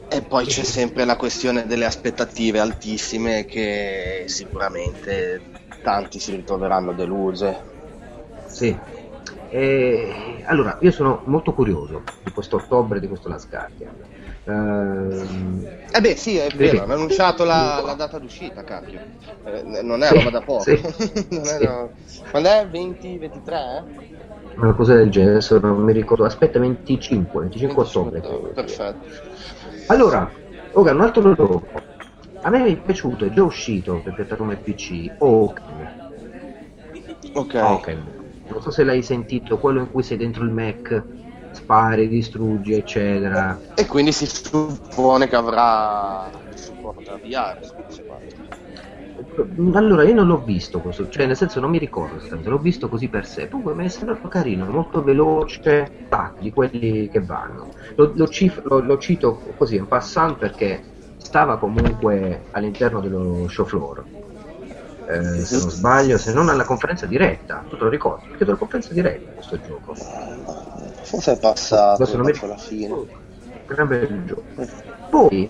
E 0.08 0.22
poi 0.22 0.46
c'è 0.46 0.64
sempre 0.64 1.04
la 1.04 1.18
questione 1.18 1.66
delle 1.66 1.86
aspettative 1.86 2.60
altissime 2.60 3.46
che 3.46 4.26
sicuramente 4.28 5.42
tanti 5.82 6.20
si 6.20 6.36
ritroveranno 6.36 6.94
deluse. 6.94 7.58
Sì. 8.46 8.78
E, 9.50 10.44
allora, 10.46 10.78
io 10.82 10.92
sono 10.92 11.24
molto 11.26 11.54
curioso 11.54 12.04
di 12.24 12.32
questo 12.32 12.58
ottobre 12.58 13.00
di 13.00 13.08
questo 13.08 13.30
Last 13.30 13.50
Guardian. 13.50 13.94
Ehm, 14.48 15.66
Eh 15.92 16.02
beh 16.02 16.16
sì, 16.18 16.38
è 16.38 16.52
vero, 16.52 16.82
hanno 16.82 16.94
annunciato 16.94 17.44
la, 17.46 17.82
la 17.82 17.94
data 17.94 18.20
d'uscita, 18.20 18.64
cacchio. 18.64 19.02
Eh, 19.46 19.64
non 19.84 20.04
è 20.04 20.08
Sì, 20.10 20.14
roba 20.14 20.30
da 20.30 20.42
poco. 20.42 20.76
sì, 20.76 20.78
sì. 21.44 21.66
roba- 21.66 21.92
Quando 22.30 22.50
è? 22.50 22.68
20, 22.68 23.18
23? 23.18 23.58
eh? 23.78 24.04
una 24.58 24.74
cosa 24.74 24.96
del 24.96 25.10
genere, 25.10 25.32
adesso 25.34 25.60
non 25.60 25.82
mi 25.84 25.94
ricordo. 25.94 26.26
Aspetta, 26.26 26.60
25, 26.60 27.42
25 27.42 27.84
ottobre. 27.84 28.22
Perfetto. 28.54 29.06
Allora, 29.88 30.32
ora 30.74 30.92
un 30.92 31.02
altro 31.02 31.34
gioco. 31.34 31.72
A 32.42 32.50
me 32.50 32.66
è 32.66 32.78
piaciuto, 32.82 33.26
è 33.26 33.30
già 33.32 33.44
uscito 33.44 34.02
per 34.02 34.14
piattaforme 34.14 34.58
PC, 34.58 35.16
Oaken. 35.20 35.90
Ok. 37.36 37.56
Oaken. 37.56 38.14
Non 38.48 38.62
so 38.62 38.72
se 38.72 38.84
l'hai 38.84 39.02
sentito, 39.02 39.58
quello 39.60 39.80
in 39.82 39.90
cui 39.90 40.04
sei 40.04 40.18
dentro 40.18 40.44
il 40.44 40.52
Mac, 40.52 41.06
spari, 41.56 42.08
distruggi, 42.08 42.74
eccetera. 42.74 43.60
E 43.74 43.86
quindi 43.86 44.12
si 44.12 44.26
suppone 44.28 45.28
che 45.28 45.36
avrà 45.36 46.30
il 46.52 46.58
supporto 46.58 47.18
VR. 47.18 47.60
Allora, 49.74 50.04
io 50.04 50.14
non 50.14 50.28
l'ho 50.28 50.44
visto 50.44 50.82
questo, 50.82 51.08
cioè 51.08 51.26
nel 51.26 51.38
senso 51.38 51.60
non 51.62 51.70
mi 51.70 51.78
ricordo 51.78 52.20
l'ho 52.44 52.58
visto 52.60 52.90
così 52.90 53.08
per 53.08 53.26
sé. 53.26 53.48
Comunque 53.48 53.74
mi 53.74 53.86
è 53.86 53.88
sembrato 53.88 54.28
carino, 54.28 54.66
molto 54.66 55.04
veloce, 55.04 56.00
tac, 56.08 56.40
di 56.42 56.52
quelli 56.52 57.08
che 57.10 57.22
vanno. 57.24 57.70
Lo, 57.96 58.12
lo 58.14 58.28
cif- 58.28 58.62
lo- 58.66 58.82
lo 58.82 58.98
cito 58.98 59.42
così 59.56 59.78
in 59.78 59.88
passant 59.88 60.38
perché 60.38 60.84
stava 61.16 61.58
comunque 61.58 62.48
all'interno 62.52 63.00
dello 63.00 63.48
show 63.48 63.66
floor. 63.66 64.06
Eh, 65.08 65.46
se 65.46 65.58
non 65.58 65.70
sbaglio, 65.70 66.18
se 66.18 66.34
non 66.34 66.50
alla 66.50 66.66
conferenza 66.66 67.06
diretta, 67.06 67.66
tu 67.70 67.78
te 67.78 67.84
lo 67.84 67.90
ricordi? 67.90 68.28
Perché 68.28 68.46
la 68.46 68.56
conferenza 68.58 68.94
diretta 68.94 69.32
questo 69.32 69.60
gioco. 69.60 70.00
Forse 71.06 71.34
è 71.34 71.40
passato 71.40 72.02
Adesso 72.02 72.18
non 72.18 72.26
mi 72.26 72.32
verso 72.32 72.48
la 72.48 72.58
fine. 72.58 73.06
Gran 73.68 73.88
bel 73.88 74.24
gioco. 74.26 74.44
Poi, 75.10 75.50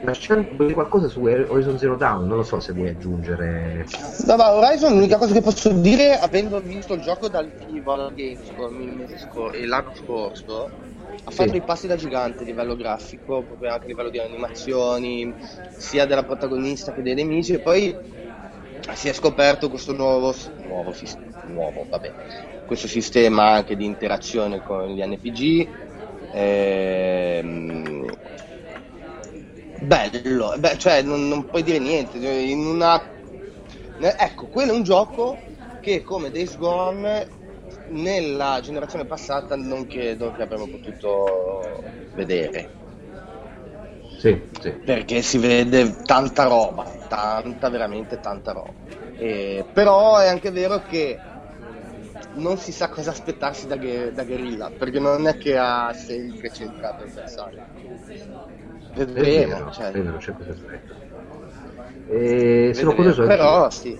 lasciando 0.00 0.72
qualcosa 0.72 1.08
su 1.08 1.22
Horizon 1.24 1.78
Zero 1.78 1.96
Dawn, 1.96 2.26
non 2.26 2.36
lo 2.38 2.42
so 2.42 2.60
se 2.60 2.72
vuoi 2.72 2.88
aggiungere. 2.88 3.86
No, 4.26 4.36
ma 4.36 4.52
Horizon 4.52 4.92
l'unica 4.94 5.16
cosa 5.16 5.32
che 5.32 5.40
posso 5.40 5.70
dire, 5.70 6.18
avendo 6.18 6.60
visto 6.60 6.94
il 6.94 7.00
gioco 7.00 7.28
dal 7.28 7.50
vivo 7.66 7.92
alla 7.92 8.10
Gamescom 8.14 9.06
scor- 9.16 9.54
e 9.54 9.66
l'anno 9.66 9.92
scorso, 9.94 10.64
ha 11.24 11.30
fatto 11.30 11.44
Sì. 11.44 11.50
dei 11.50 11.62
passi 11.62 11.86
da 11.86 11.96
gigante 11.96 12.42
a 12.42 12.46
livello 12.46 12.76
grafico, 12.76 13.42
proprio 13.44 13.70
anche 13.70 13.84
a 13.84 13.88
livello 13.88 14.10
di 14.10 14.18
animazioni, 14.18 15.34
sia 15.76 16.04
della 16.04 16.24
protagonista 16.24 16.92
che 16.92 17.02
dei 17.02 17.14
nemici, 17.14 17.54
e 17.54 17.60
poi 17.60 17.96
si 18.94 19.08
è 19.08 19.12
scoperto 19.12 19.68
questo 19.68 19.92
nuovo, 19.92 20.34
nuovo, 20.56 20.92
nuovo, 21.42 21.86
vabbè, 21.88 22.14
questo 22.64 22.86
sistema 22.88 23.50
anche 23.50 23.76
di 23.76 23.84
interazione 23.84 24.60
con 24.62 24.86
gli 24.88 25.02
NPG. 25.04 25.70
ehm, 26.28 28.04
bello, 29.78 30.54
beh, 30.58 30.76
cioè 30.78 31.02
non, 31.02 31.28
non 31.28 31.48
puoi 31.48 31.62
dire 31.62 31.78
niente, 31.78 32.20
cioè, 32.20 32.52
una 32.52 33.00
Ecco, 33.98 34.48
quello 34.48 34.72
è 34.72 34.74
un 34.74 34.82
gioco 34.82 35.44
che 35.80 36.02
come 36.02 36.30
Days 36.30 36.56
Gone 36.56 37.26
nella 37.86 38.60
generazione 38.62 39.06
passata 39.06 39.56
non 39.56 39.86
credo 39.86 40.30
che 40.32 40.42
avremmo 40.42 40.68
potuto 40.68 41.92
vedere. 42.12 42.72
Sì, 44.16 44.48
sì. 44.60 44.74
Perché 44.82 45.22
si 45.22 45.38
vede 45.38 45.96
tanta 46.04 46.44
roba, 46.44 46.84
tanta, 47.06 47.68
veramente 47.68 48.18
tanta 48.18 48.52
roba. 48.52 48.72
E- 49.16 49.68
però 49.72 50.18
è 50.18 50.28
anche 50.28 50.50
vero 50.50 50.80
che 50.80 51.20
non 52.34 52.56
si 52.58 52.72
sa 52.72 52.88
cosa 52.88 53.10
aspettarsi 53.10 53.66
da, 53.66 53.76
da 53.76 54.24
Guerrilla, 54.24 54.72
perché 54.76 54.98
non 54.98 55.26
è 55.26 55.36
che 55.36 55.56
ha 55.56 55.92
sempre 55.92 56.50
centrato 56.50 57.04
il 57.04 57.10
bersaglio. 57.10 57.62
È 58.94 59.04
Vedremo, 59.04 59.54
vero, 59.56 59.70
cioè, 59.70 59.88
è 59.88 59.92
vero, 60.02 60.16
c'è 60.18 60.32
questo 60.32 60.52
aspetto. 60.52 60.94
E 62.08 62.72
sono 62.74 62.94
curioso 62.94 63.26
Però 63.26 63.68
sì. 63.70 63.98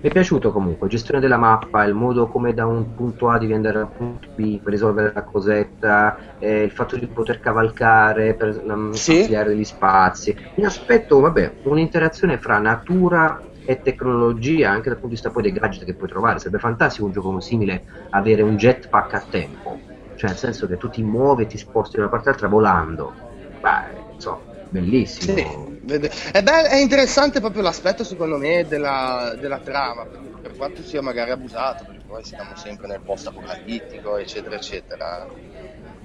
Mi 0.00 0.10
è 0.10 0.12
piaciuto 0.12 0.52
comunque, 0.52 0.86
gestione 0.86 1.18
della 1.20 1.38
mappa, 1.38 1.82
il 1.84 1.92
modo 1.94 2.28
come 2.28 2.54
da 2.54 2.66
un 2.66 2.94
punto 2.94 3.28
A 3.30 3.38
devi 3.38 3.52
andare 3.52 3.78
al 3.80 3.92
punto 3.92 4.28
B 4.32 4.60
per 4.60 4.72
risolvere 4.72 5.10
la 5.12 5.24
cosetta, 5.24 6.16
eh, 6.36 6.62
il 6.62 6.70
fatto 6.70 6.96
di 6.96 7.10
poter 7.10 7.40
cavalcare 7.40 8.36
per 8.36 8.60
um, 8.64 8.92
Sì. 8.92 9.18
ampliare 9.20 9.56
gli 9.56 9.64
spazi. 9.64 10.36
Mi 10.54 10.64
aspetto, 10.64 11.18
vabbè, 11.18 11.58
un'interazione 11.62 12.38
fra 12.38 12.58
natura 12.60 13.44
e 13.64 13.80
tecnologia, 13.80 14.70
anche 14.70 14.88
dal 14.88 14.98
punto 15.00 15.08
di 15.08 15.14
vista 15.14 15.30
poi 15.32 15.42
dei 15.42 15.52
gadget 15.52 15.84
che 15.84 15.96
puoi 15.96 16.08
trovare. 16.08 16.38
Sarebbe 16.38 16.58
fantastico 16.60 17.06
un 17.06 17.12
gioco 17.12 17.40
simile 17.40 17.82
avere 18.10 18.42
un 18.42 18.54
jetpack 18.54 19.14
a 19.14 19.26
tempo, 19.28 19.82
cioè 20.14 20.30
nel 20.30 20.38
senso 20.38 20.68
che 20.68 20.76
tu 20.76 20.88
ti 20.90 21.02
muovi 21.02 21.42
e 21.42 21.46
ti 21.46 21.58
sposti 21.58 21.96
da 21.96 22.02
una 22.02 22.10
parte 22.12 22.28
all'altra 22.28 22.48
volando. 22.48 23.18
Beh, 23.58 24.06
insomma, 24.14 24.46
bellissimo. 24.70 25.72
Sì, 25.84 26.00
è, 26.32 26.42
be- 26.42 26.68
è 26.68 26.76
interessante 26.76 27.40
proprio 27.40 27.62
l'aspetto 27.62 28.04
secondo 28.04 28.36
me 28.38 28.66
della, 28.66 29.34
della 29.38 29.58
trama, 29.60 30.06
per, 30.06 30.20
per 30.40 30.54
quanto 30.54 30.82
sia 30.82 31.02
magari 31.02 31.30
abusato, 31.30 31.84
perché 31.84 32.04
poi 32.06 32.22
siamo 32.24 32.54
sempre 32.54 32.86
nel 32.88 33.02
post 33.02 33.26
apocalittico, 33.26 34.16
eccetera, 34.16 34.54
eccetera. 34.54 35.28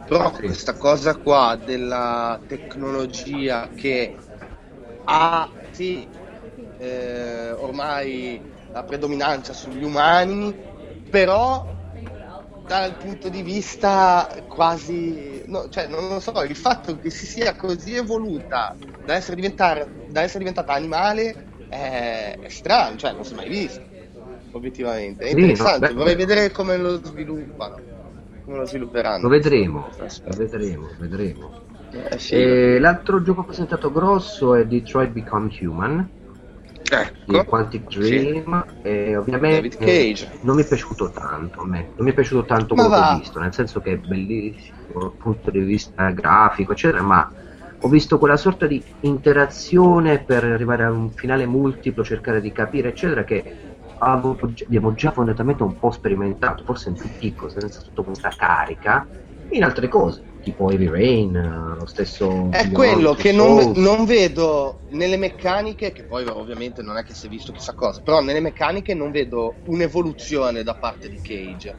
Però 0.06 0.34
Sì. 0.34 0.42
questa 0.44 0.76
cosa 0.78 1.18
qua 1.18 1.56
della 1.56 2.44
tecnologia 2.46 3.72
che 3.74 4.20
ha 5.04 5.50
sì, 5.70 6.12
eh, 6.76 7.52
ormai 7.52 8.46
la 8.72 8.84
predominanza 8.84 9.54
sugli 9.54 9.84
umani, 9.84 10.58
però 11.08 11.72
dal 12.80 12.98
punto 12.98 13.30
di 13.30 13.42
vista 13.42 14.28
quasi, 14.48 15.44
no, 15.48 15.68
cioè 15.70 15.88
non 15.88 16.08
lo 16.08 16.20
so, 16.20 16.42
il 16.44 16.56
fatto 16.56 16.98
che 16.98 17.10
si 17.10 17.26
sia 17.26 17.56
così 17.56 17.96
evoluta 17.96 18.76
da 19.04 19.14
essere, 19.16 19.36
da 20.08 20.22
essere 20.22 20.40
diventata 20.40 20.74
animale 20.74 21.66
è, 21.68 22.38
è 22.40 22.50
strano, 22.50 22.98
cioè 22.98 23.14
non 23.14 23.24
si 23.24 23.34
è 23.34 23.36
mai 23.36 23.50
visto, 23.50 23.82
obiettivamente. 24.52 25.26
È 25.26 25.28
Sì, 25.30 25.34
no, 25.34 25.40
interessante, 25.42 25.88
beh, 25.88 25.94
vorrei 25.94 26.16
vedere 26.16 26.52
come 26.52 26.78
lo 26.78 27.04
sviluppano, 27.04 27.78
come 28.44 28.58
lo 28.58 28.66
svilupperanno. 28.66 29.22
Lo 29.24 29.30
vedremo, 29.30 29.90
lo 29.98 30.36
vedremo, 30.36 30.90
vedremo. 30.98 31.52
Eh, 31.92 32.18
sì. 32.18 32.36
E 32.36 32.80
l'altro 32.80 33.22
gioco 33.22 33.44
presentato 33.44 33.92
grosso 33.92 34.56
è 34.56 34.66
Detroit 34.66 35.12
Become 35.12 35.50
Human 35.62 36.10
di 37.26 37.36
Ecco. 37.36 37.46
Quantic 37.46 37.86
Sì. 37.90 38.00
Dream 38.00 38.66
e 38.82 39.16
ovviamente 39.16 39.56
David 39.56 39.78
Cage. 39.78 40.38
non 40.42 40.56
mi 40.56 40.64
è 40.64 40.68
piaciuto 40.68 41.12
tanto 41.12 41.62
a 41.62 41.66
me, 41.66 41.92
non 41.96 42.06
mi 42.06 42.12
è 42.12 42.14
piaciuto 42.14 42.46
tanto 42.46 42.76
Ma 42.76 42.84
quello 42.84 42.98
che 42.98 43.02
va. 43.08 43.16
ho 43.16 43.20
visto, 43.20 43.40
nel 43.40 43.54
senso 43.54 43.80
che 43.82 43.94
è 43.94 43.98
bellissimo 43.98 45.00
dal 45.00 45.16
punto 45.18 45.50
di 45.52 45.60
vista 45.60 46.10
grafico 46.10 46.74
eccetera, 46.74 47.02
ma 47.02 47.32
ho 47.80 47.90
visto 47.90 48.18
quella 48.18 48.38
sorta 48.38 48.66
di 48.68 48.84
interazione 49.02 50.24
per 50.24 50.44
arrivare 50.44 50.84
a 50.84 50.92
un 50.92 51.12
finale 51.12 51.46
multiplo, 51.46 52.04
cercare 52.04 52.40
di 52.42 52.52
capire 52.52 52.90
eccetera 52.90 53.24
che 53.24 53.44
abbiamo 53.98 54.94
già 54.94 55.12
fondamentalmente 55.12 55.64
un 55.64 55.78
po' 55.78 55.92
sperimentato, 55.92 56.64
forse 56.64 56.90
in 56.90 56.96
più 56.96 57.10
piccolo, 57.18 57.50
senza 57.50 57.82
tutta 57.82 58.04
questa 58.04 58.34
carica, 58.36 59.08
in 59.50 59.64
altre 59.64 59.88
cose, 59.88 60.24
tipo 60.44 60.70
Heavy 60.70 60.88
Rain, 60.90 61.36
eh, 61.36 61.80
lo 61.80 61.86
stesso... 61.86 62.50
È 62.52 62.70
quello 62.70 63.14
che 63.14 63.32
non, 63.32 63.72
non 63.76 64.06
vedo 64.06 64.82
nelle 64.90 65.18
meccaniche, 65.18 65.94
che 65.94 66.04
poi 66.04 66.26
ovviamente 66.26 66.82
non 66.82 66.98
è 66.98 67.04
che 67.04 67.14
si 67.14 67.28
è 67.28 67.30
visto 67.30 67.54
chissà 67.54 67.74
cosa, 67.74 68.02
però 68.02 68.22
nelle 68.22 68.42
meccaniche 68.42 68.94
non 68.94 69.12
vedo 69.12 69.56
un'evoluzione 69.66 70.62
da 70.62 70.76
parte 70.76 71.08
di 71.08 71.20
Cage. 71.22 71.76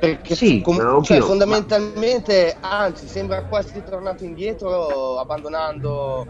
Perché 0.00 0.34
sì, 0.36 0.60
com- 0.60 1.02
cioè, 1.02 1.20
fondamentalmente, 1.20 2.56
ma... 2.62 2.78
anzi, 2.78 3.08
sembra 3.08 3.44
quasi 3.44 3.82
tornato 3.82 4.24
indietro, 4.24 5.18
abbandonando, 5.18 6.28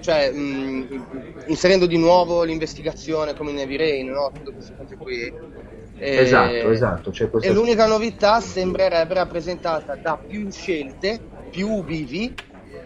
cioè 0.00 0.30
mh, 0.30 1.44
inserendo 1.46 1.86
di 1.86 1.98
nuovo 1.98 2.44
l'investigazione 2.44 3.34
come 3.34 3.50
in 3.50 3.58
Heavy 3.58 3.76
Rain, 3.76 4.10
no? 4.10 4.30
Tutte 4.32 4.52
queste 4.52 4.74
cose 4.76 4.96
qui. 4.96 5.32
E, 6.00 6.16
esatto, 6.16 6.70
esatto. 6.70 7.12
Cioè 7.12 7.28
questa... 7.28 7.48
E 7.48 7.52
l'unica 7.52 7.86
novità 7.86 8.40
sembrerebbe 8.40 9.14
rappresentata 9.14 9.94
da 9.96 10.16
più 10.16 10.50
scelte, 10.50 11.20
più 11.50 11.84
vivi 11.84 12.34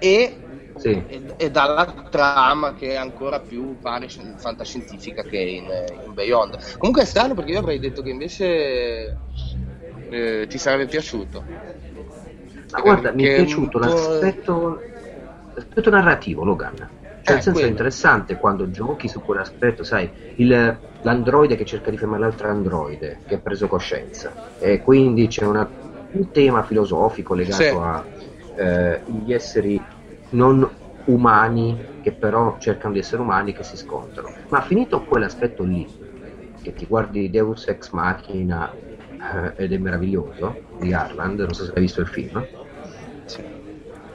e 0.00 0.36
sì. 0.76 1.02
e, 1.06 1.22
e, 1.36 1.50
dalla 1.50 1.86
trama 2.10 2.74
che 2.74 2.90
è 2.90 2.96
ancora 2.96 3.38
più 3.38 3.78
pare 3.80 4.08
fantascientifica 4.08 5.22
che 5.22 5.38
in, 5.38 5.66
in 6.04 6.12
Beyond. 6.12 6.76
Comunque 6.78 7.02
è 7.02 7.06
strano 7.06 7.34
perché 7.34 7.52
io 7.52 7.60
avrei 7.60 7.78
detto 7.78 8.02
che 8.02 8.10
invece 8.10 9.16
eh, 10.10 10.46
ti 10.48 10.58
sarebbe 10.58 10.86
piaciuto. 10.86 11.44
Ma 12.72 12.80
guarda, 12.80 13.12
mi 13.12 13.24
è 13.24 13.36
piaciuto 13.36 13.78
l'aspetto, 13.78 14.80
l'aspetto 15.54 15.90
narrativo, 15.90 16.42
Logan. 16.42 16.74
Cioè, 16.76 17.34
nel 17.34 17.42
senso 17.42 17.50
quello. 17.52 17.66
è 17.66 17.70
interessante 17.70 18.36
quando 18.36 18.70
giochi 18.70 19.08
su 19.08 19.22
quell'aspetto, 19.22 19.84
sai, 19.84 20.10
il, 20.36 20.76
l'androide 21.04 21.56
che 21.56 21.64
cerca 21.64 21.90
di 21.90 21.96
fermare 21.96 22.22
l'altro 22.22 22.48
androide 22.48 23.18
che 23.26 23.36
ha 23.36 23.38
preso 23.38 23.68
coscienza. 23.68 24.32
E 24.58 24.82
quindi 24.82 25.28
c'è 25.28 25.44
una, 25.44 25.68
un 26.12 26.30
tema 26.30 26.62
filosofico 26.62 27.34
legato 27.34 27.62
sì. 27.62 27.68
agli 28.60 29.32
eh, 29.32 29.34
esseri 29.34 29.82
non 30.30 30.68
umani 31.04 31.92
che 32.00 32.12
però 32.12 32.56
cercano 32.58 32.94
di 32.94 33.00
essere 33.00 33.20
umani 33.20 33.52
che 33.52 33.62
si 33.62 33.76
scontrano. 33.76 34.32
Ma 34.48 34.62
finito 34.62 35.02
quell'aspetto 35.02 35.62
lì, 35.62 35.86
che 36.62 36.72
ti 36.72 36.86
guardi 36.86 37.30
Deus 37.30 37.68
Ex 37.68 37.90
Machina 37.90 38.72
eh, 38.72 39.52
ed 39.56 39.72
è 39.72 39.78
meraviglioso 39.78 40.56
di 40.78 40.92
Harland, 40.92 41.40
non 41.40 41.52
so 41.52 41.64
se 41.64 41.72
hai 41.74 41.80
visto 41.80 42.00
il 42.00 42.06
film. 42.06 42.46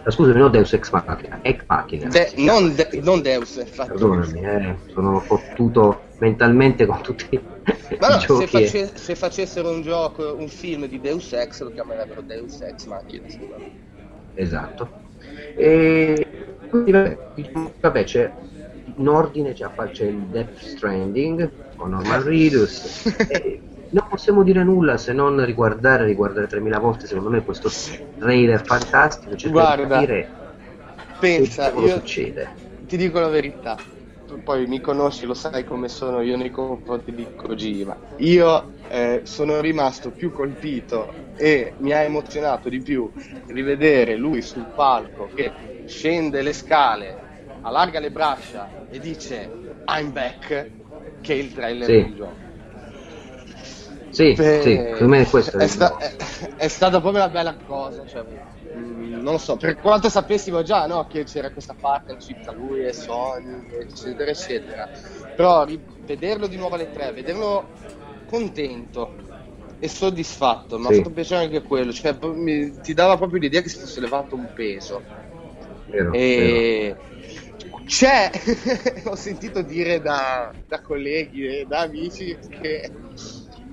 Ah, 0.10 0.12
scusami, 0.12 0.40
non 0.40 0.50
Deus 0.52 0.74
Ex 0.74 0.90
Machina, 0.92 1.40
Ex 1.44 1.64
Machina. 1.68 2.10
De- 2.10 2.32
non, 2.38 2.74
de- 2.74 2.90
non, 3.04 3.22
Deus, 3.22 3.56
infatti. 3.58 3.92
Perdonami, 3.92 4.44
eh, 4.44 4.76
sono 4.88 5.20
fottuto 5.20 6.02
mentalmente 6.18 6.88
con 6.88 7.00
tutti 7.04 7.40
Ma 8.00 8.08
no, 8.08 8.20
se, 8.20 8.48
face- 8.48 8.92
se, 8.96 9.16
facessero 9.16 9.70
un 9.70 9.84
gioco, 9.84 10.36
un 10.36 10.48
film 10.48 10.88
di 10.88 11.00
Deus 11.00 11.32
Ex 11.34 11.62
lo 11.62 11.72
chiamerebbero 11.72 12.22
Deus 12.22 12.60
Ex 12.62 12.88
Machina. 12.88 13.26
Esatto. 14.34 14.90
E 15.56 16.26
quindi 16.70 16.92
vabbè, 16.92 17.18
vabbè 17.80 18.04
c'è 18.04 18.32
in 18.96 19.08
ordine 19.08 19.54
c'è, 19.54 19.70
c'è 19.92 20.06
il 20.06 20.22
Death 20.24 20.58
Stranding 20.58 21.52
con 21.76 21.92
Norman 21.92 22.24
Reedus 22.24 23.04
non 23.92 24.06
possiamo 24.08 24.44
dire 24.44 24.64
nulla 24.64 24.98
se 24.98 25.14
non 25.14 25.44
riguardare, 25.44 26.06
riguardare 26.06 26.48
3000 26.48 26.80
volte 26.80 27.08
secondo 27.08 27.30
me 27.30 27.44
questo 27.44 27.70
trailer 28.20 28.64
fantastico, 28.64 29.36
di 29.36 29.52
capire 29.52 30.30
pensa, 31.20 31.72
cosa 31.72 31.96
succede. 31.96 32.68
Ti 32.88 32.98
dico 32.98 33.20
la 33.20 33.28
verità, 33.28 33.78
tu 34.26 34.42
poi 34.42 34.66
mi 34.66 34.80
conosci, 34.80 35.26
lo 35.26 35.34
sai 35.34 35.64
come 35.64 35.90
sono 35.90 36.22
io 36.22 36.38
nei 36.38 36.50
confronti 36.52 37.14
di 37.14 37.28
Kojima. 37.36 37.98
Io 38.18 38.74
eh, 38.90 39.22
sono 39.24 39.60
rimasto 39.62 40.12
più 40.12 40.32
colpito 40.32 41.12
e 41.36 41.74
mi 41.78 41.92
ha 41.92 42.02
emozionato 42.02 42.70
di 42.70 42.80
più 42.80 43.12
rivedere 43.48 44.16
lui 44.16 44.42
sul 44.42 44.66
palco 44.74 45.30
che 45.34 45.84
scende 45.86 46.42
le 46.42 46.54
scale, 46.54 47.18
allarga 47.62 48.00
le 48.00 48.12
braccia 48.12 48.88
e 48.90 49.00
dice 49.00 49.50
I'm 49.88 50.12
back 50.12 50.70
che 51.22 51.34
il 51.34 51.54
trailer 51.54 51.86
sì. 51.86 51.92
del 51.92 52.16
gioco. 52.16 52.49
Sì, 54.20 54.34
Beh, 54.34 54.62
sì, 54.62 54.76
secondo 54.76 55.08
me 55.08 55.26
questo 55.26 55.58
è, 55.58 55.68
sta- 55.68 55.96
è, 55.98 56.14
è, 56.58 56.68
stata 56.68 57.00
proprio 57.00 57.24
una 57.24 57.32
bella 57.32 57.56
cosa. 57.56 58.04
Cioè, 58.06 58.22
mh, 58.74 59.22
non 59.22 59.32
lo 59.32 59.38
so, 59.38 59.56
per 59.56 59.80
quanto 59.80 60.10
sapessimo 60.10 60.62
già 60.62 60.86
no, 60.88 61.08
che 61.08 61.24
c'era 61.24 61.52
questa 61.52 61.74
partnership 61.74 62.42
tra 62.42 62.52
lui 62.52 62.84
e 62.84 62.92
Sony, 62.92 63.66
eccetera, 63.80 64.30
eccetera. 64.30 64.90
Però 65.34 65.66
vederlo 66.04 66.48
di 66.48 66.58
nuovo 66.58 66.76
alle 66.76 66.90
tre, 66.92 67.14
vederlo 67.14 67.70
contento 68.26 69.16
e 69.80 69.88
soddisfatto, 69.88 70.78
mi 70.78 70.88
ha 70.88 70.92
fatto 70.92 71.12
piacere 71.12 71.46
anche 71.46 71.62
quello, 71.62 71.94
cioè, 71.94 72.18
mi, 72.22 72.78
ti 72.82 72.94
dava 72.94 73.16
proprio 73.16 73.40
l'idea 73.40 73.62
che 73.62 73.70
si 73.70 73.78
fosse 73.78 74.02
levato 74.02 74.36
un 74.36 74.52
peso. 74.52 75.02
Vero, 75.86 76.12
e... 76.12 76.94
vero. 76.98 77.08
C'è, 77.86 78.30
ho 79.06 79.16
sentito 79.16 79.62
dire 79.62 80.02
da, 80.02 80.54
da 80.68 80.82
colleghi 80.82 81.46
e 81.46 81.66
da 81.66 81.80
amici 81.80 82.38
che 82.50 82.92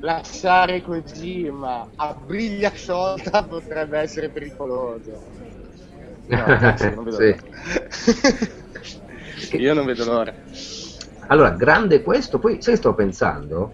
lasciare 0.00 0.82
Kojima 0.82 1.92
a 1.94 2.14
briglia 2.14 2.70
sciolta 2.70 3.46
potrebbe 3.46 3.98
essere 3.98 4.30
pericoloso. 4.30 5.24
No, 6.26 6.44
cazzo, 6.58 6.90
non 6.90 7.04
vedo 7.04 7.18
sì. 7.18 7.34
Io 9.58 9.74
non 9.74 9.84
vedo 9.86 10.04
l'ora. 10.04 10.34
Allora, 11.28 11.50
grande 11.52 12.02
questo, 12.02 12.38
poi 12.38 12.62
sai 12.62 12.76
sto 12.76 12.94
pensando? 12.94 13.72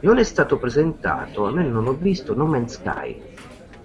Non 0.00 0.18
è 0.18 0.22
stato 0.22 0.58
presentato, 0.58 1.46
almeno 1.46 1.70
non 1.70 1.86
ho 1.86 1.94
visto 1.94 2.34
No 2.34 2.46
Man's 2.46 2.74
Sky. 2.74 3.22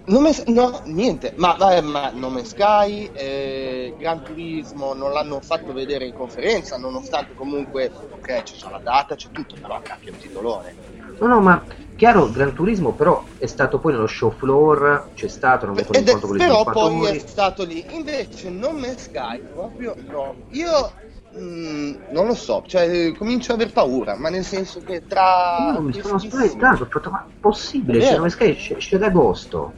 No, 0.06 0.20
no 0.46 0.82
niente, 0.86 1.34
ma, 1.36 1.56
ma 1.82 2.10
No 2.10 2.30
Man's 2.30 2.48
Sky, 2.50 3.10
eh, 3.12 3.94
Gran 3.96 4.22
Turismo 4.22 4.92
non 4.94 5.12
l'hanno 5.12 5.40
fatto 5.40 5.72
vedere 5.72 6.06
in 6.06 6.12
conferenza, 6.12 6.76
nonostante 6.76 7.34
comunque, 7.34 7.90
ok, 8.08 8.42
c'è 8.42 8.70
la 8.70 8.80
data, 8.82 9.14
c'è 9.14 9.30
tutto, 9.30 9.56
però 9.60 9.80
cacchio 9.82 10.12
un 10.12 10.18
titolone. 10.18 10.76
No, 11.20 11.26
no, 11.26 11.40
ma 11.40 11.62
chiaro, 11.96 12.30
Gran 12.30 12.54
Turismo 12.54 12.94
però 12.94 13.22
è 13.36 13.44
stato 13.44 13.78
poi 13.78 13.92
nello 13.92 14.06
show 14.06 14.30
floor, 14.30 15.10
c'è 15.14 15.28
stato, 15.28 15.66
non 15.66 15.74
mi 15.74 15.82
ricordo 15.82 16.00
incontro 16.00 16.28
con 16.28 16.36
Però 16.38 16.64
poi 16.64 17.06
è 17.08 17.18
stato 17.18 17.62
lì, 17.62 17.84
invece 17.90 18.48
non 18.48 18.76
me 18.76 18.96
Sky, 18.96 19.42
proprio 19.52 19.94
no. 20.08 20.34
Io 20.52 20.90
mm, 21.38 21.94
non 22.08 22.26
lo 22.26 22.34
so, 22.34 22.64
cioè 22.66 23.12
comincio 23.14 23.52
ad 23.52 23.60
aver 23.60 23.72
paura, 23.74 24.16
ma 24.16 24.30
nel 24.30 24.44
senso 24.44 24.80
che 24.80 25.02
tra... 25.06 25.72
No, 25.74 25.82
mi 25.82 25.92
sono 25.92 26.16
spaventato, 26.16 26.84
ho 26.84 26.86
fatto, 26.86 27.10
ma 27.10 27.26
possibile, 27.38 28.00
cioè, 28.00 28.16
No 28.16 28.28
Sky 28.30 28.48
esce, 28.52 28.78
esce 28.78 28.96
ad 28.96 29.02
agosto, 29.02 29.74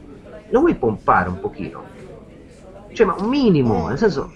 non 0.51 0.61
vuoi 0.61 0.75
pompare 0.75 1.27
un 1.27 1.41
pochino? 1.41 1.83
Cioè, 2.93 3.05
ma 3.05 3.15
un 3.19 3.27
minimo, 3.27 3.83
mm. 3.83 3.87
nel 3.89 3.97
senso, 3.97 4.33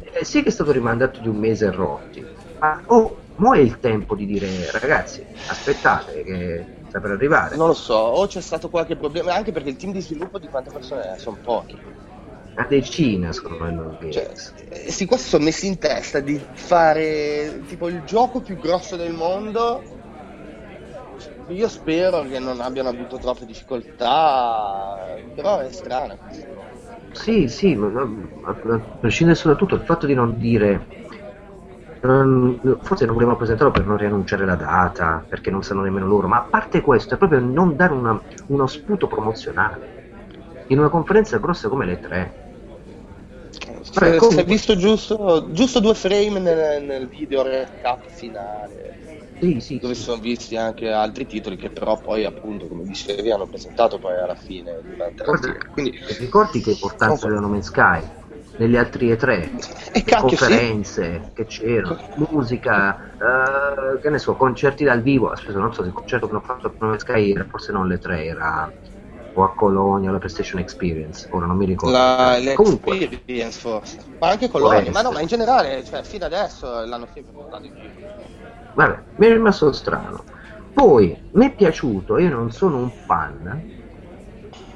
eh, 0.00 0.24
sì 0.24 0.42
che 0.42 0.48
è 0.48 0.52
stato 0.52 0.72
rimandato 0.72 1.20
di 1.20 1.28
un 1.28 1.36
mese 1.36 1.70
rotti, 1.70 2.24
ma 2.60 2.82
oh, 2.86 3.24
Mo 3.36 3.54
è 3.54 3.58
il 3.58 3.78
tempo 3.78 4.14
di 4.14 4.24
dire 4.24 4.70
ragazzi, 4.70 5.22
aspettate 5.48 6.22
che 6.22 6.66
sta 6.88 7.00
per 7.00 7.10
arrivare. 7.10 7.56
Non 7.56 7.68
lo 7.68 7.74
so, 7.74 7.94
o 7.94 8.26
c'è 8.26 8.40
stato 8.40 8.70
qualche 8.70 8.96
problema, 8.96 9.34
anche 9.34 9.52
perché 9.52 9.70
il 9.70 9.76
team 9.76 9.92
di 9.92 10.00
sviluppo 10.00 10.38
di 10.38 10.48
quante 10.48 10.70
persone 10.70 11.14
è? 11.14 11.18
Sono 11.18 11.38
pochi. 11.42 11.78
Una 12.56 12.66
decina 12.66 13.32
secondo 13.32 13.64
me 13.64 13.70
non 13.70 13.98
cioè, 14.10 14.32
Questi 14.82 15.04
qua 15.04 15.18
si 15.18 15.28
sono 15.28 15.44
messi 15.44 15.66
in 15.66 15.78
testa 15.78 16.20
di 16.20 16.38
fare 16.54 17.60
tipo 17.66 17.88
il 17.88 18.02
gioco 18.04 18.40
più 18.40 18.56
grosso 18.58 18.96
del 18.96 19.12
mondo. 19.12 19.82
Io 21.48 21.68
spero 21.68 22.22
che 22.22 22.38
non 22.38 22.60
abbiano 22.60 22.88
avuto 22.88 23.18
troppe 23.18 23.44
difficoltà, 23.44 24.96
però 25.34 25.58
è 25.58 25.70
strano. 25.70 26.16
Sì, 27.12 27.48
sì, 27.48 27.74
ma, 27.74 27.88
ma, 27.88 28.04
ma 28.04 28.74
a 28.74 28.80
prescindere 28.98 29.38
soprattutto 29.38 29.74
il 29.74 29.82
fatto 29.82 30.06
di 30.06 30.14
non 30.14 30.38
dire 30.38 30.86
forse 32.82 33.04
non 33.04 33.14
volevano 33.14 33.36
presentarlo 33.36 33.72
per 33.72 33.86
non 33.86 33.96
riannunciare 33.96 34.44
la 34.44 34.56
data, 34.56 35.24
perché 35.28 35.50
non 35.50 35.62
sanno 35.62 35.82
nemmeno 35.82 36.06
loro, 36.06 36.28
ma 36.28 36.38
a 36.38 36.48
parte 36.50 36.80
questo 36.80 37.14
è 37.14 37.18
proprio 37.18 37.40
non 37.40 37.76
dare 37.76 37.92
una, 37.92 38.20
uno 38.48 38.66
sputo 38.66 39.06
promozionale 39.06 39.94
in 40.68 40.78
una 40.78 40.88
conferenza 40.88 41.38
grossa 41.38 41.68
come 41.68 41.86
le 41.86 41.98
tre. 41.98 42.34
Se, 43.82 44.16
hai 44.18 44.44
visto 44.44 44.76
giusto, 44.76 45.48
giusto, 45.50 45.80
due 45.80 45.94
frame 45.94 46.38
nel, 46.38 46.82
nel 46.84 47.08
video 47.08 47.42
recap 47.42 48.08
finale. 48.08 48.94
Sì, 49.38 49.60
sì, 49.60 49.78
dove 49.78 49.94
sì. 49.94 50.00
si 50.00 50.06
sono 50.06 50.20
visti 50.20 50.56
anche 50.56 50.90
altri 50.90 51.26
titoli 51.26 51.56
che 51.56 51.70
però 51.70 52.00
poi 52.00 52.24
appunto 52.24 52.68
come 52.68 52.84
dicevi 52.84 53.30
hanno 53.30 53.46
presentato 53.46 53.98
poi 53.98 54.18
alla 54.18 54.34
fine 54.34 54.80
durante 54.82 55.24
Guarda, 55.24 55.48
la 55.48 55.54
Quindi, 55.72 55.92
ricordi 56.18 56.60
che 56.62 56.70
importanza 56.70 57.26
aveva 57.26 57.40
No 57.40 57.48
Man's 57.48 57.66
Sky? 57.66 58.00
Nelle 58.56 58.78
altre 58.78 59.16
tre 59.16 59.50
e 59.92 60.04
conferenze 60.04 61.20
sì. 61.24 61.32
che 61.34 61.44
c'erano, 61.46 61.98
musica, 62.16 63.12
uh, 63.16 64.00
che 64.00 64.10
ne 64.10 64.18
so, 64.18 64.34
concerti 64.34 64.84
dal 64.84 65.02
vivo. 65.02 65.30
Aspetta, 65.30 65.58
non 65.58 65.72
so 65.74 65.82
se 65.82 65.88
il 65.88 65.94
concerto 65.94 66.26
che 66.26 66.32
hanno 66.32 66.42
fatto 66.42 66.72
a 66.78 66.98
Sky 66.98 67.32
era 67.32 67.46
forse 67.48 67.72
non 67.72 67.86
le 67.86 67.98
tre, 67.98 68.24
era 68.24 68.72
o 69.38 69.44
a 69.44 69.52
Colonia 69.52 70.08
o 70.08 70.12
la 70.12 70.18
PlayStation 70.18 70.60
Experience, 70.60 71.28
ora 71.30 71.44
non 71.44 71.56
mi 71.56 71.66
ricordo. 71.66 71.94
La, 71.94 72.38
L'experience 72.38 73.60
forse, 73.60 73.98
ma 74.18 74.30
anche 74.30 74.48
Colonia, 74.48 74.90
ma 74.90 75.02
no, 75.02 75.10
ma 75.12 75.20
in 75.20 75.26
generale, 75.26 75.84
cioè, 75.84 76.02
fino 76.02 76.24
adesso 76.24 76.84
l'hanno 76.84 77.06
sempre 77.12 77.32
portato 77.32 77.66
in 77.66 77.72
più. 77.72 77.90
Vabbè, 78.72 78.98
mi 79.16 79.26
è 79.26 79.32
rimasto 79.32 79.72
strano. 79.72 80.24
Poi, 80.72 81.18
mi 81.32 81.46
è 81.46 81.54
piaciuto, 81.54 82.18
io 82.18 82.30
non 82.30 82.50
sono 82.50 82.78
un 82.78 82.90
fan, 82.90 83.74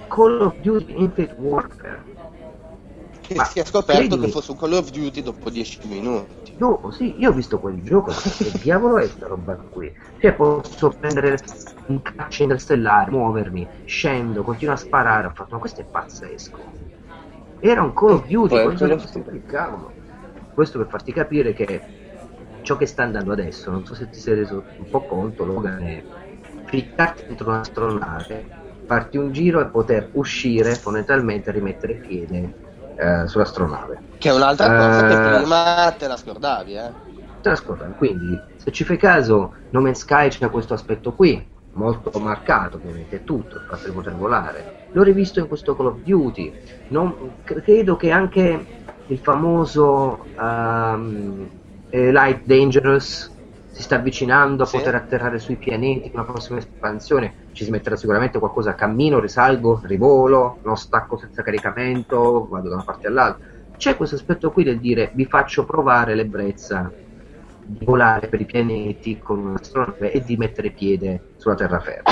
Call 0.08 0.40
of 0.40 0.54
Duty 0.60 0.94
Infinite 0.96 1.34
Warfare 1.38 2.09
che 3.30 3.36
Ma 3.36 3.44
si 3.44 3.60
è 3.60 3.64
scoperto 3.64 4.00
credimi, 4.00 4.24
che 4.24 4.32
fosse 4.32 4.50
un 4.50 4.56
Call 4.56 4.72
of 4.72 4.90
Duty 4.90 5.22
dopo 5.22 5.50
10 5.50 5.86
minuti. 5.86 6.52
No, 6.56 6.90
sì, 6.90 7.14
io 7.16 7.30
ho 7.30 7.32
visto 7.32 7.60
quel 7.60 7.80
gioco, 7.80 8.10
che 8.10 8.50
diavolo 8.60 8.96
è 8.96 9.02
questa 9.02 9.28
roba 9.28 9.54
qui? 9.54 9.92
Cioè, 10.18 10.32
posso 10.32 10.88
prendere 10.98 11.38
un 11.86 12.02
caccia 12.02 12.42
interstellare, 12.42 13.08
muovermi, 13.12 13.68
scendo, 13.84 14.42
continuo 14.42 14.74
a 14.74 14.76
sparare. 14.76 15.28
Ho 15.28 15.32
fatto, 15.32 15.54
ma 15.54 15.60
questo 15.60 15.80
è 15.80 15.84
pazzesco. 15.84 16.58
Era 17.60 17.82
un 17.82 17.94
Call 17.94 18.10
of 18.14 18.26
Duty, 18.26 18.64
questo, 18.64 19.40
cavolo. 19.46 19.92
questo 20.52 20.78
per 20.78 20.88
farti 20.88 21.12
capire 21.12 21.52
che 21.52 21.82
ciò 22.62 22.76
che 22.76 22.86
sta 22.86 23.04
andando 23.04 23.30
adesso, 23.30 23.70
non 23.70 23.86
so 23.86 23.94
se 23.94 24.10
ti 24.10 24.18
sei 24.18 24.34
reso 24.34 24.64
un 24.76 24.90
po' 24.90 25.02
conto, 25.02 25.44
Logan, 25.44 25.80
è 25.82 26.02
ficcarti 26.64 27.26
dentro 27.28 27.50
un'astronave, 27.50 28.44
farti 28.86 29.18
un 29.18 29.30
giro 29.30 29.60
e 29.60 29.66
poter 29.66 30.08
uscire 30.14 30.74
fondamentalmente 30.74 31.52
rimettere 31.52 31.94
piede 31.94 32.68
eh, 33.00 33.26
sull'astronave. 33.26 33.98
Che 34.18 34.28
è 34.28 34.34
un'altra 34.34 34.68
cosa 34.68 35.06
che 35.06 35.14
eh, 35.14 35.38
prima 35.38 35.94
te 35.98 36.06
la 36.06 36.16
scordavi, 36.16 36.74
eh? 36.74 36.90
Te 37.40 37.48
la 37.48 37.56
scordavi, 37.56 37.94
quindi 37.94 38.38
se 38.56 38.70
ci 38.70 38.84
fai 38.84 38.98
caso, 38.98 39.54
No 39.70 39.80
Man's 39.80 40.00
Sky 40.00 40.28
c'è 40.28 40.50
questo 40.50 40.74
aspetto 40.74 41.12
qui, 41.12 41.42
molto 41.72 42.18
marcato 42.18 42.76
ovviamente, 42.76 43.24
tutto, 43.24 43.56
il 43.56 43.64
fatto 43.66 43.86
di 43.86 43.92
poter 43.92 44.14
volare. 44.14 44.88
L'ho 44.92 45.02
rivisto 45.02 45.40
in 45.40 45.48
questo 45.48 45.74
Call 45.74 45.86
of 45.86 45.96
Duty, 46.02 46.52
non, 46.88 47.36
credo 47.44 47.96
che 47.96 48.10
anche 48.10 48.66
il 49.06 49.18
famoso 49.18 50.26
um, 50.38 51.48
Light 51.88 52.42
Dangerous 52.44 53.30
si 53.80 53.86
sta 53.86 53.96
avvicinando 53.96 54.64
a 54.64 54.66
sì. 54.66 54.76
poter 54.76 54.94
atterrare 54.94 55.38
sui 55.38 55.56
pianeti 55.56 56.10
con 56.10 56.20
la 56.20 56.30
prossima 56.30 56.58
espansione 56.58 57.48
ci 57.52 57.64
si 57.64 57.70
metterà 57.70 57.96
sicuramente 57.96 58.38
qualcosa 58.38 58.74
cammino, 58.74 59.18
risalgo, 59.18 59.80
rivolo, 59.84 60.58
non 60.62 60.76
stacco 60.76 61.16
senza 61.16 61.42
caricamento, 61.42 62.46
vado 62.48 62.68
da 62.68 62.74
una 62.74 62.84
parte 62.84 63.06
all'altra. 63.06 63.46
C'è 63.76 63.96
questo 63.96 64.16
aspetto 64.16 64.50
qui 64.50 64.64
del 64.64 64.78
dire 64.78 65.10
vi 65.14 65.24
faccio 65.24 65.64
provare 65.64 66.14
l'ebbrezza 66.14 66.92
di 67.64 67.84
volare 67.84 68.28
per 68.28 68.42
i 68.42 68.44
pianeti 68.44 69.18
con 69.18 69.38
un'astronave 69.38 70.12
e 70.12 70.22
di 70.22 70.36
mettere 70.36 70.70
piede 70.70 71.22
sulla 71.36 71.54
terraferma. 71.54 72.10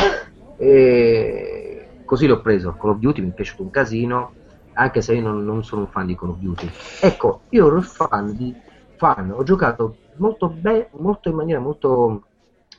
E 0.56 1.88
così 2.06 2.26
l'ho 2.26 2.40
preso. 2.40 2.76
Call 2.80 2.92
of 2.92 2.98
Duty 2.98 3.20
mi 3.20 3.28
è 3.28 3.32
piaciuto 3.32 3.62
un 3.62 3.70
casino, 3.70 4.32
anche 4.72 5.02
se 5.02 5.14
io 5.14 5.20
non, 5.20 5.44
non 5.44 5.62
sono 5.62 5.82
un 5.82 5.88
fan 5.88 6.06
di 6.06 6.16
Call 6.16 6.30
of 6.30 6.38
Duty. 6.38 6.70
Ecco, 7.02 7.42
io 7.50 7.66
ero 7.66 7.82
fan 7.82 8.34
di 8.34 8.54
fan, 8.96 9.30
ho 9.30 9.42
giocato 9.42 9.96
molto, 10.18 10.48
be- 10.48 10.88
molto 10.92 11.28
in 11.28 11.34
maniera 11.34 11.60
molto 11.60 12.26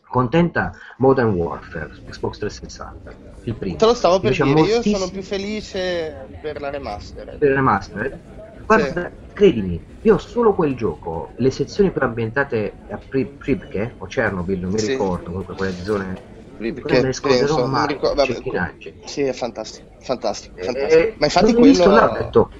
contenta 0.07 0.71
Modern 0.97 1.29
Warfare 1.29 1.89
Xbox 2.07 2.37
360 2.37 3.15
il 3.43 3.55
primo. 3.55 3.77
Te 3.77 3.85
lo 3.85 3.93
stavo 3.93 4.19
per 4.19 4.31
dire 4.31 4.43
moltissimo... 4.45 4.95
io 4.95 4.97
sono 4.97 5.11
più 5.11 5.21
felice 5.21 6.27
per 6.41 6.59
la 6.59 6.69
remaster. 6.69 7.37
Per 7.37 7.49
la 7.49 7.55
remaster? 7.55 8.19
Guarda 8.65 9.09
sì. 9.09 9.33
credimi 9.33 9.81
io 10.01 10.15
ho 10.15 10.17
solo 10.17 10.53
quel 10.53 10.75
gioco 10.75 11.33
le 11.37 11.51
sezioni 11.51 11.91
più 11.91 12.01
ambientate 12.01 12.77
a 12.89 12.97
Pri- 12.97 13.25
Pripke 13.37 13.95
o 13.97 14.05
Chernobyl 14.05 14.59
non 14.59 14.71
mi 14.71 14.79
sì. 14.79 14.91
ricordo 14.91 15.31
comunque 15.31 15.55
quelle 15.55 15.83
zone 15.83 16.21
perché 16.57 17.01
ne 17.01 17.13
scorderò 17.13 17.65
mai 17.65 17.87
ricordo, 17.87 18.15
vabbè, 18.15 18.75
sì 19.05 19.21
è 19.23 19.33
fantastico 19.33 19.87
fantastico, 19.99 20.57
eh, 20.57 20.63
fantastico. 20.63 21.03
Eh, 21.03 21.15
ma 21.17 21.25
infatti 21.25 21.53
quello 21.53 21.67
visto 21.67 21.89
là, 21.89 22.09
ho 22.09 22.17
detto 22.17 22.51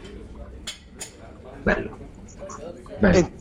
bello. 1.63 1.97
Bello. 2.99 3.17
E 3.17 3.31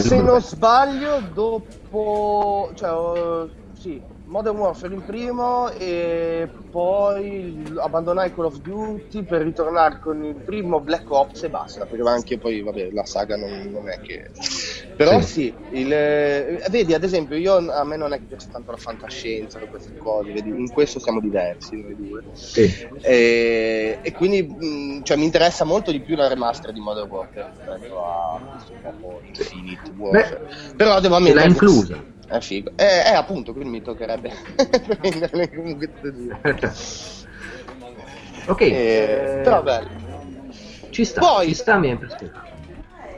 se 0.00 0.20
non 0.20 0.40
sbaglio, 0.40 1.20
dopo. 1.34 2.72
Cioè, 2.74 2.90
uh, 2.90 3.50
sì, 3.72 4.00
Modern 4.24 4.56
Warfare 4.56 4.94
il 4.94 5.02
primo 5.02 5.70
e 5.70 6.48
poi 6.70 7.64
abbandonai 7.78 8.32
Call 8.32 8.46
of 8.46 8.60
Duty 8.60 9.24
per 9.24 9.42
ritornare 9.42 9.98
con 10.00 10.24
il 10.24 10.36
primo 10.36 10.80
Black 10.80 11.10
Ops 11.10 11.42
e 11.42 11.50
basta, 11.50 11.84
perché 11.84 12.08
anche 12.08 12.38
poi, 12.38 12.62
vabbè, 12.62 12.90
la 12.92 13.04
saga 13.04 13.36
non, 13.36 13.70
non 13.70 13.88
è 13.88 14.00
che... 14.00 14.30
Però 14.96 15.20
sì, 15.20 15.54
sì 15.70 15.80
il, 15.80 15.92
eh, 15.92 16.62
vedi, 16.70 16.94
ad 16.94 17.02
esempio, 17.04 17.36
io, 17.36 17.56
a 17.70 17.84
me 17.84 17.96
non 17.96 18.12
è 18.12 18.18
che 18.18 18.24
piace 18.28 18.48
tanto 18.50 18.70
la 18.70 18.76
fantascienza, 18.76 19.58
queste 19.60 19.94
cose, 19.96 20.32
vedi, 20.32 20.48
in 20.48 20.70
questo 20.70 21.00
siamo 21.00 21.20
diversi 21.20 21.80
noi 21.80 21.96
due. 21.96 22.24
Sì. 22.32 22.70
E, 23.02 23.98
e, 24.02 24.12
quindi 24.12 24.42
mh, 24.42 25.02
cioè, 25.02 25.16
mi 25.16 25.24
interessa 25.24 25.64
molto 25.64 25.90
di 25.90 26.00
più 26.00 26.14
la 26.14 26.28
remaster 26.28 26.72
di 26.72 26.80
Modern 26.80 27.08
Warfare 27.08 27.50
rispetto 27.52 27.98
a 28.04 28.40
Infinite 29.24 29.90
Warfare. 29.96 30.42
Beh, 30.46 30.74
Però 30.76 31.00
devo 31.00 31.16
ammettere... 31.16 31.40
L'ha 31.40 31.46
inclusa 31.46 32.10
è 32.32 32.40
figo. 32.40 32.72
Eh, 32.76 32.84
eh, 32.84 33.14
appunto, 33.14 33.52
quindi 33.52 33.70
mi 33.70 33.82
toccherebbe 33.82 34.32
prenderle 34.98 35.50
comunque 35.54 35.92
tutte 35.92 36.08
e 36.08 36.12
due. 36.12 36.40
ok. 38.46 38.60
Eh, 38.60 39.40
però 39.44 39.62
bello. 39.62 39.90
Ci 40.90 41.04
sta, 41.04 41.20
Poi, 41.20 41.48
ci 41.48 41.54
sta, 41.54 41.78
mi 41.78 41.88
è 41.88 41.90
impressionato. 41.92 42.51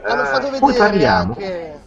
Hanno 0.05 0.21
uh, 0.21 0.25
fatto 0.25 0.49
vedere 0.49 0.59
poi 0.59 0.73
parliamo. 0.75 1.33
Anche... 1.33 1.79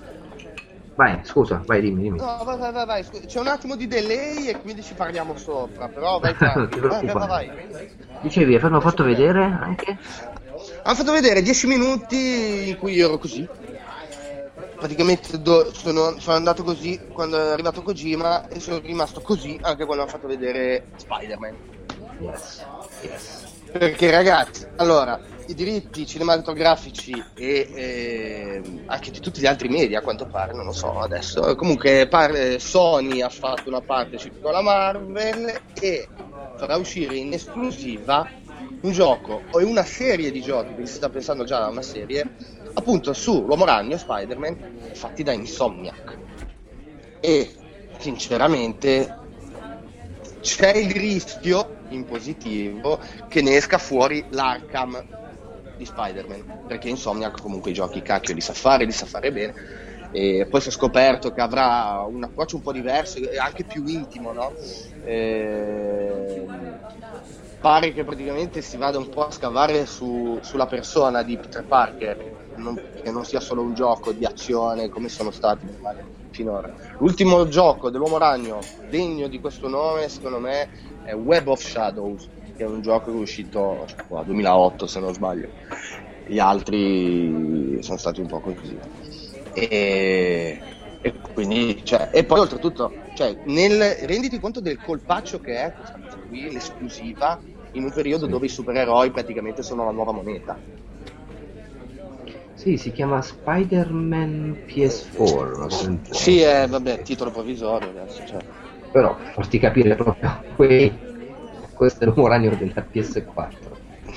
Vai, 0.95 1.21
scusa, 1.23 1.63
vai, 1.65 1.81
dimmi, 1.81 2.03
dimmi. 2.03 2.19
No, 2.19 2.41
vai, 2.45 2.59
vai, 2.59 2.73
vai, 2.73 2.87
vai. 2.87 3.05
C'è 3.27 3.39
un 3.39 3.47
attimo 3.47 3.77
di 3.77 3.87
delay 3.87 4.49
e 4.49 4.61
quindi 4.61 4.83
ci 4.83 4.95
parliamo 4.95 5.37
sopra, 5.37 5.89
però 5.89 6.19
vai, 6.21 6.35
vai, 6.35 6.69
vai, 6.69 7.07
vai, 7.07 7.27
vai. 7.27 7.91
Dicevi, 8.21 8.57
hanno 8.57 8.81
fatto 8.81 9.05
vedere 9.05 9.45
anche? 9.45 9.97
Hanno 10.83 10.97
fatto 10.97 11.13
vedere 11.13 11.41
10 11.41 11.67
minuti 11.69 12.69
in 12.71 12.77
cui 12.79 12.95
io 12.95 13.07
ero 13.07 13.19
così 13.19 13.49
praticamente 14.79 15.41
do, 15.43 15.73
sono, 15.75 16.19
sono, 16.19 16.37
andato 16.37 16.63
così 16.63 17.01
quando 17.13 17.37
è 17.37 17.51
arrivato 17.51 17.83
Kojima 17.83 18.49
e 18.49 18.61
sono 18.61 18.79
rimasto 18.79 19.21
così 19.21 19.59
anche 19.61 19.85
quando 19.85 20.05
hanno 20.05 20.13
fatto 20.13 20.29
vedere 20.29 20.87
Spider-Man. 20.97 21.57
Yes, 22.21 22.65
yes. 23.03 23.47
Perché 23.73 24.11
ragazzi, 24.11 24.67
allora, 24.77 25.21
i 25.49 25.55
diritti 25.55 26.07
cinematografici 26.07 27.13
e 27.35 27.71
eh, 27.73 28.63
anche 28.85 29.11
di 29.11 29.19
tutti 29.19 29.41
gli 29.41 29.47
altri 29.47 29.69
media 29.69 30.01
a 30.01 30.03
quanto 30.03 30.27
pare, 30.27 30.53
non 30.53 30.67
lo 30.67 30.73
so 30.73 30.99
adesso, 30.99 31.55
comunque 31.57 32.07
pare, 32.07 32.59
Sony 32.59 33.23
ha 33.23 33.31
fatto 33.31 33.69
una 33.69 33.81
partnership 33.81 34.43
con 34.43 34.53
la 34.53 34.61
Marvel 34.61 35.59
e 35.81 36.07
farà 36.57 36.77
uscire 36.77 37.17
in 37.17 37.33
esclusiva 37.33 38.29
un 38.83 38.93
gioco 38.93 39.43
o 39.51 39.67
una 39.67 39.85
serie 39.85 40.31
di 40.31 40.43
giochi, 40.43 40.73
perché 40.73 40.87
si 40.87 40.97
sta 40.97 41.09
pensando 41.09 41.45
già 41.45 41.65
a 41.65 41.69
una 41.69 41.83
serie, 41.83 42.27
appunto 42.75 43.15
su 43.15 43.45
L'Uomo 43.47 43.65
Ragno 43.65 43.95
e 43.95 43.99
Spider-Man 43.99 44.91
fatti 44.93 45.23
da 45.23 45.33
Insomniac. 45.33 46.19
E 47.21 47.55
sinceramente 47.99 49.17
c'è 50.41 50.77
il 50.77 50.91
rischio 50.91 51.77
in 51.89 52.05
positivo 52.05 53.01
che 53.29 53.41
ne 53.41 53.57
esca 53.57 53.79
fuori 53.79 54.25
l'Arkham 54.29 55.27
di 55.79 55.87
Spider-Man 55.87 56.67
perché 56.67 56.91
Insomniac 56.91 57.41
comunque 57.41 57.71
i 57.71 57.75
giochi 57.75 58.03
cacchio 58.03 58.35
li 58.35 58.43
sa 58.43 58.53
fare, 58.53 58.85
li 58.85 58.93
sa 58.93 59.07
fare 59.07 59.33
bene 59.33 59.55
e 60.11 60.47
poi 60.49 60.61
si 60.61 60.69
è 60.69 60.73
scoperto 60.73 61.33
che 61.33 61.41
avrà 61.41 62.05
un 62.07 62.23
approccio 62.25 62.57
un 62.57 62.63
po' 62.63 62.73
diverso 62.73 63.19
e 63.19 63.39
anche 63.39 63.65
più 63.65 63.87
intimo 63.87 64.33
no? 64.33 64.53
e... 65.05 66.47
pare 67.61 67.93
che 67.93 68.05
praticamente 68.05 68.61
si 68.63 68.77
vada 68.77 68.99
un 68.99 69.09
po' 69.09 69.27
a 69.27 69.31
scavare 69.31 69.87
su, 69.87 70.39
sulla 70.43 70.67
persona 70.67 71.23
di 71.23 71.37
Peter 71.37 71.65
Parker 71.65 72.37
non, 72.57 72.81
che 73.03 73.11
non 73.11 73.25
sia 73.25 73.41
solo 73.41 73.63
un 73.63 73.75
gioco 73.75 74.13
di 74.13 74.25
azione 74.25 74.89
come 74.89 75.09
sono 75.09 75.31
stati 75.31 75.67
finora. 76.31 76.73
L'ultimo 76.99 77.49
gioco 77.49 77.91
dell'Uomo 77.91 78.19
Ragno 78.19 78.59
degno 78.89 79.29
di 79.29 79.41
questo 79.41 79.69
nome, 79.69 80.09
secondo 80.09 80.39
me, 80.39 80.69
è 81.05 81.15
Web 81.15 81.49
of 81.49 81.61
Shadows, 81.61 82.29
che 82.59 82.65
è 82.65 82.67
un 82.67 82.83
gioco 82.83 83.13
che 83.13 83.17
è 83.17 83.21
uscito 83.21 83.87
nel 84.09 84.25
2008 84.25 84.87
se 84.89 84.99
non 84.99 85.15
sbaglio. 85.15 85.49
Gli 86.27 86.41
altri 86.41 87.79
sono 87.81 87.97
stati 87.97 88.21
un 88.21 88.27
po' 88.27 88.41
così. 88.41 88.77
E, 89.53 90.61
e 91.01 91.15
quindi, 91.33 91.81
cioè, 91.85 92.11
e 92.13 92.25
poi 92.25 92.41
oltretutto, 92.41 92.93
cioè, 93.15 93.39
nel, 93.45 93.81
renditi 94.03 94.41
conto 94.41 94.61
del 94.61 94.81
colpaccio 94.83 95.41
che 95.41 95.57
è 95.57 95.73
questa 95.73 95.99
cosa 96.03 96.19
qui, 96.29 96.53
l'esclusiva, 96.53 97.41
in 97.73 97.85
un 97.85 97.93
periodo 97.93 98.27
dove 98.27 98.47
i 98.47 98.51
supereroi 98.51 99.13
praticamente 99.13 99.63
sono 99.63 99.85
la 99.85 99.93
nuova 99.93 100.11
moneta 100.11 100.59
sì, 102.59 102.77
si 102.77 102.91
chiama 102.91 103.23
Spider-Man 103.23 104.65
PS4. 104.67 106.11
Sì, 106.11 106.41
è, 106.41 106.67
vabbè, 106.67 107.03
titolo 107.03 107.31
provvisorio 107.31 107.89
adesso. 107.89 108.27
Cioè. 108.27 108.41
Però, 108.91 109.17
farti 109.33 109.61
capire 109.61 109.95
proprio, 109.95 110.43
qui, 110.57 110.93
questo 111.79 112.05
è 112.05 112.07
l'uomo 112.07 112.27
ragno 112.27 112.55
della 112.57 112.87
PS4. 112.93 113.77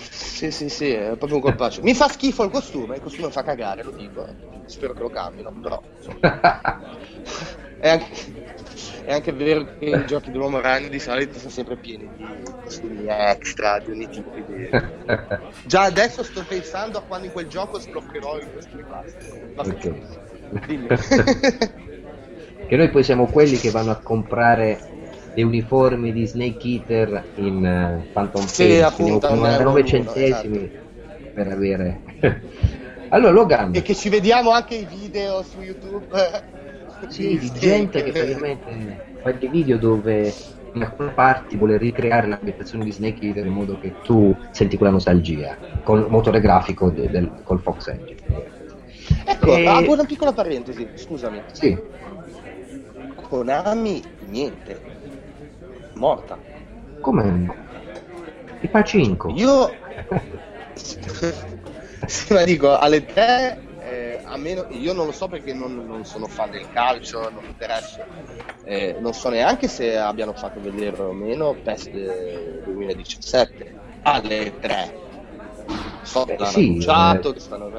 Sì, 0.09 0.51
sì, 0.51 0.69
sì, 0.69 0.89
è 0.89 1.15
proprio 1.15 1.35
un 1.35 1.41
colpaccio. 1.41 1.81
Mi 1.83 1.93
fa 1.93 2.07
schifo 2.07 2.43
il 2.43 2.49
costume, 2.49 2.95
il 2.95 3.01
costume 3.01 3.29
fa 3.29 3.43
cagare, 3.43 3.83
lo 3.83 3.91
dico. 3.91 4.27
Spero 4.65 4.93
che 4.93 5.01
lo 5.01 5.09
cambino, 5.09 5.53
però. 5.61 5.79
è 7.79 7.89
anche 7.89 8.05
è 9.03 9.13
anche 9.13 9.31
vero 9.31 9.65
che 9.77 9.85
i 9.85 10.05
giochi 10.05 10.31
dell'uomo 10.31 10.59
ragno 10.59 10.87
di 10.87 10.99
solito 10.99 11.37
sono 11.37 11.51
sempre 11.51 11.77
pieni 11.77 12.09
di 12.15 12.25
costumi 12.63 13.05
extra, 13.07 13.79
di 13.79 13.91
ogni 13.91 14.09
tipo 14.09 14.29
di... 14.33 14.69
Già 15.63 15.83
adesso 15.83 16.23
sto 16.23 16.43
pensando 16.47 16.97
a 16.97 17.01
quando 17.01 17.27
in 17.27 17.31
quel 17.31 17.47
gioco 17.47 17.79
sbloccherò 17.79 18.37
i 18.37 18.47
costumi 18.53 18.83
classici. 18.85 19.29
che 22.67 22.77
noi 22.77 22.89
poi 22.89 23.03
siamo 23.03 23.27
quelli 23.27 23.57
che 23.57 23.69
vanno 23.69 23.91
a 23.91 24.01
comprare 24.01 24.79
le 25.33 25.43
uniformi 25.43 26.11
di 26.11 26.25
Snake 26.25 26.67
Eater 26.67 27.23
in 27.35 28.03
uh, 28.03 28.11
Phantom 28.11 28.45
sì, 28.45 28.67
Pain, 28.67 28.83
appunto, 28.83 29.33
99 29.33 29.85
centesimi 29.85 30.57
esatto. 30.57 31.31
per 31.33 31.47
avere... 31.47 32.01
allora 33.09 33.31
Logan... 33.31 33.71
E 33.73 33.81
che 33.81 33.95
ci 33.95 34.09
vediamo 34.09 34.51
anche 34.51 34.75
i 34.75 34.85
video 34.85 35.41
su 35.43 35.61
YouTube 35.61 36.17
sì, 37.07 37.37
di 37.37 37.51
gente 37.53 38.03
che 38.03 38.11
praticamente 38.11 39.19
fa 39.21 39.31
dei 39.31 39.49
video 39.49 39.77
dove 39.77 40.33
in 40.73 40.83
alcune 40.83 41.11
parti 41.11 41.57
vuole 41.57 41.77
ricreare 41.77 42.27
l'ambientazione 42.27 42.83
di 42.83 42.91
Snake 42.91 43.25
Eater 43.25 43.45
in 43.45 43.53
modo 43.53 43.77
che 43.79 43.95
tu 44.03 44.35
senti 44.51 44.77
quella 44.77 44.91
nostalgia 44.91 45.57
con 45.83 45.99
il 45.99 46.07
motore 46.07 46.39
grafico 46.39 46.89
de, 46.89 47.09
del, 47.09 47.41
col 47.43 47.59
Fox 47.59 47.87
Engine. 47.87 48.19
Ecco, 49.25 49.55
e... 49.55 49.67
apro 49.67 49.93
una 49.93 50.05
piccola 50.05 50.31
parentesi, 50.31 50.87
scusami. 50.95 51.41
Sì. 51.51 51.77
Konami, 53.27 54.01
niente. 54.27 54.90
Morta. 56.01 56.35
Come? 56.99 57.53
Il 58.61 58.69
Pacinco. 58.69 59.29
Io... 59.35 59.71
sì, 60.73 62.33
ma 62.33 62.43
dico, 62.43 62.75
alle 62.75 63.05
tre 63.05 63.61
eh, 63.81 64.19
a 64.23 64.35
meno, 64.35 64.65
io 64.69 64.93
non 64.93 65.05
lo 65.05 65.11
so 65.11 65.27
perché 65.27 65.53
non, 65.53 65.85
non, 65.85 66.03
sono 66.03 66.25
fan 66.25 66.49
del 66.49 66.67
calcio, 66.71 67.29
non 67.29 67.43
mi 67.43 67.49
interessa, 67.49 68.03
eh, 68.63 68.95
non 68.99 69.13
so 69.13 69.29
neanche 69.29 69.67
se 69.67 69.95
abbiano 69.95 70.33
fatto 70.33 70.59
vedere 70.59 70.99
o 71.03 71.13
meno 71.13 71.53
PES 71.53 71.91
2017 72.63 73.79
alle 74.01 74.59
3. 74.59 74.99
So 76.01 76.25
che 76.25 76.33
eh, 76.33 76.37
l'hanno 76.39 76.51
sì, 76.51 76.65
annunciato, 76.65 77.29
eh, 77.29 77.33
che 77.33 77.39
stanno... 77.39 77.71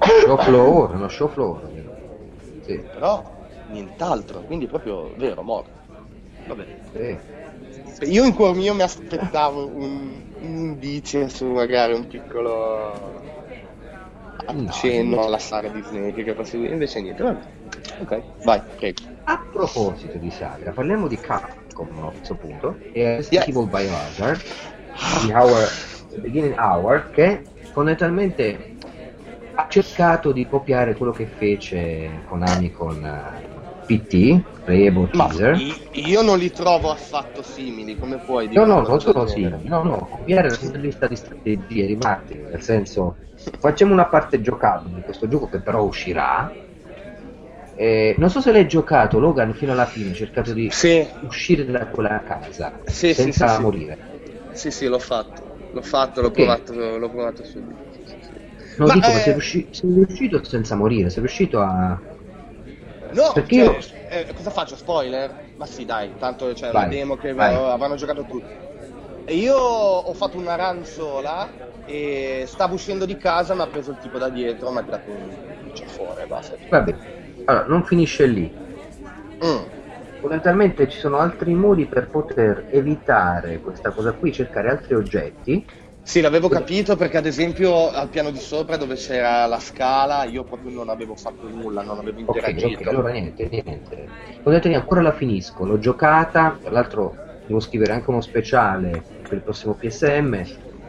Show 0.00 0.36
floor, 0.36 0.94
no 0.96 1.08
show 1.08 1.28
floor. 1.28 1.70
Sì. 2.62 2.76
Però 2.92 3.22
nient'altro, 3.68 4.40
quindi 4.40 4.66
proprio 4.66 5.12
vero, 5.14 5.42
morto. 5.42 5.70
Vabbè. 6.46 6.66
Sì. 6.92 7.31
Io 8.00 8.24
in 8.24 8.34
cuor 8.34 8.54
mio 8.54 8.74
mi 8.74 8.82
aspettavo 8.82 9.66
un, 9.66 10.22
un 10.40 10.72
indice 10.82 11.28
su 11.28 11.46
magari 11.46 11.94
un 11.94 12.06
piccolo 12.06 13.20
accenno 14.46 15.16
no, 15.16 15.24
alla 15.24 15.38
saga 15.38 15.68
di 15.68 15.82
Snake 15.82 16.24
che 16.24 16.34
prosegue, 16.34 16.68
invece 16.68 17.00
niente, 17.00 17.22
vabbè. 17.22 17.40
Ok, 18.00 18.22
vai, 18.44 18.60
prego. 18.76 19.02
A 19.24 19.40
proposito 19.50 20.18
di 20.18 20.30
saga, 20.30 20.72
parliamo 20.72 21.06
di 21.06 21.16
Capcom 21.16 21.88
a 22.04 22.10
questo 22.10 22.34
punto, 22.34 22.76
e 22.92 23.16
Resident 23.16 23.46
yes. 23.46 23.56
Evil 23.56 23.68
Biohazard, 23.68 24.40
di 25.24 25.32
Hour, 25.32 25.68
The 26.10 26.18
Beginning 26.18 26.58
Hour, 26.58 27.10
che 27.10 27.42
fondamentalmente 27.72 28.76
ha 29.54 29.66
cercato 29.68 30.32
di 30.32 30.46
copiare 30.48 30.96
quello 30.96 31.12
che 31.12 31.26
fece 31.26 32.22
Konami 32.26 32.72
con 32.72 33.02
uh, 33.02 33.86
PT, 33.86 34.42
Playable 34.64 35.08
Teaser. 35.10 35.60
Io 35.92 36.22
non 36.22 36.38
li 36.38 36.50
trovo 36.50 36.90
affatto 36.90 37.42
simili, 37.42 37.96
come 37.96 38.18
puoi 38.18 38.48
dire? 38.48 38.64
No, 38.64 38.80
no, 38.80 38.86
non 38.86 39.00
sono 39.00 39.26
simili, 39.26 39.68
no, 39.68 39.82
no, 39.82 40.08
copiare 40.10 40.48
dal 40.48 40.58
punto 40.58 40.76
di 40.76 40.86
vista 40.86 41.06
di 41.06 41.16
strategia, 41.16 41.86
di 41.86 41.96
marketing, 41.96 42.48
nel 42.50 42.62
senso 42.62 43.16
Facciamo 43.58 43.92
una 43.92 44.06
parte 44.06 44.40
giocabile 44.40 44.96
di 44.96 45.02
questo 45.02 45.26
gioco 45.26 45.48
che 45.48 45.60
però 45.60 45.82
uscirà. 45.82 46.54
Eh, 47.74 48.14
non 48.18 48.30
so 48.30 48.40
se 48.40 48.52
l'hai 48.52 48.68
giocato 48.68 49.18
Logan 49.18 49.54
fino 49.54 49.72
alla 49.72 49.86
fine, 49.86 50.12
cercato 50.12 50.52
di 50.52 50.70
sì. 50.70 51.04
uscire 51.22 51.64
da 51.64 51.86
quella 51.86 52.22
casa 52.22 52.78
sì, 52.84 53.14
senza 53.14 53.56
sì, 53.56 53.62
morire. 53.62 53.98
Sì, 54.52 54.70
sì, 54.70 54.86
l'ho 54.86 54.98
fatto. 54.98 55.50
L'ho 55.72 55.82
fatto, 55.82 56.20
l'ho 56.20 56.28
okay. 56.28 56.44
provato, 56.44 56.98
l'ho 56.98 57.10
provato 57.10 57.42
subito. 57.42 57.80
No, 58.76 58.86
ma 58.86 58.92
dico, 58.92 59.08
eh... 59.08 59.20
sei, 59.20 59.32
riusci- 59.32 59.68
sei, 59.70 59.92
riuscito 59.94 60.44
senza 60.44 60.76
morire, 60.76 61.08
sei 61.10 61.22
riuscito 61.22 61.60
a. 61.60 62.00
No, 63.12 63.32
Perché 63.32 63.56
cioè, 63.56 63.64
io... 63.64 63.78
eh, 64.12 64.32
cosa 64.34 64.50
faccio? 64.50 64.76
Spoiler? 64.76 65.52
Ma 65.56 65.66
sì, 65.66 65.84
dai, 65.84 66.14
tanto 66.16 66.52
c'è 66.52 66.70
vai, 66.70 66.82
la 66.82 66.88
demo 66.88 67.16
che 67.16 67.32
vai. 67.32 67.54
avevano 67.54 67.94
giocato 67.96 68.24
tutti. 68.24 68.60
Io 69.34 69.56
ho 69.56 70.12
fatto 70.14 70.36
una 70.36 70.56
run 70.56 70.84
sola 70.84 71.50
e 71.84 72.44
stavo 72.46 72.74
uscendo 72.74 73.06
di 73.06 73.16
casa, 73.16 73.54
mi 73.54 73.62
ha 73.62 73.66
preso 73.68 73.92
il 73.92 73.98
tipo 73.98 74.18
da 74.18 74.28
dietro, 74.28 74.70
mi 74.70 74.78
ha 74.78 74.82
tirato 74.82 75.10
un 75.10 75.72
ciaffone, 75.72 76.26
basta. 76.26 76.56
Vabbè, 76.68 76.94
allora 77.44 77.66
non 77.66 77.84
finisce 77.84 78.26
lì. 78.26 78.54
Mm. 79.44 79.64
Fondamentalmente 80.18 80.88
ci 80.88 80.98
sono 80.98 81.18
altri 81.18 81.52
modi 81.54 81.86
per 81.88 82.08
poter 82.08 82.66
evitare 82.70 83.60
questa 83.60 83.92
cosa 83.92 84.12
qui, 84.14 84.32
cercare 84.32 84.70
altri 84.70 84.94
oggetti. 84.94 85.64
Sì, 86.04 86.20
l'avevo 86.20 86.48
capito 86.48 86.96
perché 86.96 87.16
ad 87.16 87.26
esempio 87.26 87.90
al 87.90 88.08
piano 88.08 88.30
di 88.30 88.38
sopra 88.38 88.76
dove 88.76 88.96
c'era 88.96 89.46
la 89.46 89.60
scala 89.60 90.24
io 90.24 90.44
proprio 90.44 90.70
non 90.70 90.88
avevo 90.88 91.14
fatto 91.14 91.48
nulla, 91.48 91.82
non 91.82 91.98
avevo 91.98 92.18
interagito. 92.20 92.66
Ok, 92.66 92.74
okay 92.80 92.92
allora 92.92 93.12
niente, 93.12 93.48
niente. 93.48 94.12
Fondamentalmente 94.42 94.74
ancora 94.76 95.00
la 95.00 95.12
finisco, 95.12 95.64
l'ho 95.64 95.78
giocata, 95.78 96.58
tra 96.60 96.70
l'altro 96.72 97.18
devo 97.44 97.60
scrivere 97.60 97.92
anche 97.92 98.10
uno 98.10 98.20
speciale 98.20 98.90
per 99.22 99.38
il 99.38 99.42
prossimo 99.42 99.74
PSM 99.76 100.42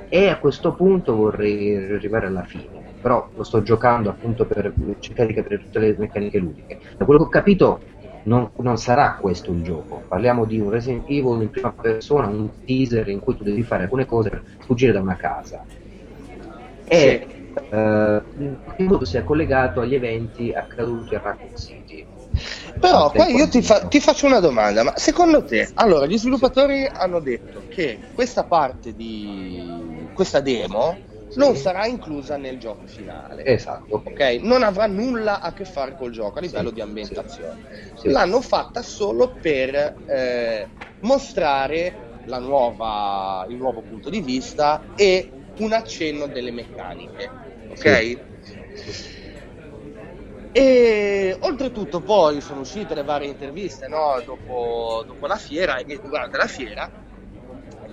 e 0.07 0.27
a 0.29 0.39
questo 0.39 0.75
punto 0.75 1.15
vorrei 1.15 1.75
arrivare 1.75 2.27
alla 2.27 2.43
fine 2.43 2.83
però 2.99 3.29
lo 3.33 3.43
sto 3.43 3.61
giocando 3.61 4.09
appunto 4.09 4.45
per 4.45 4.73
cercare 4.99 5.27
di 5.27 5.33
capire 5.33 5.59
tutte 5.59 5.79
le 5.79 5.95
meccaniche 5.97 6.37
ludiche 6.37 6.79
da 6.95 7.03
quello 7.03 7.19
che 7.19 7.25
ho 7.25 7.29
capito 7.29 7.83
non, 8.23 8.51
non, 8.57 8.77
sarà 8.77 9.17
questo 9.19 9.51
il 9.51 9.63
gioco. 9.63 10.03
Parliamo 10.07 10.45
di 10.45 10.59
un 10.59 10.69
Resident 10.69 11.03
Evil 11.07 11.41
in 11.41 11.49
prima 11.49 11.71
persona 11.71 12.27
un 12.27 12.49
teaser 12.65 13.07
in 13.09 13.19
cui 13.19 13.35
tu 13.35 13.43
devi 13.43 13.63
fare 13.63 13.83
alcune 13.83 14.05
cose 14.05 14.29
per 14.29 14.43
fuggire 14.59 14.91
da 14.91 15.01
una 15.01 15.15
casa. 15.15 15.63
E 16.85 17.27
sì. 17.27 17.59
eh, 17.69 18.21
in 18.77 18.85
modo 18.85 19.05
sia 19.05 19.23
collegato 19.23 19.81
agli 19.81 19.95
eventi 19.95 20.53
accaduti 20.53 21.15
a 21.15 21.21
Raccoon 21.21 21.57
City. 21.57 22.05
Però 22.79 23.11
qua 23.11 23.27
io 23.27 23.47
ti, 23.47 23.61
fa, 23.61 23.85
ti, 23.85 23.99
faccio 23.99 24.25
una 24.25 24.39
domanda, 24.39 24.83
ma 24.83 24.97
secondo 24.97 25.43
te, 25.43 25.69
allora 25.75 26.07
gli 26.07 26.17
sviluppatori 26.17 26.89
hanno 26.91 27.19
detto 27.19 27.63
che 27.69 27.99
questa 28.13 28.43
parte 28.43 28.95
di 28.95 30.07
questa 30.13 30.39
demo. 30.39 31.11
Non 31.35 31.55
sarà 31.55 31.85
inclusa 31.85 32.37
nel 32.37 32.57
gioco 32.59 32.85
finale. 32.87 33.45
Esatto. 33.45 34.03
Ok? 34.05 34.39
Non 34.41 34.63
avrà 34.63 34.87
nulla 34.87 35.39
a 35.39 35.53
che 35.53 35.65
fare 35.65 35.95
col 35.95 36.11
gioco 36.11 36.39
a 36.39 36.41
livello 36.41 36.69
sì. 36.69 36.75
di 36.75 36.81
ambientazione. 36.81 37.65
Sì. 37.95 38.09
L'hanno 38.09 38.41
fatta 38.41 38.81
solo 38.81 39.35
per 39.39 39.95
eh, 40.05 40.67
mostrare 40.99 42.01
nuova, 42.25 43.45
il 43.49 43.57
nuovo 43.57 43.81
punto 43.81 44.09
di 44.09 44.21
vista 44.21 44.81
e 44.95 45.29
un 45.57 45.73
accenno 45.73 46.27
delle 46.27 46.51
meccaniche. 46.51 47.29
Ok? 47.69 48.19
E 50.55 51.35
oltretutto 51.39 51.99
poi 52.01 52.39
sono 52.39 52.59
uscite 52.59 52.93
le 52.93 53.03
varie 53.03 53.27
interviste 53.27 53.87
no? 53.87 54.21
dopo, 54.23 55.03
dopo, 55.07 55.25
la 55.25 55.37
fiera 55.37 55.77
e 55.77 55.99
durante 55.99 56.37
la 56.37 56.45
fiera 56.45 57.02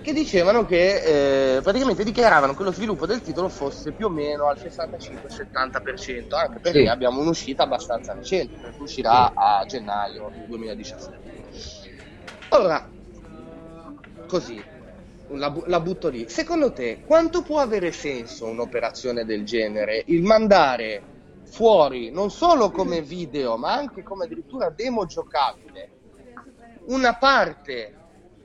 che 0.01 0.13
dicevano 0.13 0.65
che 0.65 1.57
eh, 1.57 1.61
praticamente 1.61 2.03
dichiaravano 2.03 2.53
che 2.55 2.63
lo 2.63 2.71
sviluppo 2.71 3.05
del 3.05 3.21
titolo 3.21 3.49
fosse 3.49 3.91
più 3.91 4.07
o 4.07 4.09
meno 4.09 4.47
al 4.47 4.57
65-70%, 4.57 6.35
anche 6.35 6.59
perché 6.59 6.81
sì. 6.81 6.87
abbiamo 6.87 7.21
un'uscita 7.21 7.63
abbastanza 7.63 8.13
recente, 8.13 8.59
perché 8.59 8.81
uscirà 8.81 9.27
sì. 9.27 9.33
a 9.35 9.65
gennaio 9.65 10.31
2017. 10.47 11.19
Ora, 12.49 12.89
così, 14.27 14.61
la, 15.29 15.55
la, 15.65 15.79
butto 15.79 16.09
lì. 16.09 16.27
Secondo 16.27 16.73
te, 16.73 17.03
quanto 17.05 17.41
può 17.43 17.59
avere 17.59 17.91
senso 17.91 18.47
un'operazione 18.47 19.23
del 19.23 19.45
genere? 19.45 20.03
Il 20.07 20.23
mandare 20.23 21.03
fuori 21.51 22.11
non 22.11 22.31
solo 22.31 22.71
come 22.71 23.01
video 23.01 23.57
ma 23.57 23.73
anche 23.73 24.03
come 24.03 24.23
addirittura 24.23 24.69
demo 24.69 25.05
giocabile 25.05 25.89
una 26.85 27.15
parte 27.15 28.00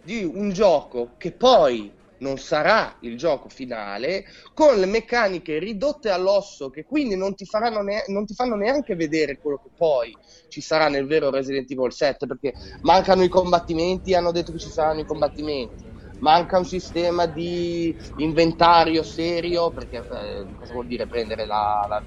di 0.07 0.23
un 0.23 0.53
gioco 0.53 1.15
che 1.19 1.33
poi 1.33 1.93
non 2.19 2.39
sarà 2.39 2.97
il 3.01 3.19
gioco 3.19 3.49
finale 3.49 4.25
con 4.55 4.79
le 4.79 4.87
meccaniche 4.87 5.59
ridotte 5.59 6.11
all'osso 6.11 6.71
che 6.71 6.85
quindi 6.85 7.17
non 7.17 7.35
ti, 7.35 7.45
ne- 7.83 8.05
non 8.07 8.25
ti 8.25 8.33
fanno 8.33 8.55
neanche 8.55 8.95
vedere 8.95 9.37
quello 9.37 9.59
che 9.59 9.71
poi 9.75 10.17
ci 10.49 10.61
sarà 10.61 10.89
nel 10.89 11.07
vero 11.07 11.31
Resident 11.31 11.69
Evil 11.71 11.93
7 11.93 12.27
perché 12.27 12.55
mancano 12.83 13.25
i 13.25 13.29
combattimenti 13.29 14.15
hanno 14.15 14.31
detto 14.31 14.53
che 14.53 14.59
ci 14.59 14.71
saranno 14.71 15.01
i 15.01 15.05
combattimenti 15.05 15.85
manca 16.19 16.57
un 16.57 16.65
sistema 16.65 17.27
di 17.27 17.95
inventario 18.19 19.03
serio 19.03 19.73
perché 19.73 19.99
eh, 19.99 20.47
cosa 20.55 20.73
vuol 20.73 20.87
dire 20.87 21.07
prendere 21.07 21.45
la, 21.47 21.85
la, 21.89 22.03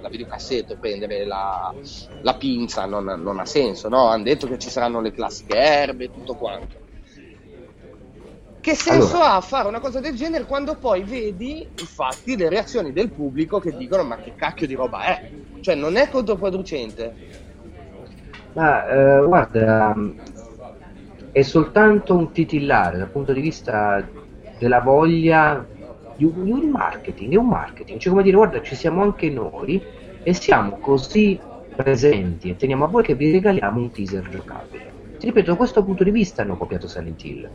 la 0.00 0.08
videocassetta 0.08 0.72
e 0.72 0.78
prendere 0.78 1.24
la, 1.24 1.72
la 2.20 2.36
pinza 2.36 2.86
non, 2.86 3.04
non, 3.04 3.38
ha 3.38 3.44
senso, 3.44 3.88
no? 3.88 4.06
Hanno 4.08 4.24
detto 4.24 4.48
che 4.48 4.58
ci 4.58 4.70
saranno 4.70 5.00
le 5.00 5.12
classiche 5.12 5.56
erbe 5.56 6.06
e 6.06 6.10
tutto 6.10 6.34
quanto. 6.34 6.83
Che 8.64 8.74
senso 8.74 9.16
allora. 9.16 9.34
ha 9.34 9.40
fare 9.42 9.68
una 9.68 9.78
cosa 9.78 10.00
del 10.00 10.14
genere 10.14 10.46
quando 10.46 10.74
poi 10.76 11.02
vedi, 11.02 11.68
infatti, 11.78 12.34
le 12.34 12.48
reazioni 12.48 12.94
del 12.94 13.10
pubblico 13.10 13.60
che 13.60 13.76
dicono 13.76 14.04
ma 14.04 14.16
che 14.16 14.32
cacchio 14.36 14.66
di 14.66 14.72
roba 14.72 15.04
è? 15.04 15.30
Cioè 15.60 15.74
non 15.74 15.96
è 15.96 16.08
controproducente? 16.08 17.14
Ma 18.54 18.88
eh, 18.88 19.22
guarda, 19.26 19.94
è 21.30 21.42
soltanto 21.42 22.16
un 22.16 22.32
titillare 22.32 22.96
dal 22.96 23.10
punto 23.10 23.34
di 23.34 23.42
vista 23.42 24.02
della 24.56 24.80
voglia 24.80 25.62
di 26.16 26.24
un, 26.24 26.70
marketing, 26.70 27.34
è 27.34 27.36
un 27.36 27.48
marketing, 27.48 27.98
cioè 27.98 28.12
come 28.12 28.24
dire 28.24 28.38
guarda 28.38 28.62
ci 28.62 28.76
siamo 28.76 29.02
anche 29.02 29.28
noi 29.28 29.82
e 30.22 30.32
siamo 30.32 30.78
così 30.78 31.38
presenti 31.76 32.48
e 32.48 32.56
teniamo 32.56 32.84
a 32.84 32.88
voi 32.88 33.02
che 33.02 33.14
vi 33.14 33.30
regaliamo 33.30 33.78
un 33.78 33.90
teaser 33.90 34.26
giocabile. 34.30 34.92
Ti 35.18 35.26
ripeto, 35.26 35.50
da 35.50 35.56
questo 35.58 35.84
punto 35.84 36.02
di 36.02 36.10
vista 36.10 36.40
hanno 36.40 36.56
copiato 36.56 36.88
Silent 36.88 37.22
Hill, 37.22 37.50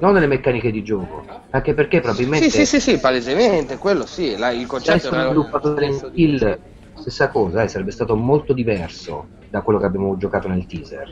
non 0.00 0.14
nelle 0.14 0.26
meccaniche 0.26 0.70
di 0.70 0.82
gioco, 0.82 1.24
anche 1.50 1.74
perché 1.74 2.00
probabilmente... 2.00 2.50
Sì, 2.50 2.64
sì, 2.64 2.80
sì, 2.80 2.80
sì 2.80 2.98
palesemente, 2.98 3.78
quello 3.78 4.06
sì, 4.06 4.36
la, 4.36 4.50
il 4.50 4.66
concetto... 4.66 5.10
Se 5.10 5.20
sviluppato 5.20 5.74
Silent 5.76 6.10
Hill, 6.14 6.60
stessa 6.94 7.30
cosa, 7.30 7.62
eh, 7.62 7.68
sarebbe 7.68 7.90
stato 7.90 8.16
molto 8.16 8.52
diverso 8.52 9.28
da 9.48 9.62
quello 9.62 9.78
che 9.78 9.86
abbiamo 9.86 10.16
giocato 10.16 10.48
nel 10.48 10.66
teaser. 10.66 11.08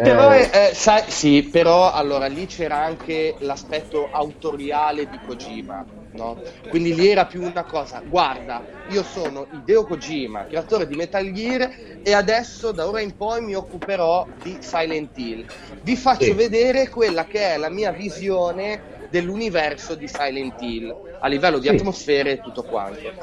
Però, 0.00 0.32
eh, 0.32 0.48
eh, 0.52 0.74
sai, 0.74 1.10
sì, 1.10 1.42
però 1.50 1.90
allora 1.90 2.26
lì 2.26 2.46
c'era 2.46 2.76
anche 2.76 3.36
l'aspetto 3.40 4.08
autoriale 4.10 5.08
di 5.08 5.18
Kojima, 5.20 5.84
no? 6.12 6.40
Quindi 6.68 6.94
lì 6.94 7.08
era 7.08 7.26
più 7.26 7.42
una 7.42 7.64
cosa, 7.64 8.00
guarda, 8.06 8.64
io 8.86 9.02
sono 9.02 9.48
Hideo 9.50 9.84
Kojima, 9.84 10.46
creatore 10.46 10.86
di 10.86 10.94
Metal 10.94 11.28
Gear 11.32 11.68
e 12.00 12.12
adesso 12.12 12.70
da 12.70 12.86
ora 12.86 13.00
in 13.00 13.16
poi 13.16 13.42
mi 13.42 13.54
occuperò 13.54 14.28
di 14.40 14.56
Silent 14.60 15.16
Hill. 15.16 15.44
Vi 15.80 15.96
faccio 15.96 16.24
sì. 16.26 16.32
vedere 16.32 16.88
quella 16.88 17.26
che 17.26 17.54
è 17.54 17.56
la 17.56 17.70
mia 17.70 17.90
visione 17.90 18.84
dell'universo 19.08 19.96
di 19.96 20.06
Silent 20.06 20.60
Hill 20.60 20.96
a 21.20 21.26
livello 21.26 21.58
di 21.58 21.66
sì. 21.66 21.74
atmosfere 21.74 22.32
e 22.32 22.40
tutto 22.40 22.62
quanto. 22.62 23.14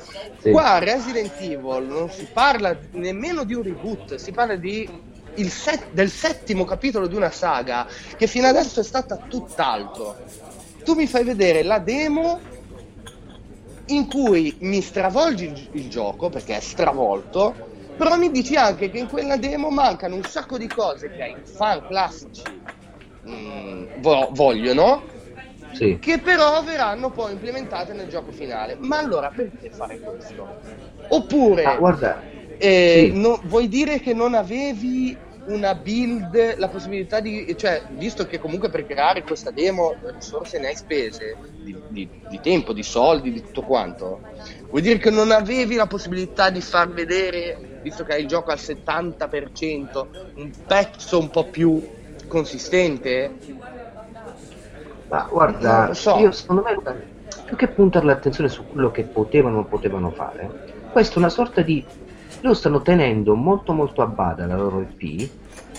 Sì. 0.42 0.52
Qua 0.52 0.80
Resident 0.80 1.34
Evil 1.40 1.86
non 1.88 2.10
si 2.10 2.28
parla 2.32 2.78
nemmeno 2.92 3.46
di 3.46 3.54
un 3.54 3.64
reboot, 3.64 4.16
si 4.16 4.32
parla 4.32 4.58
di 4.58 4.86
set, 5.50 5.88
del 5.92 6.10
settimo 6.10 6.66
capitolo 6.66 7.08
di 7.08 7.16
una 7.16 7.32
saga 7.32 7.88
che 8.18 8.28
fino 8.28 8.48
adesso 8.48 8.80
è 8.80 8.84
stata 8.84 9.18
tutt'altro. 9.28 10.16
Tu 10.84 10.94
mi 10.94 11.08
fai 11.08 11.24
vedere 11.24 11.64
la 11.64 11.80
demo 11.80 12.40
in 13.88 14.08
cui 14.08 14.56
mi 14.62 14.82
stravolgi 14.82 15.46
il, 15.46 15.70
il 15.74 15.90
gioco 15.90 16.30
perché 16.30 16.58
è 16.58 16.60
stravolto, 16.60 17.56
però 17.98 18.18
mi 18.18 18.32
dici 18.32 18.56
anche 18.56 18.90
che 18.90 18.98
in 18.98 19.08
quella 19.08 19.38
demo 19.38 19.70
mancano 19.70 20.16
un 20.16 20.24
sacco 20.24 20.58
di 20.58 20.68
cose 20.68 21.10
che 21.10 21.24
i 21.24 21.36
fan 21.44 21.86
classici 21.88 22.44
mh, 23.22 23.32
mm, 23.32 23.86
vo- 23.98 24.30
vogliono 24.32 25.04
sì. 25.74 25.98
che 26.00 26.20
però 26.20 26.64
verranno 26.64 27.12
poi 27.12 27.34
implementate 27.34 27.94
nel 27.94 28.08
gioco 28.08 28.32
finale. 28.32 28.78
Ma 28.80 28.98
allora 28.98 29.30
perché 29.30 29.70
fare 29.70 30.00
questo? 30.00 30.58
Oppure, 31.10 31.64
ah, 31.64 31.76
guarda, 31.76 32.22
eh, 32.58 33.12
sì. 33.12 33.20
no, 33.20 33.40
vuoi 33.44 33.68
dire 33.68 34.00
che 34.00 34.14
non 34.14 34.34
avevi 34.34 35.18
una 35.48 35.76
build, 35.76 36.58
la 36.58 36.68
possibilità 36.70 37.20
di, 37.20 37.56
cioè, 37.58 37.84
visto 37.90 38.26
che 38.26 38.40
comunque 38.40 38.70
per 38.70 38.86
creare 38.86 39.24
questa 39.24 39.52
demo 39.52 39.96
risorse 40.14 40.60
ne 40.60 40.68
hai 40.68 40.76
spese, 40.76 41.38
di, 41.62 41.76
di, 41.88 42.10
di, 42.28 42.40
tempo, 42.40 42.74
di 42.74 42.84
soldi, 42.84 43.32
di 43.32 43.42
tutto 43.42 43.62
quanto, 43.62 44.22
vuol 44.70 44.82
dire 44.82 44.98
che 44.98 45.12
non 45.12 45.32
avevi 45.32 45.76
la 45.76 45.88
possibilità 45.88 46.50
di 46.50 46.62
far 46.62 46.90
vedere, 46.90 47.80
visto 47.82 48.04
che 48.04 48.14
hai 48.14 48.22
il 48.22 48.28
gioco 48.28 48.52
al 48.52 48.58
70%, 48.58 50.06
un 50.36 50.52
pezzo 50.66 51.20
un 51.20 51.30
po' 51.30 51.46
più 51.46 51.88
consistente? 52.28 53.32
Ma 55.08 55.28
guarda, 55.30 55.94
so. 55.94 56.18
io 56.18 56.32
secondo 56.32 56.64
me 56.64 57.04
più 57.46 57.56
che 57.56 57.68
puntare 57.68 58.06
l'attenzione 58.06 58.50
su 58.50 58.66
quello 58.68 58.90
che 58.90 59.04
potevano 59.04 59.60
o 59.60 59.64
potevano 59.66 60.10
fare, 60.10 60.74
questa 60.92 61.16
è 61.16 61.18
una 61.20 61.30
sorta 61.30 61.62
di 61.62 61.86
loro 62.46 62.54
stanno 62.54 62.82
tenendo 62.82 63.36
molto 63.36 63.74
molto 63.74 64.04
a 64.04 64.06
bada 64.06 64.46
la 64.46 64.56
loro 64.56 64.86
IP 64.88 65.30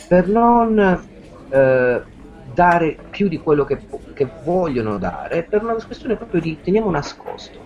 per 0.08 0.28
non 0.28 0.78
eh, 1.48 2.02
dare 2.52 2.96
più 3.10 3.28
di 3.28 3.38
quello 3.38 3.64
che, 3.64 3.78
che, 4.12 4.28
vogliono 4.44 4.98
dare 4.98 5.44
per 5.44 5.62
una 5.62 5.74
questione 5.74 6.16
proprio 6.16 6.40
di 6.40 6.58
teniamo 6.60 6.90
nascosto. 6.90 7.64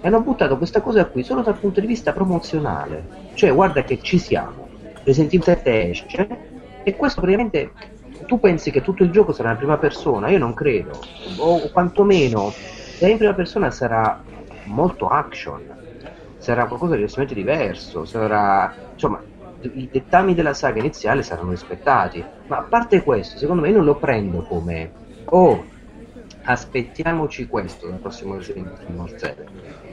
E 0.00 0.06
hanno 0.06 0.20
buttato 0.20 0.56
questa 0.58 0.80
cosa 0.80 1.06
qui 1.06 1.22
solo 1.22 1.42
dal 1.42 1.58
punto 1.58 1.80
di 1.80 1.86
vista 1.86 2.12
promozionale. 2.12 3.28
Cioè 3.34 3.52
guarda 3.52 3.82
che 3.82 4.00
ci 4.00 4.18
siamo. 4.18 4.68
Resident 5.04 5.32
Evil 5.32 5.44
7 5.44 5.90
esce 5.90 6.28
e 6.82 6.96
questo 6.96 7.20
praticamente 7.20 7.72
tu 8.26 8.38
pensi 8.38 8.70
che 8.70 8.82
tutto 8.82 9.02
il 9.02 9.10
gioco 9.10 9.32
sarà 9.32 9.52
in 9.52 9.56
prima 9.56 9.78
persona? 9.78 10.28
Io 10.28 10.38
non 10.38 10.54
credo. 10.54 11.00
O 11.38 11.70
quantomeno 11.70 12.50
se 12.50 13.06
è 13.06 13.10
in 13.10 13.16
prima 13.16 13.34
persona 13.34 13.70
sarà 13.70 14.22
molto 14.64 15.08
action 15.08 15.79
sarà 16.50 16.66
qualcosa 16.66 16.92
di 16.92 16.96
diversamente 16.98 17.34
diverso, 17.34 18.04
sarà, 18.04 18.74
insomma, 18.92 19.22
i 19.60 19.88
dettami 19.90 20.34
della 20.34 20.52
saga 20.52 20.80
iniziale 20.80 21.22
saranno 21.22 21.50
rispettati, 21.50 22.24
ma 22.48 22.58
a 22.58 22.62
parte 22.62 23.04
questo, 23.04 23.38
secondo 23.38 23.62
me 23.62 23.70
non 23.70 23.84
lo 23.84 23.94
prendo 23.94 24.42
come, 24.42 24.90
oh, 25.26 25.64
aspettiamoci 26.42 27.46
questo 27.46 27.86
dal 27.86 27.98
prossimo 27.98 28.34
Resident 28.34 28.80
Evil 28.80 29.14
7. 29.16 29.46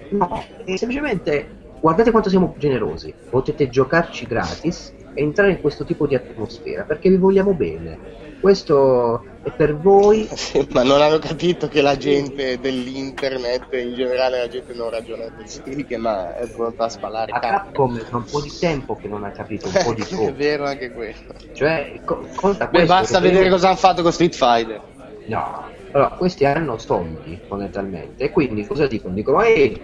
No, 0.09 0.43
è 0.65 0.75
semplicemente 0.77 1.65
guardate 1.79 2.09
quanto 2.09 2.29
siamo 2.29 2.55
generosi, 2.57 3.13
potete 3.29 3.69
giocarci 3.69 4.25
gratis 4.25 4.95
e 5.13 5.21
entrare 5.21 5.51
in 5.51 5.61
questo 5.61 5.85
tipo 5.85 6.07
di 6.07 6.15
atmosfera 6.15 6.83
perché 6.83 7.09
vi 7.09 7.17
vogliamo 7.17 7.53
bene. 7.53 7.99
Questo 8.39 9.23
è 9.47 9.51
per 9.51 9.77
voi. 9.77 10.27
ma 10.71 10.83
non 10.83 11.01
hanno 11.01 11.19
capito 11.19 11.67
che 11.67 11.81
la 11.81 11.97
gente 11.97 12.59
dell'internet, 12.59 13.73
in 13.73 13.95
generale 13.95 14.39
la 14.39 14.47
gente 14.47 14.73
non 14.73 14.89
ragiona 14.89 15.25
così, 15.35 15.85
che 15.85 15.97
ma 15.97 16.35
è 16.35 16.47
pronta 16.47 16.85
a 16.85 16.89
spalare. 16.89 17.31
A 17.31 17.39
Capcom 17.39 17.97
è 17.97 18.13
un 18.13 18.25
po' 18.25 18.41
di 18.41 18.51
tempo 18.59 18.95
che 18.95 19.07
non 19.07 19.23
ha 19.23 19.31
capito 19.31 19.67
un 19.67 19.81
po' 19.83 19.93
di 19.93 20.03
tutto. 20.03 20.27
è 20.27 20.33
vero 20.33 20.65
anche 20.65 20.91
quello. 20.91 21.33
Cioè, 21.53 22.01
co- 22.03 22.27
conta 22.35 22.67
Beh, 22.67 22.85
basta 22.85 23.19
vedere 23.19 23.49
cosa 23.49 23.67
hanno 23.67 23.77
fatto 23.77 24.01
con 24.01 24.11
Street 24.11 24.35
Fighter. 24.35 24.81
No, 25.27 25.65
allora, 25.91 26.09
questi 26.11 26.45
hanno 26.45 26.77
soldi 26.77 27.39
fondamentalmente 27.47 28.25
e 28.25 28.31
quindi 28.31 28.65
cosa 28.65 28.87
dicono? 28.87 29.13
Dicono, 29.13 29.41
ehi, 29.41 29.81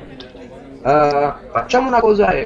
uh, 0.82 1.34
facciamo 1.52 1.88
una 1.88 2.00
cosa, 2.00 2.32
eh, 2.32 2.46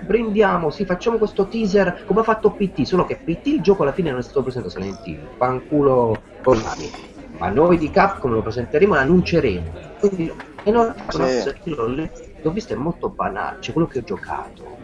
brindiamo, 0.00 0.70
sì, 0.70 0.84
facciamo 0.84 1.18
questo 1.18 1.46
teaser 1.46 2.04
come 2.06 2.20
ha 2.20 2.24
fatto 2.24 2.52
PT, 2.52 2.82
solo 2.82 3.04
che 3.04 3.16
PT 3.16 3.46
il 3.46 3.60
gioco 3.60 3.82
alla 3.82 3.92
fine 3.92 4.10
non 4.10 4.20
è 4.20 4.22
stato 4.22 4.42
presentato 4.42 4.72
Silent 4.72 5.06
Hill, 5.06 5.28
fanculo 5.36 6.16
con 6.42 6.58
mani. 6.58 6.90
Ma 7.38 7.48
noi 7.48 7.78
di 7.78 7.90
Capcom 7.90 8.32
lo 8.32 8.42
presenteremo 8.42 8.94
e 8.94 8.96
l'annunceremo. 8.98 9.72
Quindi, 10.00 10.32
e 10.64 10.70
non, 10.70 10.94
sì. 11.08 11.52
l'ho, 11.64 11.86
l'ho 11.86 12.50
visto, 12.50 12.72
è 12.72 12.76
molto 12.76 13.08
banale, 13.08 13.58
cioè 13.60 13.72
quello 13.72 13.88
che 13.88 13.98
ho 13.98 14.02
giocato. 14.02 14.76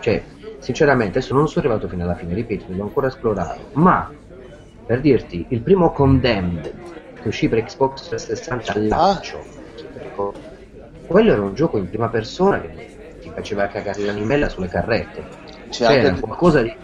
Cioè, 0.00 0.22
sinceramente, 0.58 1.18
adesso 1.18 1.34
non 1.34 1.48
sono 1.48 1.66
arrivato 1.66 1.88
fino 1.88 2.02
alla 2.02 2.14
fine, 2.14 2.34
ripeto, 2.34 2.64
devo 2.68 2.82
ancora 2.82 3.06
esplorare, 3.06 3.60
ma 3.72 4.10
per 4.86 5.00
dirti, 5.00 5.46
il 5.48 5.60
primo 5.60 5.92
Condemned 5.92 6.72
che 7.20 7.28
uscì 7.28 7.48
per 7.48 7.64
Xbox 7.64 8.08
360 8.08 8.72
al 8.72 8.86
lancio, 8.86 9.38
ah. 9.38 10.32
quello 11.06 11.32
era 11.32 11.40
un 11.40 11.54
gioco 11.54 11.78
in 11.78 11.88
prima 11.88 12.08
persona 12.08 12.60
che 12.60 13.30
faceva 13.34 13.66
cagare 13.68 14.02
l'animella 14.02 14.48
sulle 14.48 14.68
carrette. 14.68 15.24
C'è 15.70 15.86
cioè, 15.86 16.06
anche, 16.06 16.20
qualcosa 16.20 16.60
di... 16.60 16.74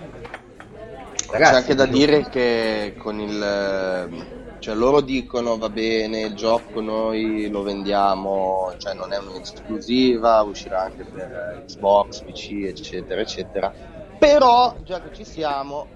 Ragazzi, 1.30 1.50
c'è 1.52 1.58
anche 1.58 1.74
da 1.74 1.86
dire 1.86 2.28
che 2.28 2.94
con 2.98 3.20
il... 3.20 4.38
Cioè 4.58 4.74
loro 4.74 5.00
dicono 5.00 5.56
va 5.56 5.70
bene, 5.70 6.20
il 6.20 6.34
gioco 6.34 6.82
noi 6.82 7.48
lo 7.48 7.62
vendiamo, 7.62 8.74
cioè 8.76 8.92
non 8.92 9.10
è 9.12 9.18
un'esclusiva, 9.18 10.42
uscirà 10.42 10.82
anche 10.82 11.04
per 11.04 11.62
Xbox, 11.66 12.22
PC, 12.22 12.64
eccetera, 12.66 13.22
eccetera. 13.22 13.72
Però, 14.18 14.76
già 14.84 15.00
che 15.00 15.14
ci 15.14 15.24
siamo, 15.24 15.86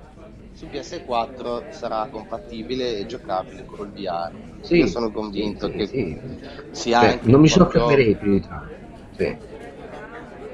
su 0.55 0.65
PS4 0.67 1.73
sarà 1.73 2.09
compatibile 2.11 2.97
e 2.97 3.07
giocabile 3.07 3.67
col 3.67 3.91
VR. 3.91 4.31
Sì, 4.63 4.77
Io 4.77 4.87
sono 4.87 5.11
convinto 5.11 5.67
sì, 5.67 5.73
che 5.75 5.87
sì. 5.87 6.21
sia 6.71 7.01
cioè, 7.01 7.19
Non 7.25 7.41
mi 7.41 7.49
soffermerei 7.49 8.15
più 8.15 8.31
di 8.33 8.41
tanto. 8.41 8.75
Sì. 9.17 9.37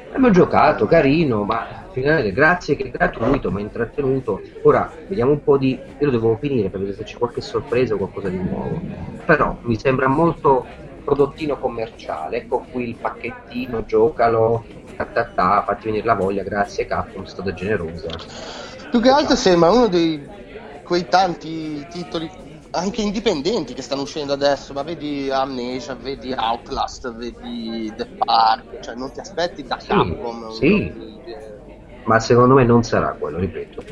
Abbiamo 0.09 0.31
giocato, 0.31 0.87
carino, 0.87 1.45
ma 1.45 1.90
finalmente 1.91 2.33
grazie 2.33 2.77
che 2.77 2.85
è 2.85 2.91
gratuito, 2.91 3.51
mi 3.51 3.61
ha 3.61 3.65
intrattenuto. 3.65 4.43
Ora 4.63 4.91
vediamo 5.07 5.33
un 5.33 5.43
po' 5.43 5.57
di. 5.57 5.79
Io 5.99 6.07
lo 6.07 6.11
devo 6.11 6.37
finire 6.41 6.69
per 6.71 6.81
vedere 6.81 6.99
se 6.99 7.05
c'è 7.05 7.19
qualche 7.19 7.41
sorpresa 7.41 7.95
o 7.95 7.99
qualcosa 7.99 8.29
di 8.29 8.39
nuovo. 8.39 8.81
Però 9.25 9.57
mi 9.63 9.79
sembra 9.79 10.09
molto 10.09 10.67
prodottino 11.05 11.59
commerciale. 11.59 12.39
Ecco 12.39 12.65
qui 12.71 12.91
il 12.91 12.97
pacchettino, 12.97 13.85
giocalo, 13.85 14.65
ta, 14.97 15.05
ta, 15.05 15.25
ta 15.35 15.65
fatti 15.67 15.87
venire 15.87 16.07
la 16.07 16.15
voglia, 16.15 16.43
grazie 16.43 16.87
Capcom, 16.87 17.25
è 17.25 17.29
stata 17.29 17.53
generosa. 17.53 18.09
Più 18.91 19.01
che 19.01 19.11
altro 19.11 19.37
sembra 19.37 19.71
uno 19.71 19.89
dei 19.89 20.21
quei 20.83 21.07
tanti 21.09 21.87
titoli 21.89 22.29
anche 22.73 23.03
indipendenti 23.03 23.75
che 23.75 23.83
stanno 23.83 24.03
uscendo 24.03 24.33
adesso, 24.33 24.73
ma 24.73 24.83
vedi 24.83 25.31
Amnesia, 25.31 25.95
vedi 25.95 26.33
Outlast, 26.33 27.13
vedi 27.15 27.93
The 27.97 28.09
Park, 28.17 28.81
cioè 28.81 28.95
non 28.95 29.13
ti 29.13 29.21
aspetti 29.21 29.65
da 29.65 29.77
Capcom. 29.77 30.51
Sì, 30.51 30.93
ma 32.05 32.21
secondo 32.21 32.55
me 32.55 32.65
non 32.65 32.83
sarà 32.83 33.15
quello, 33.19 33.39
ripeto. 33.39 33.83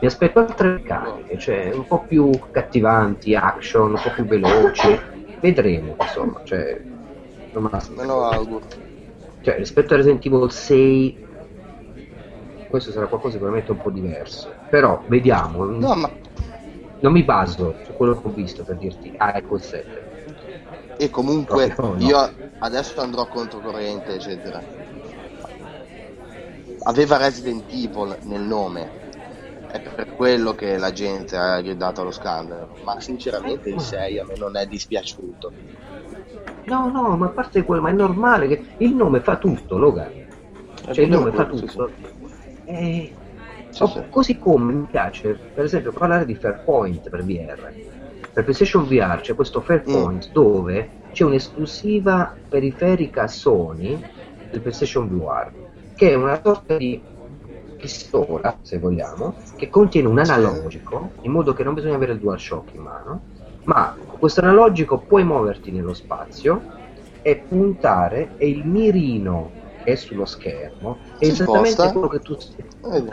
Mi 0.00 0.06
aspetto 0.06 0.40
altre 0.40 0.74
meccaniche, 0.74 1.38
cioè 1.38 1.72
un 1.72 1.86
po' 1.86 2.04
più 2.06 2.30
cattivanti, 2.50 3.34
action, 3.34 3.92
un 3.92 4.00
po' 4.02 4.10
più 4.10 4.24
veloci. 4.24 4.98
Vedremo, 5.40 5.96
insomma, 6.00 6.40
cioè, 6.44 6.80
non 7.52 7.68
me, 7.70 8.04
lo 8.04 8.24
auguro. 8.24 8.66
Cioè, 9.40 9.56
rispetto 9.56 9.94
a 9.94 9.96
Resident 9.96 10.24
Evil 10.24 10.50
6 10.50 11.24
questo 12.68 12.90
sarà 12.90 13.06
qualcosa 13.06 13.34
sicuramente 13.34 13.70
un 13.70 13.80
po' 13.80 13.90
diverso. 13.90 14.52
Però 14.68 15.02
vediamo. 15.06 15.64
No, 15.64 15.94
ma 15.94 16.10
non 17.00 17.12
mi 17.12 17.22
baso 17.22 17.74
su 17.84 17.92
quello 17.92 18.20
che 18.20 18.26
ho 18.26 18.30
visto 18.30 18.62
per 18.64 18.76
dirti 18.76 19.12
ah 19.16 19.36
ecco 19.36 19.56
il 19.56 19.62
7 19.62 20.94
e 20.96 21.10
comunque 21.10 21.74
no, 21.76 21.94
no. 21.94 21.96
io 21.98 22.32
adesso 22.58 23.00
andrò 23.00 23.26
controcorrente 23.26 24.14
eccetera 24.14 24.62
aveva 26.86 27.16
Resident 27.16 27.64
Evil 27.68 28.16
nel 28.22 28.42
nome 28.42 29.04
è 29.68 29.80
per 29.80 30.14
quello 30.14 30.54
che 30.54 30.78
la 30.78 30.92
gente 30.92 31.36
ha 31.36 31.60
gridato 31.60 32.00
allo 32.00 32.10
scandalo 32.10 32.76
ma 32.82 33.00
sinceramente 33.00 33.68
il 33.68 33.80
6 33.80 34.18
a 34.18 34.24
me 34.24 34.36
non 34.36 34.56
è 34.56 34.66
dispiaciuto 34.66 35.52
no 36.64 36.90
no 36.90 37.16
ma 37.16 37.26
a 37.26 37.30
parte 37.30 37.64
quello 37.64 37.82
ma 37.82 37.90
è 37.90 37.92
normale 37.92 38.48
che 38.48 38.64
il 38.78 38.94
nome 38.94 39.20
fa 39.20 39.36
tutto 39.36 39.78
Logan 39.78 40.24
cioè 40.90 41.04
il 41.04 41.10
nome 41.10 41.32
fa 41.32 41.44
tutto 41.44 41.66
sì, 41.66 42.04
sì. 42.04 42.70
E 42.70 43.12
Sì, 43.70 43.82
oh, 43.82 43.88
sì. 43.88 44.02
Così 44.08 44.38
come 44.38 44.72
mi 44.72 44.86
piace, 44.90 45.38
per 45.52 45.64
esempio, 45.64 45.92
parlare 45.92 46.24
di 46.24 46.34
Fairpoint 46.34 47.10
per 47.10 47.22
VR. 47.22 47.74
Per 48.32 48.42
PlayStation 48.42 48.86
VR 48.86 49.20
c'è 49.20 49.34
questo 49.34 49.60
Fairpoint 49.60 50.28
mm. 50.28 50.32
dove 50.32 50.90
c'è 51.12 51.24
un'esclusiva 51.24 52.34
periferica 52.48 53.26
Sony 53.28 54.02
del 54.50 54.60
PlayStation 54.60 55.08
VR, 55.08 55.52
che 55.96 56.10
è 56.10 56.14
una 56.14 56.38
sorta 56.42 56.76
di 56.76 57.00
pistola, 57.76 58.58
se 58.62 58.78
vogliamo, 58.78 59.34
che 59.56 59.68
contiene 59.68 60.08
un 60.08 60.18
analogico, 60.18 61.12
in 61.22 61.32
modo 61.32 61.52
che 61.52 61.64
non 61.64 61.74
bisogna 61.74 61.96
avere 61.96 62.12
il 62.12 62.18
DualShock 62.20 62.74
in 62.74 62.82
mano, 62.82 63.20
ma 63.64 63.96
questo 64.18 64.40
analogico 64.40 64.98
puoi 64.98 65.24
muoverti 65.24 65.72
nello 65.72 65.94
spazio 65.94 66.62
e 67.22 67.36
puntare 67.48 68.34
e 68.36 68.48
il 68.48 68.64
mirino 68.66 69.50
che 69.82 69.92
è 69.92 69.94
sullo 69.96 70.24
schermo 70.24 70.98
è 71.18 71.24
si 71.24 71.30
esattamente 71.30 71.70
sposta. 71.70 71.92
quello 71.92 72.08
che 72.08 72.20
tu 72.20 72.36
stai 72.38 72.64
eh. 72.96 73.04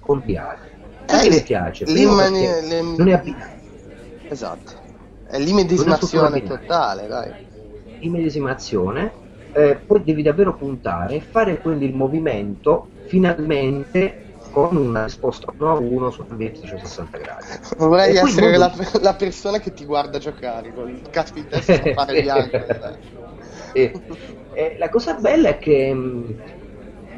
con 0.00 0.22
VR. 0.24 0.58
Eh, 1.06 1.28
mi 1.28 1.42
piace? 1.42 1.84
L'immani- 1.86 2.46
le... 2.46 2.82
Non 2.82 3.08
è 3.08 3.12
abbinato. 3.12 3.58
Esatto. 4.28 4.72
È 5.26 5.38
l'immedesimazione 5.38 6.42
totale, 6.42 7.06
dai. 7.08 7.48
Immedesimazione, 8.00 9.12
eh, 9.52 9.76
poi 9.84 10.02
devi 10.02 10.22
davvero 10.22 10.54
puntare 10.54 11.16
e 11.16 11.20
fare 11.20 11.58
quindi 11.58 11.86
il 11.86 11.94
movimento 11.94 12.88
finalmente 13.06 14.28
con 14.50 14.76
una 14.76 15.04
risposta 15.04 15.52
1 15.56 15.70
a 15.70 15.78
1 15.78 16.10
su 16.10 16.22
un 16.22 16.26
ambiente 16.30 16.60
360 16.60 17.18
gradi. 17.18 17.46
Vorrei 17.78 18.16
e 18.16 18.18
essere 18.18 18.56
la, 18.56 18.72
la, 19.00 19.14
persona 19.14 19.58
che 19.58 19.72
ti 19.72 19.84
guarda 19.84 20.18
giocare 20.18 20.72
con 20.74 20.88
il 20.88 21.02
casco 21.10 21.38
in 21.38 21.46
testa 21.46 21.80
fare 21.94 22.22
gli 22.22 22.28
altri. 22.28 22.64
e, 23.72 23.92
e 24.52 24.76
la 24.78 24.88
cosa 24.88 25.14
bella 25.14 25.50
è 25.50 25.58
che 25.58 25.94
mh, 25.94 26.34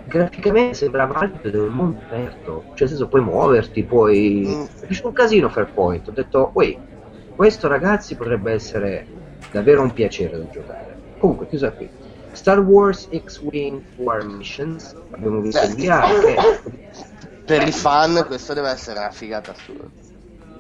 graficamente 0.07 0.75
sembra 0.75 1.07
valido 1.07 1.65
un 1.65 1.73
mondo 1.73 1.99
aperto, 2.07 2.65
cioè 2.75 2.81
nel 2.81 2.89
senso 2.89 3.09
puoi 3.09 3.23
muoverti, 3.23 3.83
puoi... 3.83 4.45
Mm. 4.47 4.87
Piace 4.87 5.07
un 5.07 5.13
casino 5.13 5.49
Fairpoint, 5.49 6.09
ho 6.09 6.13
detto, 6.13 6.51
wait, 6.53 6.79
questo 7.35 7.67
ragazzi 7.69 8.15
potrebbe 8.15 8.53
essere 8.53 9.07
davvero 9.51 9.83
un 9.83 9.93
piacere 9.93 10.37
da 10.37 10.49
giocare. 10.51 10.97
Comunque, 11.19 11.49
chiusa 11.49 11.71
qui. 11.71 11.89
Star 12.33 12.61
Wars 12.61 13.09
X-Wing 13.13 13.83
War 13.97 14.25
Missions, 14.25 14.97
abbiamo 15.11 15.41
visto 15.41 15.65
il 15.67 15.75
VR. 15.75 16.63
Per 17.45 17.67
i 17.67 17.73
fan 17.73 18.25
questo 18.27 18.55
deve 18.55 18.71
essere 18.71 18.99
una 18.99 19.11
figata 19.11 19.51
assurda. 19.51 19.89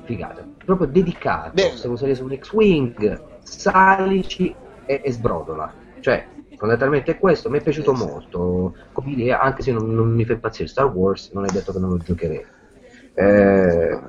Figata, 0.04 0.44
proprio 0.64 0.88
dedicato, 0.88 1.52
Beh. 1.54 1.76
se 1.76 1.86
vuoi 1.86 1.96
salire 1.96 2.16
su 2.16 2.24
un 2.24 2.36
X-Wing, 2.36 3.22
salici 3.42 4.54
e, 4.84 5.00
e 5.02 5.12
sbrodola. 5.12 5.72
Cioè, 6.00 6.26
fondamentalmente 6.56 7.18
questo 7.18 7.48
mi 7.48 7.58
è 7.58 7.62
piaciuto 7.62 7.94
sì, 7.94 8.04
molto 8.04 8.74
come 8.92 9.10
idea, 9.10 9.40
anche 9.40 9.62
se 9.62 9.72
non, 9.72 9.94
non, 9.94 10.12
mi 10.12 10.24
fa 10.24 10.32
impazzire 10.32 10.68
Star 10.68 10.86
Wars, 10.86 11.30
non 11.32 11.44
è 11.44 11.48
detto 11.50 11.72
che 11.72 11.78
non 11.78 11.90
lo 11.90 11.98
giocherei. 11.98 12.44
Eh, 13.14 14.00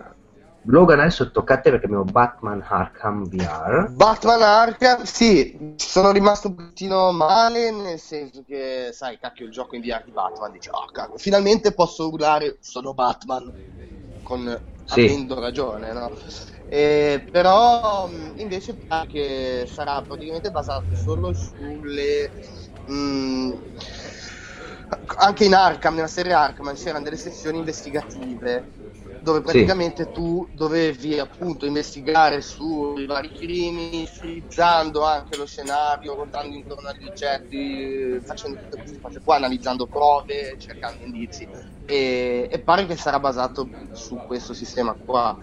Logan 0.65 0.99
adesso 0.99 1.29
tocca 1.31 1.55
a 1.55 1.59
te 1.59 1.71
perché 1.71 1.85
abbiamo 1.85 2.05
Batman 2.05 2.65
Arkham 2.65 3.27
VR. 3.27 3.89
Batman 3.89 4.41
Arkham, 4.41 5.03
sì, 5.03 5.75
sono 5.75 6.11
rimasto 6.11 6.47
un 6.47 6.55
pochettino 6.55 7.11
male 7.11 7.71
nel 7.71 7.99
senso 7.99 8.43
che, 8.45 8.91
sai, 8.93 9.17
cacchio 9.19 9.45
il 9.45 9.51
gioco 9.51 9.75
in 9.75 9.81
VR 9.81 10.03
di 10.05 10.11
Batman, 10.11 10.51
dice, 10.51 10.69
oh 10.71 10.85
cacchio, 10.91 11.17
finalmente 11.17 11.73
posso 11.73 12.07
urlare 12.09 12.57
sono 12.61 12.93
Batman, 12.93 13.51
con 14.21 14.61
sì. 14.85 15.01
avendo 15.01 15.39
ragione, 15.39 15.91
no? 15.91 16.11
E, 16.69 17.27
però 17.29 18.09
invece 18.35 18.77
che 19.07 19.67
sarà 19.67 20.01
praticamente 20.01 20.49
basato 20.49 20.95
solo 20.95 21.33
sulle... 21.33 22.31
Mh, 22.85 22.93
mm, 22.93 23.51
anche 25.17 25.45
in 25.45 25.53
Arkham, 25.53 25.95
nella 25.95 26.07
serie 26.07 26.33
Arkham, 26.33 26.73
c'erano 26.73 27.03
delle 27.03 27.17
sezioni 27.17 27.57
investigative 27.57 28.71
dove 29.23 29.41
praticamente 29.41 30.03
sì. 30.03 30.11
tu 30.11 30.47
dovevi 30.51 31.17
appunto 31.17 31.65
investigare 31.65 32.41
sui 32.41 33.05
vari 33.05 33.31
crimini, 33.31 34.05
stilizzando 34.05 35.05
anche 35.05 35.37
lo 35.37 35.45
scenario, 35.45 36.15
guardando 36.15 36.55
intorno 36.55 36.89
agli 36.89 37.05
oggetti, 37.05 38.19
facendo 38.21 38.57
tutte 38.57 38.77
queste 38.77 38.99
cose 38.99 39.21
qua, 39.23 39.37
analizzando 39.37 39.87
prove, 39.87 40.55
cercando 40.57 41.05
indizi. 41.05 41.47
E, 41.85 42.49
e 42.51 42.59
pare 42.59 42.85
che 42.85 42.97
sarà 42.97 43.19
basato 43.19 43.69
su 43.93 44.19
questo 44.25 44.53
sistema 44.53 44.93
qua, 44.93 45.37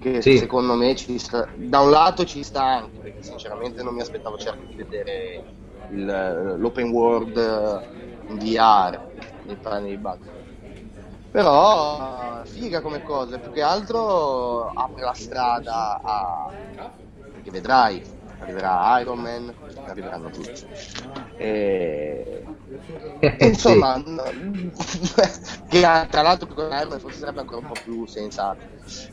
che 0.00 0.20
sì. 0.20 0.36
secondo 0.36 0.74
me 0.74 0.96
ci 0.96 1.16
sta, 1.16 1.48
da 1.54 1.80
un 1.80 1.90
lato 1.90 2.24
ci 2.24 2.42
sta 2.42 2.64
anche, 2.64 2.98
perché 3.00 3.22
sinceramente 3.22 3.84
non 3.84 3.94
mi 3.94 4.00
aspettavo 4.00 4.36
certo 4.36 4.64
di 4.66 4.74
vedere 4.74 5.44
il, 5.90 6.56
l'open 6.58 6.90
world 6.90 7.36
in 8.26 8.38
VR 8.38 9.00
nei 9.44 9.56
panni 9.56 9.90
di 9.90 9.98
bug 9.98 10.43
però 11.34 12.44
figa 12.44 12.80
come 12.80 13.02
cosa, 13.02 13.40
più 13.40 13.50
che 13.50 13.60
altro 13.60 14.68
apre 14.68 15.02
la 15.02 15.14
strada 15.14 16.00
a... 16.00 16.48
perché 17.32 17.50
vedrai, 17.50 18.00
arriverà 18.38 19.00
Iron 19.00 19.18
Man, 19.18 19.52
arriveranno 19.84 20.30
tutti. 20.30 20.64
E... 21.36 22.44
insomma, 23.40 24.00
che 25.68 25.80
tra 26.08 26.22
l'altro 26.22 26.46
con 26.54 26.66
Iron 26.70 26.90
Man 26.90 27.00
forse 27.00 27.18
sarebbe 27.18 27.40
ancora 27.40 27.58
un 27.62 27.66
po' 27.66 27.80
più 27.82 28.06
sensato. 28.06 28.60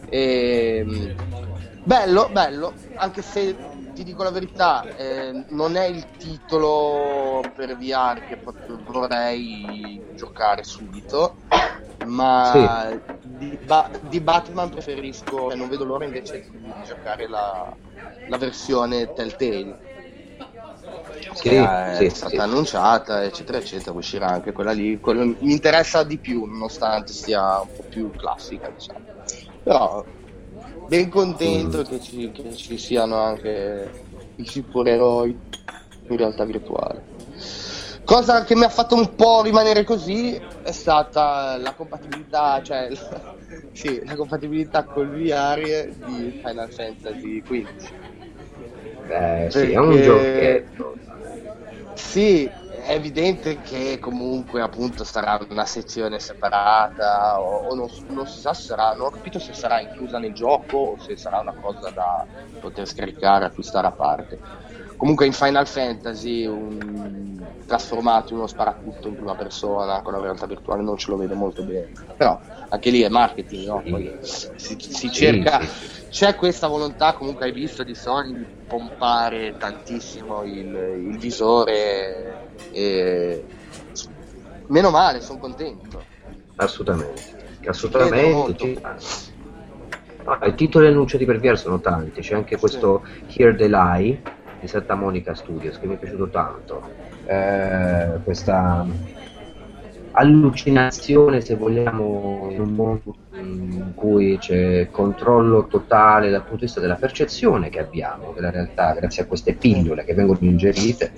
E... 0.07 1.15
Bello, 1.83 2.29
bello, 2.31 2.73
anche 2.97 3.23
se 3.23 3.55
ti 3.95 4.03
dico 4.03 4.21
la 4.21 4.29
verità, 4.29 4.83
eh, 4.95 5.45
non 5.47 5.75
è 5.75 5.85
il 5.85 6.05
titolo 6.17 7.41
per 7.55 7.75
VR 7.75 8.27
che 8.27 8.39
vorrei 8.85 9.99
giocare 10.13 10.63
subito 10.63 11.37
ma 12.05 12.89
sì. 12.91 13.15
di, 13.37 13.59
ba- 13.65 13.89
di, 14.09 14.19
Batman 14.19 14.69
preferisco, 14.69 15.49
cioè 15.49 15.55
non 15.55 15.69
vedo 15.69 15.83
l'ora 15.83 16.05
invece 16.05 16.47
di, 16.49 16.57
di 16.57 16.73
giocare 16.85 17.27
la, 17.27 17.73
la, 18.27 18.37
versione 18.37 19.13
Telltale. 19.13 19.89
Sì, 21.33 21.49
che 21.49 21.63
è 21.63 21.95
sì, 21.95 22.09
stata 22.09 22.29
sì. 22.29 22.37
annunciata, 22.37 23.23
eccetera, 23.23 23.57
eccetera, 23.57 23.95
uscirà 23.95 24.27
anche 24.27 24.51
quella 24.51 24.71
lì. 24.71 24.99
Quello 24.99 25.25
mi 25.25 25.51
interessa 25.51 26.03
di 26.03 26.17
più, 26.17 26.45
nonostante 26.45 27.13
sia 27.13 27.61
un 27.61 27.67
po' 27.75 27.83
più 27.87 28.11
classica, 28.11 28.69
diciamo. 28.69 28.99
Però 29.63 30.03
ben 30.87 31.09
contento 31.09 31.79
mm. 31.79 31.83
che, 31.83 32.01
ci, 32.01 32.31
che 32.31 32.53
ci 32.55 32.77
siano 32.77 33.17
anche 33.17 33.89
i 34.35 34.45
supereroi 34.45 35.39
in 36.07 36.17
realtà 36.17 36.43
virtuale. 36.43 37.10
Cosa 38.11 38.43
che 38.43 38.57
mi 38.57 38.65
ha 38.65 38.69
fatto 38.69 38.93
un 38.95 39.15
po' 39.15 39.41
rimanere 39.41 39.85
così 39.85 40.35
è 40.35 40.73
stata 40.73 41.55
la 41.55 41.73
compatibilità, 41.73 42.61
cioè 42.61 42.89
sì, 43.71 44.03
la 44.03 44.17
compatibilità 44.17 44.83
col 44.83 45.07
VR 45.07 45.87
di 45.95 46.37
Final 46.43 46.69
Fantasy 46.69 47.41
XV. 47.41 47.93
Beh, 49.07 49.47
sì, 49.49 49.71
è 49.71 49.77
un 49.77 50.01
giochetto. 50.01 50.97
Sì, 51.93 52.43
è 52.85 52.91
evidente 52.91 53.61
che 53.61 53.97
comunque 54.01 54.61
appunto 54.61 55.05
sarà 55.05 55.39
una 55.49 55.65
sezione 55.65 56.19
separata 56.19 57.39
o, 57.39 57.69
o 57.69 57.75
non, 57.75 57.87
non, 58.07 58.27
si 58.27 58.41
sa 58.41 58.53
se 58.53 58.63
sarà, 58.63 58.93
non 58.93 59.05
ho 59.05 59.09
capito 59.09 59.39
se 59.39 59.53
sarà 59.53 59.79
inclusa 59.79 60.19
nel 60.19 60.33
gioco 60.33 60.75
o 60.75 60.97
se 60.97 61.15
sarà 61.15 61.39
una 61.39 61.53
cosa 61.53 61.89
da 61.91 62.27
poter 62.59 62.85
scaricare, 62.85 63.45
acquistare 63.45 63.87
a 63.87 63.93
parte 63.93 64.41
comunque 65.01 65.25
in 65.25 65.33
Final 65.33 65.67
Fantasy 65.67 66.45
un, 66.45 67.43
trasformato 67.65 68.33
in 68.33 68.37
uno 68.37 68.45
sparatutto 68.45 69.07
in 69.07 69.15
prima 69.15 69.33
persona 69.33 69.99
con 70.03 70.13
la 70.13 70.19
realtà 70.19 70.45
virtuale 70.45 70.83
non 70.83 70.95
ce 70.95 71.09
lo 71.09 71.17
vedo 71.17 71.33
molto 71.33 71.63
bene. 71.63 71.89
Però 72.15 72.39
anche 72.69 72.91
lì 72.91 73.01
è 73.01 73.09
marketing 73.09 73.65
no? 73.65 73.81
Poi 73.81 74.15
si, 74.21 74.75
si 74.77 75.11
cerca 75.11 75.59
c'è 76.07 76.35
questa 76.35 76.67
volontà 76.67 77.13
comunque 77.13 77.45
hai 77.45 77.51
visto 77.51 77.81
di 77.81 77.95
Sony 77.95 78.37
di 78.37 78.45
pompare 78.67 79.57
tantissimo 79.57 80.43
il, 80.43 81.07
il 81.07 81.17
visore 81.17 82.49
e 82.71 83.43
meno 84.67 84.91
male 84.91 85.19
sono 85.21 85.39
contento. 85.39 86.03
Assolutamente 86.57 87.39
assolutamente 87.65 88.79
ah, 90.25 90.45
i 90.45 90.53
titoli 90.53 90.85
annunciati 90.85 91.25
per 91.25 91.39
VR 91.39 91.57
sono 91.57 91.79
tanti 91.79 92.21
c'è 92.21 92.35
anche 92.35 92.55
questo 92.57 93.01
sì. 93.25 93.41
Here 93.41 93.55
the 93.55 93.67
Lie 93.67 94.39
di 94.61 94.67
Santa 94.67 94.95
Monica 94.95 95.33
Studios 95.33 95.79
che 95.79 95.87
mi 95.87 95.95
è 95.95 95.97
piaciuto 95.97 96.29
tanto. 96.29 96.81
Eh, 97.25 98.19
questa 98.23 98.85
allucinazione, 100.11 101.41
se 101.41 101.55
vogliamo, 101.55 102.49
in 102.51 102.59
un 102.59 102.73
mondo 102.73 103.15
in 103.33 103.93
cui 103.95 104.37
c'è 104.37 104.89
controllo 104.91 105.65
totale 105.65 106.29
dal 106.29 106.41
punto 106.41 106.57
di 106.57 106.65
vista 106.65 106.79
della 106.79 106.95
percezione 106.95 107.69
che 107.69 107.79
abbiamo 107.79 108.33
della 108.33 108.51
realtà 108.51 108.93
grazie 108.93 109.23
a 109.23 109.25
queste 109.25 109.53
pillole 109.53 110.03
che 110.05 110.13
vengono 110.13 110.39
ingerite. 110.41 111.11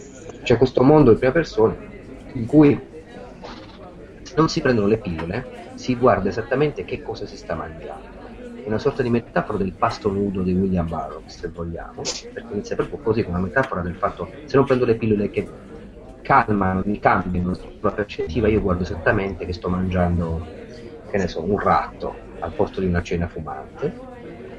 C'è 0.44 0.58
questo 0.58 0.84
mondo 0.84 1.12
in 1.12 1.18
prima 1.18 1.34
persona 1.34 1.76
in 2.34 2.46
cui 2.46 2.80
non 4.36 4.50
si 4.50 4.62
prendono 4.62 4.88
le 4.88 4.98
pillole, 4.98 5.46
si 5.76 5.96
guarda 5.96 6.30
esattamente 6.30 6.86
che 6.86 7.02
cosa 7.02 7.26
si 7.26 7.38
sta 7.38 7.56
mangiando 7.56 8.13
una 8.64 8.80
sorta 8.80 9.04
di 9.04 9.10
metafora 9.10 9.58
del 9.58 9.74
pasto 9.74 10.10
nudo 10.12 10.42
di 10.42 10.54
William 10.54 10.88
Burroughs, 10.88 11.38
se 11.38 11.50
vogliamo, 11.50 12.02
perché 12.32 12.54
inizia 12.54 12.76
proprio 12.76 13.00
così, 13.00 13.24
con 13.24 13.34
una 13.34 13.44
metafora 13.44 13.82
del 13.82 13.96
fatto 13.96 14.30
se 14.46 14.58
non 14.58 14.66
prendo 14.66 14.86
le 14.86 14.96
pillole 14.96 15.30
che 15.30 15.48
calmano, 16.22 16.82
mi 16.86 17.00
cambiano 17.00 17.54
la 17.82 17.92
percettiva, 17.92 18.48
io 18.48 18.62
guardo 18.62 18.84
esattamente 18.84 19.46
che 19.46 19.54
sto 19.54 19.70
mangiando 19.70 20.48
che 21.10 21.18
ne 21.18 21.28
so, 21.28 21.44
un 21.44 21.60
ratto 21.60 22.16
al 22.40 22.54
posto 22.54 22.80
di 22.80 22.88
una 22.88 23.02
cena 23.02 23.28
fumante. 23.28 23.94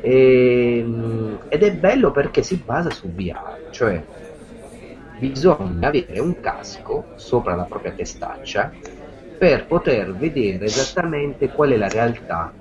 E, 0.00 0.78
ehm, 0.78 1.38
ed 1.48 1.62
è 1.62 1.74
bello 1.76 2.10
perché 2.10 2.42
si 2.42 2.56
basa 2.56 2.90
su 2.90 3.12
VR, 3.12 3.58
cioè 3.70 4.04
bisogna 5.16 5.88
avere 5.88 6.18
un 6.20 6.38
casco 6.40 7.06
sopra 7.14 7.54
la 7.54 7.64
propria 7.64 7.92
testaccia 7.92 8.72
per 9.36 9.66
poter 9.66 10.14
vedere 10.16 10.64
esattamente 10.66 11.50
qual 11.50 11.70
è 11.70 11.76
la 11.76 11.88
realtà 11.88 12.54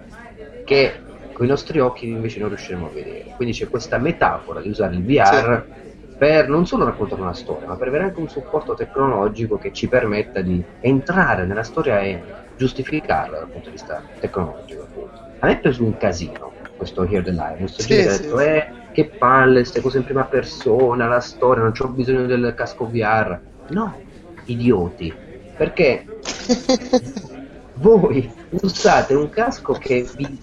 che 0.63 1.02
con 1.33 1.45
i 1.45 1.49
nostri 1.49 1.79
occhi 1.79 2.07
invece 2.07 2.39
non 2.39 2.49
riusciremo 2.49 2.87
a 2.87 2.89
vedere. 2.89 3.33
Quindi 3.35 3.53
c'è 3.53 3.67
questa 3.67 3.97
metafora 3.97 4.61
di 4.61 4.69
usare 4.69 4.95
il 4.95 5.03
VR 5.03 5.65
sì. 5.65 6.15
per 6.17 6.47
non 6.47 6.65
solo 6.65 6.85
raccontare 6.85 7.21
una 7.21 7.33
storia, 7.33 7.67
ma 7.67 7.75
per 7.75 7.89
avere 7.89 8.05
anche 8.05 8.19
un 8.19 8.29
supporto 8.29 8.75
tecnologico 8.75 9.57
che 9.57 9.73
ci 9.73 9.87
permetta 9.87 10.41
di 10.41 10.63
entrare 10.79 11.45
nella 11.45 11.63
storia 11.63 11.99
e 11.99 12.21
giustificarla 12.55 13.39
dal 13.39 13.49
punto 13.49 13.65
di 13.65 13.75
vista 13.75 14.01
tecnologico. 14.19 14.83
Appunto. 14.83 15.19
A 15.39 15.47
me 15.47 15.53
è 15.53 15.59
preso 15.59 15.83
un 15.83 15.97
casino 15.97 16.53
questo 16.83 17.03
Here 17.05 17.23
the 17.23 17.31
Live, 17.31 17.57
questo 17.59 17.81
sì, 17.81 17.93
sì, 17.93 18.03
detto, 18.03 18.37
sì. 18.37 18.43
eh, 18.43 18.71
che 18.91 19.05
palle, 19.05 19.59
queste 19.59 19.81
cose 19.81 19.97
in 19.97 20.03
prima 20.03 20.25
persona, 20.25 21.07
la 21.07 21.19
storia, 21.19 21.63
non 21.63 21.71
c'ho 21.71 21.87
bisogno 21.87 22.25
del 22.25 22.53
casco 22.55 22.89
VR. 22.89 23.39
No, 23.69 24.01
idioti, 24.45 25.13
perché 25.55 26.05
voi 27.75 28.31
usate 28.49 29.13
un 29.13 29.29
casco 29.29 29.73
che 29.73 30.07
vi 30.15 30.41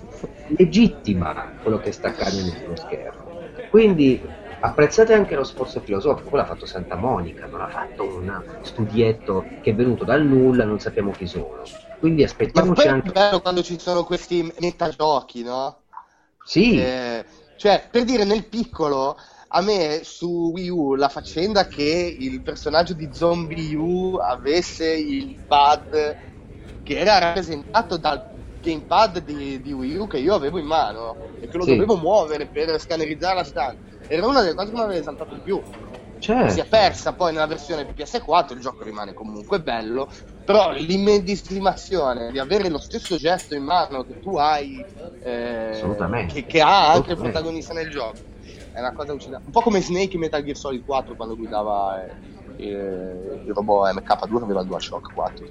legittima 0.57 1.53
quello 1.63 1.79
che 1.79 1.93
sta 1.93 2.09
accadendo 2.09 2.53
sullo 2.57 2.77
schermo. 2.77 3.29
Quindi 3.71 4.21
apprezzate 4.61 5.15
anche 5.15 5.35
lo 5.35 5.45
sforzo 5.45 5.81
filosofico, 5.81 6.29
quello 6.29 6.45
ha 6.45 6.49
fatto 6.49 6.67
Santa 6.67 6.97
Monica, 6.97 7.47
non 7.47 7.61
ha 7.61 7.69
fatto 7.69 8.05
un 8.05 8.43
studietto 8.63 9.45
che 9.63 9.71
è 9.71 9.75
venuto 9.75 10.05
dal 10.05 10.25
nulla, 10.25 10.65
non 10.65 10.81
sappiamo 10.81 11.13
chi 11.13 11.27
sono. 11.27 11.63
Quindi 11.99 12.25
aspettiamoci 12.25 12.87
Ma 12.87 12.93
anche... 12.93 13.09
è 13.09 13.13
bello 13.13 13.41
quando 13.41 13.63
ci 13.63 13.79
sono 13.79 14.05
questi 14.05 14.53
metagiochi, 14.59 15.43
no? 15.43 15.83
Sì. 16.45 16.79
Eh, 16.81 17.25
cioè, 17.57 17.87
per 17.91 18.05
dire 18.05 18.25
nel 18.25 18.47
piccolo, 18.47 19.17
a 19.49 19.61
me 19.61 20.01
su 20.03 20.51
Wii 20.55 20.69
U 20.69 20.95
la 20.95 21.09
faccenda 21.09 21.67
che 21.67 22.17
il 22.19 22.41
personaggio 22.43 22.95
di 22.95 23.11
Zombie 23.13 23.75
U 23.77 24.17
avesse 24.17 24.91
il 24.91 25.39
pad 25.47 26.29
che 26.83 26.99
era 26.99 27.19
rappresentato 27.19 27.97
dal 27.97 28.29
gamepad 28.61 29.23
di, 29.25 29.61
di, 29.61 29.73
Wii 29.73 29.97
U 29.97 30.07
che 30.07 30.19
io 30.19 30.35
avevo 30.35 30.59
in 30.59 30.67
mano 30.67 31.17
e 31.41 31.49
che 31.49 31.57
lo 31.57 31.65
sì. 31.65 31.71
dovevo 31.73 31.97
muovere 31.97 32.47
per 32.47 32.79
scannerizzare 32.79 33.37
la 33.37 33.45
stanza. 33.45 33.79
Era 34.07 34.27
una 34.27 34.43
delle 34.43 34.55
cose 34.55 34.71
che 34.71 34.77
mi 34.77 34.83
aveva 34.83 35.01
esaltato 35.01 35.35
di 35.35 35.41
più. 35.41 35.61
Certo. 36.19 36.53
Si 36.53 36.61
è 36.61 36.67
persa 36.67 37.15
poi 37.15 37.33
nella 37.33 37.47
versione 37.47 37.87
PS4, 37.97 38.53
il 38.53 38.61
gioco 38.61 38.85
rimane 38.85 39.15
comunque 39.15 39.61
bello, 39.61 40.07
però 40.45 40.71
l'immedesimazione 40.73 42.31
di 42.31 42.39
avere 42.39 42.69
lo 42.69 42.79
stesso 42.79 43.17
gesto 43.17 43.55
in 43.55 43.65
mano 43.65 44.05
che 44.05 44.21
tu 44.21 44.37
hai, 44.37 44.85
eh, 45.23 45.83
che, 46.29 46.45
che, 46.45 46.61
ha 46.61 46.93
anche 46.93 47.13
il 47.13 47.17
protagonista 47.17 47.73
nel 47.73 47.89
gioco, 47.89 48.19
è 48.73 48.81
una 48.81 48.93
cosa 48.93 49.15
uccidente. 49.15 49.47
Un 49.47 49.53
po' 49.53 49.63
come 49.63 49.81
Snake 49.81 50.15
in 50.15 50.21
Metal 50.21 50.43
Gear 50.43 50.57
Solid 50.57 50.85
4 50.85 51.15
quando 51.17 51.37
guidava 51.37 52.05
eh, 52.05 52.13
eh, 52.69 53.43
il 53.45 53.53
robot 53.55 53.95
MK2 53.95 54.39
che 54.39 54.45
aveva 54.45 54.61
il 54.61 54.67
DualShock 54.67 55.13
4. 55.13 55.47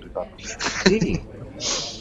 Sì, 0.86 1.22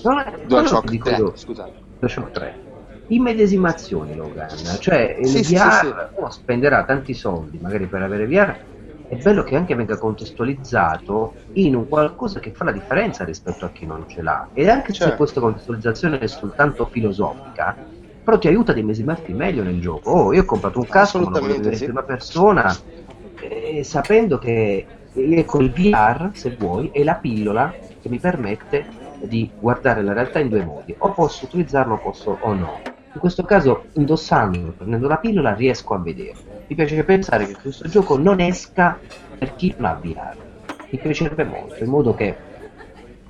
non 0.02 0.18
è, 0.18 0.38
DualShock 0.46 0.98
3, 0.98 1.16
io, 1.16 1.32
scusate. 1.36 1.72
DualShock 1.98 2.30
3. 2.30 2.66
Immedesimazioni 3.08 4.14
Logan, 4.14 4.48
cioè 4.80 5.18
sì, 5.22 5.38
il 5.38 5.44
sì, 5.44 5.54
VR 5.54 5.72
sì, 5.72 5.94
uno 6.16 6.30
spenderà 6.30 6.84
tanti 6.84 7.14
soldi 7.14 7.58
magari 7.58 7.86
per 7.86 8.02
avere 8.02 8.26
VR 8.26 8.56
è 9.08 9.16
bello 9.16 9.42
che 9.42 9.56
anche 9.56 9.74
venga 9.74 9.96
contestualizzato 9.96 11.34
in 11.52 11.74
un 11.74 11.88
qualcosa 11.88 12.40
che 12.40 12.52
fa 12.52 12.64
la 12.64 12.72
differenza 12.72 13.24
rispetto 13.24 13.64
a 13.64 13.70
chi 13.70 13.86
non 13.86 14.04
ce 14.06 14.20
l'ha. 14.20 14.48
E 14.52 14.68
anche 14.68 14.92
certo. 14.92 15.12
se 15.12 15.16
questa 15.16 15.40
contestualizzazione 15.40 16.18
è 16.18 16.26
soltanto 16.26 16.84
filosofica 16.84 17.96
però 18.22 18.36
ti 18.38 18.48
aiuta 18.48 18.72
ad 18.72 18.76
immedesimarti 18.76 19.32
meglio 19.32 19.62
nel 19.62 19.80
gioco. 19.80 20.10
Oh 20.10 20.32
io 20.34 20.42
ho 20.42 20.44
comprato 20.44 20.78
un 20.78 20.86
casco 20.86 21.18
lo 21.18 21.30
voglio 21.30 21.54
vedere 21.54 21.76
in 21.76 21.84
prima 21.84 22.02
persona 22.02 22.76
eh, 23.40 23.82
sapendo 23.82 24.36
che 24.36 24.86
ecco 25.18 25.60
il 25.60 25.70
VR 25.72 26.30
se 26.32 26.54
vuoi 26.56 26.90
è 26.92 27.02
la 27.02 27.14
pillola 27.14 27.74
che 28.00 28.08
mi 28.08 28.18
permette 28.18 28.86
di 29.20 29.50
guardare 29.58 30.02
la 30.02 30.12
realtà 30.12 30.38
in 30.38 30.48
due 30.48 30.64
modi, 30.64 30.94
o 30.98 31.12
posso 31.12 31.44
utilizzarlo 31.44 31.98
posso 31.98 32.38
o 32.40 32.52
no. 32.54 32.80
In 33.12 33.20
questo 33.20 33.42
caso, 33.42 33.86
indossandolo, 33.94 34.72
prendendo 34.72 35.08
la 35.08 35.16
pillola, 35.16 35.54
riesco 35.54 35.94
a 35.94 35.98
vedere. 35.98 36.34
Mi 36.66 36.76
piace 36.76 37.02
pensare 37.02 37.46
che 37.46 37.56
questo 37.60 37.88
gioco 37.88 38.16
non 38.16 38.40
esca 38.40 38.98
per 39.38 39.56
chi 39.56 39.74
non 39.76 39.90
ha 39.90 39.94
VR. 39.94 40.36
Mi 40.90 40.98
piacerebbe 40.98 41.44
molto, 41.44 41.82
in 41.82 41.90
modo 41.90 42.14
che 42.14 42.36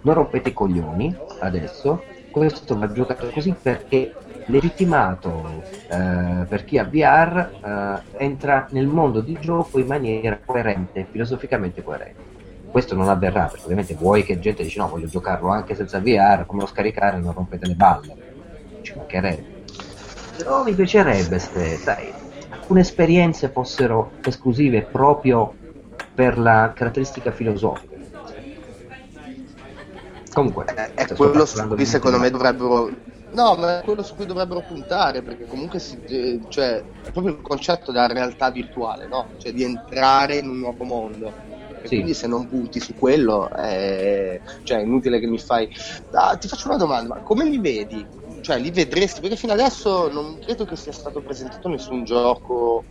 non 0.03 0.15
rompete 0.15 0.51
i 0.51 0.53
coglioni 0.53 1.17
adesso. 1.41 2.03
Questo 2.31 2.79
va 2.79 2.93
giocato 2.93 3.31
così 3.31 3.55
perché 3.61 4.15
legittimato 4.49 5.63
eh, 5.89 6.45
per 6.49 6.65
chi 6.65 6.79
ha 6.79 6.85
VR 6.85 8.03
eh, 8.17 8.25
entra 8.25 8.67
nel 8.71 8.87
mondo 8.87 9.21
di 9.21 9.37
gioco 9.41 9.79
in 9.79 9.87
maniera 9.87 10.39
coerente, 10.45 11.07
filosoficamente 11.11 11.83
coerente. 11.83 12.37
Questo 12.71 12.95
non 12.95 13.09
avverrà 13.09 13.45
perché 13.45 13.65
ovviamente 13.65 13.95
vuoi 13.95 14.25
che 14.25 14.39
gente 14.39 14.63
dice 14.63 14.79
no 14.79 14.89
voglio 14.89 15.07
giocarlo 15.07 15.49
anche 15.49 15.75
senza 15.75 16.01
VR 16.01 16.45
come 16.47 16.61
lo 16.63 16.67
scaricare 16.67 17.19
non 17.19 17.33
rompete 17.33 17.67
le 17.67 17.75
balle. 17.75 18.17
Ci 18.83 18.95
mancherebbe. 18.97 19.57
Però 20.37 20.63
mi 20.63 20.75
piacerebbe 20.75 21.39
se 21.39 21.77
sai 21.77 22.13
alcune 22.51 22.81
esperienze 22.81 23.49
fossero 23.49 24.13
esclusive 24.25 24.83
proprio 24.83 25.55
per 26.15 26.39
la 26.39 26.73
caratteristica 26.75 27.31
filosofica. 27.31 27.97
Comunque 30.33 30.67
eh, 30.75 30.95
è 30.95 31.15
quello 31.15 31.47
su 31.47 31.67
cui 31.67 31.87
secondo 31.87 32.19
me 32.19 32.31
dovrebbero 32.31 32.91
No, 33.31 33.57
ma 33.57 33.81
è 33.81 33.83
quello 33.85 34.03
su 34.03 34.15
cui 34.15 34.27
dovrebbero 34.27 34.63
puntare, 34.63 35.23
perché 35.23 35.47
comunque 35.47 35.79
si, 35.81 36.01
eh, 36.07 36.41
cioè, 36.49 36.77
è 37.03 37.11
proprio 37.11 37.35
il 37.35 37.43
concetto 37.43 37.93
della 37.93 38.07
realtà 38.07 38.51
virtuale, 38.51 39.07
no? 39.07 39.35
Cioè 39.37 39.53
di 39.53 39.63
entrare 39.63 40.37
in 40.39 40.49
un 40.49 40.59
nuovo 40.59 40.85
mondo 40.85 41.37
sì. 41.83 41.97
quindi 41.97 42.15
se 42.15 42.27
non 42.27 42.47
punti 42.49 42.81
su 42.81 42.95
quello 42.95 43.51
è, 43.51 44.41
cioè, 44.63 44.79
è 44.79 44.83
inutile 44.83 45.21
che 45.21 45.27
mi 45.27 45.39
fai 45.39 45.69
ah, 46.13 46.37
ti 46.37 46.49
faccio 46.49 46.69
una 46.69 46.77
domanda 46.77 47.15
ma 47.15 47.21
come 47.23 47.45
li 47.49 47.59
vedi? 47.59 48.09
cioè 48.41 48.59
li 48.59 48.71
vedresti 48.71 49.21
perché 49.21 49.37
fino 49.37 49.53
adesso 49.53 50.09
non 50.11 50.39
credo 50.39 50.65
che 50.65 50.77
sia 50.77 50.93
stato 50.93 51.23
presentato 51.23 51.69
nessun 51.69 52.05
gioco 52.05 52.89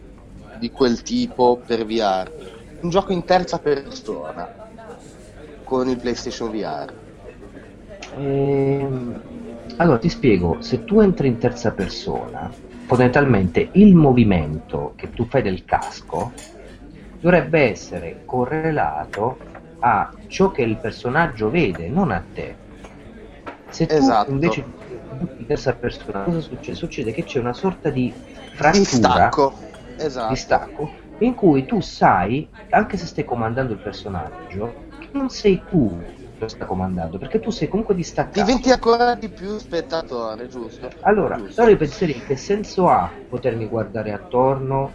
di 0.51 0.71
quel 0.71 1.01
tipo 1.03 1.61
per 1.65 1.85
VR 1.85 2.31
un 2.79 2.89
gioco 2.89 3.11
in 3.13 3.23
terza 3.25 3.59
persona 3.59 4.51
con 5.63 5.87
il 5.89 5.99
PlayStation 5.99 6.49
VR 6.51 6.93
ehm, 8.15 9.21
allora 9.77 9.97
ti 9.97 10.09
spiego 10.09 10.57
se 10.61 10.83
tu 10.83 10.99
entri 10.99 11.27
in 11.27 11.37
terza 11.37 11.71
persona 11.71 12.51
fondamentalmente 12.85 13.69
il 13.73 13.95
movimento 13.95 14.93
che 14.95 15.09
tu 15.13 15.25
fai 15.25 15.41
del 15.41 15.65
casco 15.65 16.33
dovrebbe 17.19 17.69
essere 17.69 18.21
correlato 18.25 19.39
a 19.79 20.13
ciò 20.27 20.51
che 20.51 20.61
il 20.61 20.77
personaggio 20.77 21.49
vede, 21.49 21.89
non 21.89 22.11
a 22.11 22.23
te. 22.33 22.55
Se 23.69 23.85
tu 23.85 23.93
esatto. 23.93 24.31
invece 24.31 24.65
in 25.37 25.45
terza 25.45 25.73
persona, 25.73 26.23
cosa 26.23 26.39
succede? 26.39 26.77
Succede 26.77 27.11
che 27.11 27.23
c'è 27.23 27.39
una 27.39 27.53
sorta 27.53 27.89
di 27.89 28.13
frattura, 28.53 28.79
distacco. 28.79 29.53
Esatto. 29.97 30.33
distacco, 30.33 30.89
in 31.19 31.33
cui 31.33 31.65
tu 31.65 31.81
sai, 31.81 32.47
anche 32.69 32.97
se 32.97 33.05
stai 33.05 33.25
comandando 33.25 33.73
il 33.73 33.79
personaggio, 33.79 34.73
che 34.99 35.09
non 35.11 35.29
sei 35.29 35.61
tu 35.67 35.99
lo 36.39 36.47
sta 36.47 36.65
comandando, 36.65 37.17
perché 37.17 37.39
tu 37.39 37.49
sei 37.49 37.67
comunque 37.67 37.95
distaccato. 37.95 38.39
Diventi 38.39 38.71
ancora 38.71 39.15
di 39.15 39.29
più 39.29 39.57
spettatore, 39.57 40.47
giusto? 40.47 40.89
Allora, 41.01 41.35
giusto. 41.37 41.61
allora 41.61 41.73
io 41.73 41.79
penserei 41.79 42.21
che 42.23 42.35
senso 42.35 42.87
ha 42.87 43.11
potermi 43.27 43.67
guardare 43.67 44.11
attorno 44.11 44.91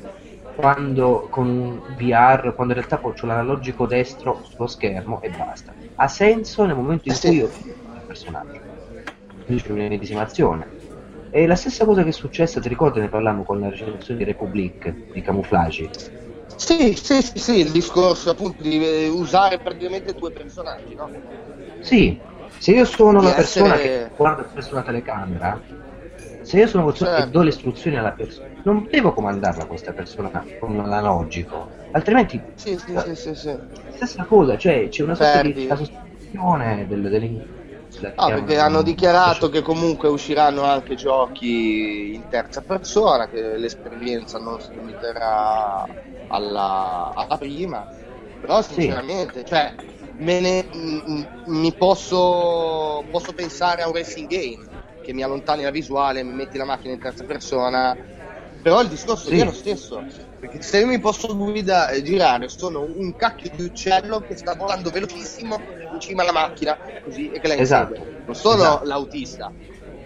quando 0.54 1.28
con 1.30 1.82
VR, 1.96 2.54
quando 2.54 2.74
in 2.74 2.80
realtà 2.80 3.00
ho 3.02 3.14
l'analogico 3.26 3.86
destro 3.86 4.42
sullo 4.44 4.68
schermo 4.68 5.20
e 5.22 5.30
basta. 5.30 5.72
Ha 5.96 6.08
senso 6.08 6.64
nel 6.64 6.76
momento 6.76 7.08
in 7.08 7.18
cui 7.18 7.34
io 7.34 7.46
il 7.46 8.02
personaggio. 8.06 8.60
Quindi 9.44 9.62
c'è 9.62 9.72
un'immedesimazione. 9.72 10.68
E 11.30 11.46
la 11.46 11.56
stessa 11.56 11.84
cosa 11.84 12.02
che 12.02 12.10
è 12.10 12.12
successa, 12.12 12.60
ti 12.60 12.68
ricordi, 12.68 13.00
ne 13.00 13.08
parlammo 13.08 13.42
con 13.42 13.58
la 13.58 13.70
recensione 13.70 14.20
di 14.20 14.26
Republic, 14.26 14.94
di 15.10 15.22
Camouflage? 15.22 15.90
Sì, 16.64 16.94
sì, 16.94 17.20
sì, 17.22 17.38
sì, 17.40 17.58
il 17.58 17.72
discorso 17.72 18.30
appunto 18.30 18.62
di 18.62 18.80
eh, 18.80 19.08
usare 19.08 19.58
praticamente 19.58 20.14
due 20.14 20.30
personaggi, 20.30 20.94
no? 20.94 21.10
Sì, 21.80 22.22
se 22.56 22.70
io 22.70 22.84
sono 22.84 23.18
di 23.18 23.26
una 23.26 23.34
persona 23.34 23.74
che 23.74 24.12
guarda 24.14 24.46
spesso 24.48 24.74
una 24.74 24.84
telecamera, 24.84 25.60
se 26.40 26.58
io 26.60 26.68
sono 26.68 26.84
una 26.84 26.92
persona 26.92 27.10
certo. 27.10 27.26
che 27.26 27.36
do 27.36 27.42
le 27.42 27.48
istruzioni 27.48 27.96
alla 27.96 28.12
persona, 28.12 28.48
non 28.62 28.86
devo 28.88 29.12
comandarla 29.12 29.66
questa 29.66 29.92
persona 29.92 30.46
con 30.56 30.76
l'analogico, 30.76 31.68
altrimenti 31.90 32.40
sì, 32.54 32.78
sì, 32.78 32.96
sì, 32.96 33.16
sì, 33.16 33.34
sì. 33.34 33.58
stessa 33.88 34.24
cosa, 34.24 34.56
cioè 34.56 34.88
c'è 34.88 35.02
una 35.02 35.16
sorta 35.16 35.42
Perdi. 35.42 35.52
di 35.52 35.66
sospensione 35.66 36.86
del, 36.86 37.02
del, 37.10 37.44
Ah, 38.14 38.28
perché 38.28 38.58
hanno 38.58 38.82
dichiarato 38.82 39.48
che 39.48 39.62
comunque 39.62 40.08
usciranno 40.08 40.62
anche 40.62 40.94
giochi 40.94 42.14
in 42.14 42.28
terza 42.28 42.62
persona, 42.62 43.28
che 43.28 43.58
l'esperienza 43.58 44.38
non 44.38 44.60
si 44.60 44.72
limiterà 44.72 45.84
alla, 46.32 47.12
alla 47.14 47.36
prima, 47.36 47.86
però 48.40 48.62
sinceramente, 48.62 49.40
sì. 49.40 49.46
cioè, 49.46 49.74
me 50.18 50.40
ne, 50.40 50.64
m, 50.72 51.26
mi 51.46 51.72
posso, 51.72 53.04
posso 53.10 53.32
pensare 53.32 53.82
a 53.82 53.86
un 53.86 53.94
racing 53.94 54.28
game 54.28 54.66
che 55.02 55.12
mi 55.12 55.22
allontani 55.22 55.62
la 55.62 55.70
visuale, 55.70 56.22
mi 56.22 56.32
metti 56.32 56.56
la 56.56 56.64
macchina 56.64 56.94
in 56.94 57.00
terza 57.00 57.24
persona, 57.24 57.96
però 58.62 58.80
il 58.80 58.88
discorso 58.88 59.28
sì. 59.28 59.38
è 59.38 59.44
lo 59.44 59.52
stesso, 59.52 60.02
perché 60.38 60.62
se 60.62 60.78
io 60.78 60.86
mi 60.86 61.00
posso 61.00 61.36
guida, 61.36 61.88
eh, 61.90 62.02
girare, 62.02 62.48
sono 62.48 62.82
un 62.82 63.14
cacchio 63.16 63.50
di 63.54 63.64
uccello 63.64 64.20
che 64.20 64.36
sta 64.36 64.54
volando 64.54 64.90
velocissimo 64.90 65.60
in 65.92 66.00
cima 66.00 66.22
alla 66.22 66.32
macchina, 66.32 66.78
così, 67.02 67.30
e 67.30 67.40
che 67.40 67.48
la 67.48 67.56
esatto. 67.56 68.06
non 68.24 68.34
sono 68.34 68.62
esatto. 68.62 68.86
l'autista. 68.86 69.52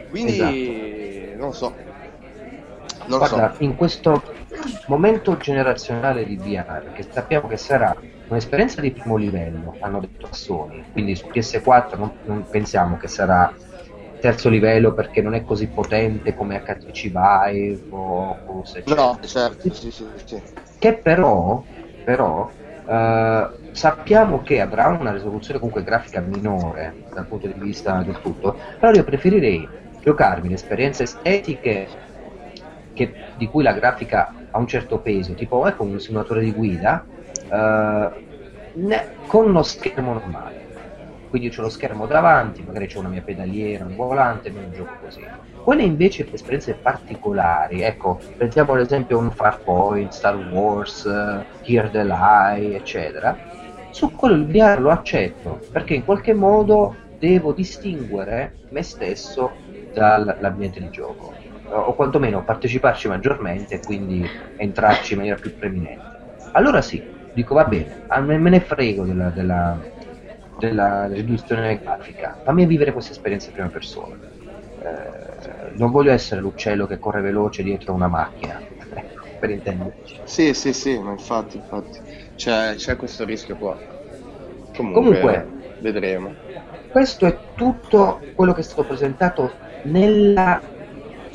Quindi, 0.09 0.33
esatto. 0.33 1.43
non 1.43 1.53
so. 1.53 1.86
Non 3.07 3.19
Guarda, 3.19 3.55
so. 3.55 3.63
in 3.63 3.75
questo 3.77 4.23
momento 4.87 5.37
generazionale 5.37 6.25
di 6.25 6.37
VR, 6.37 6.93
che 6.93 7.07
sappiamo 7.09 7.49
che 7.49 7.57
sarà 7.57 7.95
un'esperienza 8.29 8.81
di 8.81 8.93
primo 8.93 9.17
livello, 9.17 9.77
hanno 9.81 10.01
detto 10.01 10.27
a 10.27 10.35
Sony, 10.35 10.83
quindi 10.93 11.15
su 11.15 11.27
PS4 11.31 11.99
non, 11.99 12.13
non 12.25 12.47
pensiamo 12.49 12.97
che 12.97 13.09
sarà 13.09 13.55
terzo 14.19 14.49
livello 14.49 14.95
perché 14.95 15.23
non 15.23 15.35
è 15.35 15.45
così 15.45 15.69
potente 15.69 16.35
come 16.35 16.63
HTC 16.63 17.03
Vive 17.03 17.85
o 17.91 18.39
cose 18.45 18.83
No, 18.87 19.19
certo, 19.23 19.73
sì, 19.73 19.91
sì, 19.91 20.05
sì. 20.25 20.43
Che 20.79 20.99
però, 20.99 21.63
però 22.03 22.51
eh, 22.89 23.51
sappiamo 23.71 24.43
che 24.43 24.61
avrà 24.61 24.89
una 24.89 25.13
risoluzione 25.13 25.59
comunque 25.61 25.85
grafica 25.85 26.21
minore 26.21 26.97
dal 27.13 27.27
punto 27.27 27.47
di 27.47 27.61
vista 27.61 28.03
del 28.03 28.19
tutto, 28.21 28.59
però 28.81 28.93
io 28.93 29.05
preferirei 29.05 29.69
giocarmi 30.01 30.49
le 30.49 30.55
esperienze 30.55 31.03
estetiche 31.05 31.89
che, 32.97 33.12
di 33.36 33.47
cui 33.47 33.62
la 33.62 33.72
grafica 33.72 34.32
ha 34.51 34.59
un 34.59 34.66
certo 34.66 34.99
peso, 34.99 35.34
tipo 35.34 35.66
ecco 35.66 35.82
un 35.84 36.01
simulatore 36.01 36.40
di 36.40 36.53
guida, 36.53 37.05
eh, 37.51 38.11
ne, 38.72 39.09
con 39.26 39.49
uno 39.49 39.62
schermo 39.62 40.14
normale. 40.14 40.64
Quindi 41.28 41.53
ho 41.55 41.62
lo 41.62 41.68
schermo 41.68 42.07
davanti, 42.07 42.62
magari 42.62 42.86
c'è 42.86 42.99
una 42.99 43.09
mia 43.09 43.20
pedaliera, 43.20 43.84
un 43.84 43.97
volante, 43.97 44.49
non 44.49 44.72
gioco 44.72 44.94
così. 45.03 45.22
Quelle 45.62 45.82
invece 45.82 46.24
per 46.24 46.34
esperienze 46.34 46.74
particolari, 46.74 47.82
ecco, 47.82 48.18
prendiamo 48.36 48.72
ad 48.72 48.80
esempio 48.80 49.18
un 49.18 49.30
Farpoint, 49.30 50.12
Star 50.12 50.36
Wars, 50.36 51.03
uh, 51.05 51.44
Here 51.62 51.90
the 51.90 52.05
Lie, 52.05 52.76
eccetera, 52.76 53.36
su 53.90 54.12
quello 54.12 54.36
il 54.36 54.47
VR 54.47 54.80
lo 54.80 54.90
accetto, 54.90 55.61
perché 55.72 55.94
in 55.94 56.05
qualche 56.05 56.32
modo 56.32 56.94
devo 57.18 57.53
distinguere 57.53 58.59
me 58.70 58.82
stesso 58.82 59.53
dall'ambiente 59.92 60.80
di 60.80 60.90
gioco, 60.90 61.34
o 61.69 61.95
quantomeno 61.95 62.45
parteciparci 62.45 63.09
maggiormente 63.09 63.77
e 63.77 63.83
quindi 63.83 64.33
entrarci 64.55 65.12
in 65.12 65.19
maniera 65.19 65.39
più 65.39 65.55
preminente. 65.57 66.21
Allora 66.53 66.81
sì, 66.83 67.07
dico 67.31 67.55
va 67.55 67.64
bene, 67.64 68.03
me 68.21 68.51
ne 68.51 68.61
frego 68.61 69.05
della, 69.05 69.31
della 69.31 69.87
della 70.59 71.07
riduzione 71.09 71.79
grafica. 71.79 72.41
Fammi 72.43 72.67
vivere 72.67 72.93
questa 72.93 73.12
esperienza 73.12 73.49
in 73.49 73.55
prima 73.55 73.69
persona. 73.71 74.19
Eh, 74.79 75.73
non 75.75 75.91
voglio 75.91 76.12
essere 76.12 76.41
l'uccello 76.41 76.87
che 76.87 76.99
corre 76.99 77.21
veloce 77.21 77.62
dietro 77.62 77.93
una 77.95 78.09
macchina, 78.09 78.62
per 79.39 79.51
intenderci. 79.51 80.21
Sì, 80.23 80.55
sì, 80.55 80.73
sì, 80.73 80.99
ma 80.99 81.11
infatti, 81.12 81.57
infatti. 81.57 81.99
C'è, 82.35 82.75
c'è 82.77 82.97
questo 82.97 83.25
rischio 83.25 83.57
qua. 83.57 83.83
Comunque, 84.73 85.21
Comunque, 85.21 85.55
vedremo. 85.77 86.41
Questo 86.89 87.27
è 87.27 87.45
tutto 87.55 88.29
quello 88.33 88.53
che 88.53 88.61
è 88.61 88.64
stato 88.64 88.87
presentato 88.87 89.59
nella, 89.83 90.62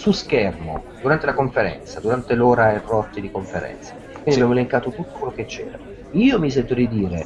su 0.01 0.11
schermo 0.11 0.81
durante 0.99 1.27
la 1.27 1.35
conferenza, 1.35 1.99
durante 1.99 2.33
l'ora 2.33 2.73
e 2.73 2.81
rotti 2.83 3.21
di 3.21 3.29
conferenza. 3.29 3.93
Quindi 3.93 4.31
sì. 4.31 4.37
abbiamo 4.37 4.53
elencato 4.53 4.89
tutto 4.89 5.11
quello 5.19 5.31
che 5.31 5.45
c'era. 5.45 5.77
Io 6.13 6.39
mi 6.39 6.49
sento 6.49 6.73
di 6.73 6.87
dire 6.87 7.23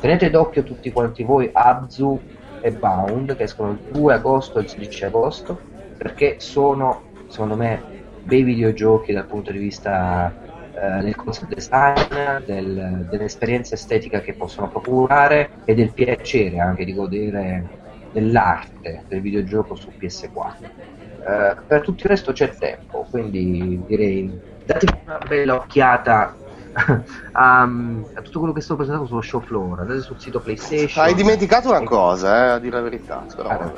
tenete 0.00 0.28
d'occhio 0.28 0.62
tutti 0.62 0.92
quanti 0.92 1.22
voi 1.22 1.48
Abzu 1.50 2.20
e 2.60 2.70
Bound 2.72 3.34
che 3.34 3.44
escono 3.44 3.70
il 3.70 3.78
2 3.92 4.12
agosto 4.12 4.58
e 4.58 4.62
il 4.62 4.68
16 4.68 5.04
agosto 5.06 5.58
perché 5.96 6.34
sono 6.38 7.04
secondo 7.28 7.56
me 7.56 7.82
bei 8.24 8.42
videogiochi 8.42 9.14
dal 9.14 9.24
punto 9.24 9.50
di 9.50 9.58
vista 9.58 10.34
eh, 10.74 11.02
del 11.02 11.16
concept 11.16 11.54
design, 11.54 12.44
del, 12.44 13.06
dell'esperienza 13.08 13.74
estetica 13.74 14.20
che 14.20 14.34
possono 14.34 14.68
procurare 14.68 15.48
e 15.64 15.74
del 15.74 15.92
piacere 15.94 16.58
anche 16.58 16.84
di 16.84 16.92
godere 16.92 17.84
dell'arte 18.16 19.04
del 19.08 19.20
videogioco 19.20 19.74
su 19.74 19.92
PS4. 19.98 20.54
Eh, 20.62 21.56
per 21.66 21.82
tutto 21.82 22.04
il 22.04 22.08
resto 22.08 22.32
c'è 22.32 22.54
tempo, 22.54 23.06
quindi 23.10 23.82
direi 23.86 24.40
date 24.64 24.86
una 25.04 25.18
bella 25.18 25.56
occhiata 25.56 26.34
a, 27.32 27.62
a, 27.62 28.20
tutto 28.22 28.38
quello 28.38 28.54
che 28.54 28.60
è 28.60 28.62
stato 28.62 28.76
presentato 28.76 29.06
sullo 29.06 29.20
show 29.20 29.40
floor, 29.40 29.80
andate 29.80 30.00
sul 30.00 30.18
sito 30.18 30.40
PlayStation. 30.40 31.04
Hai 31.04 31.14
dimenticato 31.14 31.68
una 31.68 31.82
cosa, 31.82 32.36
eh, 32.36 32.48
a 32.52 32.58
dire 32.58 32.76
la 32.76 32.82
verità, 32.82 33.26
però, 33.34 33.48
ah, 33.50 33.72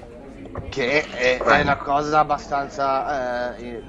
che 0.68 1.04
è, 1.04 1.38
è, 1.38 1.60
una 1.60 1.76
cosa 1.76 2.20
abbastanza. 2.20 3.56
Eh, 3.56 3.82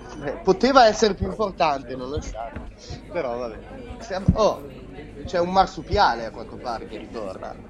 poteva 0.44 0.88
essere 0.88 1.14
più 1.14 1.28
importante, 1.28 1.96
non 1.96 2.10
lo 2.10 2.22
stato. 2.22 2.62
Però 3.12 3.38
vabbè. 3.38 3.58
Siamo, 4.00 4.26
oh, 4.34 4.68
c'è 5.26 5.40
un 5.40 5.52
marsupiale 5.52 6.26
a 6.26 6.32
quanto 6.32 6.56
pare 6.56 6.88
che 6.88 6.98
ritorna. 6.98 7.69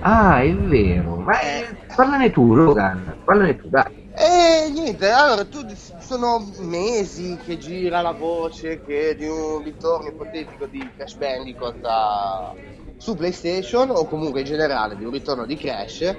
Ah, 0.00 0.42
è 0.42 0.54
vero. 0.54 1.16
Ma 1.16 1.40
eh, 1.40 1.66
parlane 1.94 2.30
tu, 2.30 2.54
Logan. 2.54 3.20
Parlane 3.24 3.56
tu, 3.56 3.68
dai. 3.68 3.84
E 4.18 4.70
niente, 4.70 5.10
allora 5.10 5.44
tu 5.44 5.60
sono 6.00 6.38
mesi 6.60 7.36
che 7.44 7.58
gira 7.58 8.00
la 8.00 8.12
voce 8.12 8.80
che 8.80 9.14
di 9.14 9.26
un 9.26 9.62
ritorno 9.62 10.08
ipotetico 10.08 10.66
di 10.66 10.90
Crash 10.96 11.16
Bandicoot 11.16 11.78
a... 11.82 12.56
su 12.96 13.14
PlayStation 13.14 13.90
o 13.90 14.06
comunque 14.06 14.40
in 14.40 14.46
generale 14.46 14.96
di 14.96 15.04
un 15.04 15.10
ritorno 15.10 15.44
di 15.44 15.56
Crash 15.56 16.16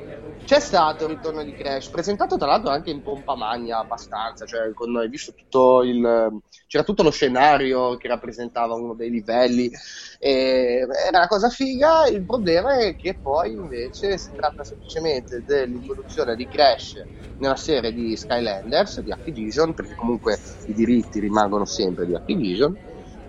c'è 0.47 0.61
stato 0.61 1.03
il 1.03 1.09
ritorno 1.09 1.43
di 1.43 1.53
Crash, 1.53 1.89
presentato 1.89 2.37
tra 2.37 2.47
l'altro 2.47 2.69
anche 2.69 2.89
in 2.89 3.01
pompa 3.01 3.35
magna 3.35 3.79
abbastanza, 3.79 4.45
cioè 4.45 4.71
con, 4.73 4.95
hai 4.95 5.09
visto 5.09 5.33
tutto 5.33 5.83
il... 5.83 6.39
c'era 6.67 6.85
tutto 6.85 7.03
lo 7.03 7.11
scenario 7.11 7.97
che 7.97 8.07
rappresentava 8.07 8.73
uno 8.73 8.93
dei 8.93 9.09
livelli, 9.09 9.69
e 10.17 10.87
era 11.05 11.17
una 11.17 11.27
cosa 11.27 11.49
figa, 11.49 12.07
il 12.07 12.25
problema 12.25 12.77
è 12.77 12.95
che 12.95 13.19
poi 13.21 13.51
invece 13.51 14.17
si 14.17 14.31
tratta 14.33 14.63
semplicemente 14.63 15.43
dell'introduzione 15.45 16.33
di 16.37 16.47
Crash 16.47 17.05
nella 17.39 17.57
serie 17.57 17.91
di 17.91 18.15
Skylanders 18.15 19.01
di 19.01 19.11
Activision, 19.11 19.73
perché 19.73 19.95
comunque 19.95 20.39
i 20.67 20.73
diritti 20.73 21.19
rimangono 21.19 21.65
sempre 21.65 22.05
di 22.05 22.15
Activision, 22.15 22.73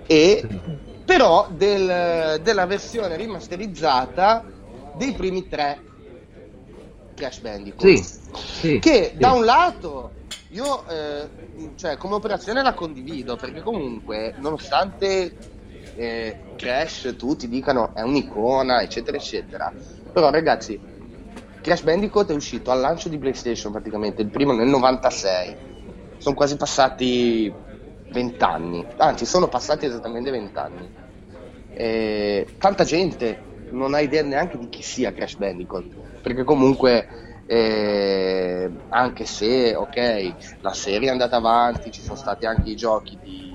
e 0.07 0.41
però 1.05 1.49
del, 1.51 2.41
della 2.43 2.67
versione 2.67 3.17
rimasterizzata 3.17 4.45
dei 4.93 5.15
primi 5.15 5.49
tre 5.49 5.83
Crash 7.19 7.41
Bandicoot. 7.41 7.85
Sì, 7.85 8.05
sì, 8.35 8.79
che 8.79 9.11
sì. 9.13 9.19
da 9.19 9.33
un 9.33 9.45
lato 9.45 10.13
io 10.51 10.87
eh, 10.87 11.29
cioè, 11.75 11.97
come 11.97 12.15
operazione 12.15 12.63
la 12.63 12.73
condivido 12.73 13.37
perché 13.37 13.61
comunque 13.61 14.35
nonostante 14.39 15.37
eh, 15.97 16.41
Crash 16.57 17.17
tutti 17.19 17.49
dicano 17.49 17.93
è 17.95 18.03
un'icona 18.03 18.83
eccetera 18.83 19.17
eccetera. 19.17 19.73
Però 20.13 20.31
ragazzi 20.31 20.81
Crash 21.61 21.83
Bandicoot 21.83 22.31
è 22.31 22.35
uscito 22.35 22.71
al 22.71 22.81
lancio 22.81 23.09
di 23.09 23.19
PlayStation 23.19 23.73
praticamente 23.73 24.23
il 24.23 24.29
primo 24.29 24.53
nel 24.53 24.69
96 24.69 25.57
sono 26.19 26.35
quasi 26.37 26.57
passati 26.57 27.53
20 28.11 28.45
anni 28.45 28.87
anzi 28.97 29.27
sono 29.27 29.49
passati 29.49 29.87
esattamente 29.87 30.31
20 30.31 30.59
anni 30.59 30.91
e 31.75 32.47
tanta 32.59 32.85
gente 32.85 33.47
non 33.71 33.93
ha 33.93 34.01
idea 34.01 34.23
neanche 34.23 34.57
di 34.57 34.69
chi 34.69 34.83
sia 34.83 35.13
Crash 35.13 35.35
Bandicoot 35.35 36.08
perché 36.29 36.45
comunque 36.45 37.09
eh, 37.47 38.71
anche 38.91 39.25
se 39.25 39.75
ok 39.75 40.35
la 40.61 40.75
serie 40.75 41.09
è 41.09 41.11
andata 41.11 41.37
avanti 41.37 41.91
ci 41.91 42.03
sono 42.03 42.17
stati 42.17 42.45
anche 42.45 42.69
i 42.69 42.77
giochi 42.77 43.19
di 43.23 43.51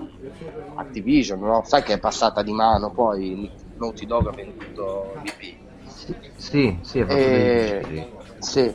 Activision 0.75 1.39
no? 1.39 1.63
sai 1.63 1.83
che 1.83 1.93
è 1.93 1.99
passata 1.99 2.41
di 2.41 2.51
mano 2.51 2.91
poi 2.91 3.51
Naughty 3.77 4.07
Dog 4.07 4.27
ha 4.27 4.31
venduto 4.31 5.21
l'IP 5.21 5.61
sì, 6.35 6.79
sì, 6.81 6.99
è 6.99 7.05
e, 7.07 8.07
sì. 8.39 8.73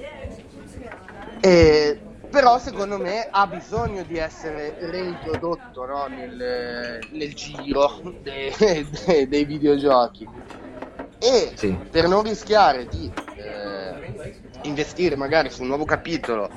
E, 1.40 2.00
però 2.30 2.58
secondo 2.58 2.98
me 2.98 3.26
ha 3.28 3.46
bisogno 3.48 4.04
di 4.04 4.16
essere 4.16 4.76
reintrodotto 4.78 5.84
no? 5.84 6.06
nel, 6.06 7.00
nel, 7.10 7.34
giro 7.34 8.00
dei, 8.22 8.52
dei, 9.04 9.28
dei 9.28 9.44
videogiochi 9.44 10.26
e 11.18 11.52
sì. 11.56 11.76
per 11.90 12.06
non 12.06 12.22
rischiare 12.22 12.86
di 12.86 13.10
eh, 13.36 13.77
investire 14.62 15.16
magari 15.16 15.50
su 15.50 15.62
un 15.62 15.68
nuovo 15.68 15.84
capitolo 15.84 16.48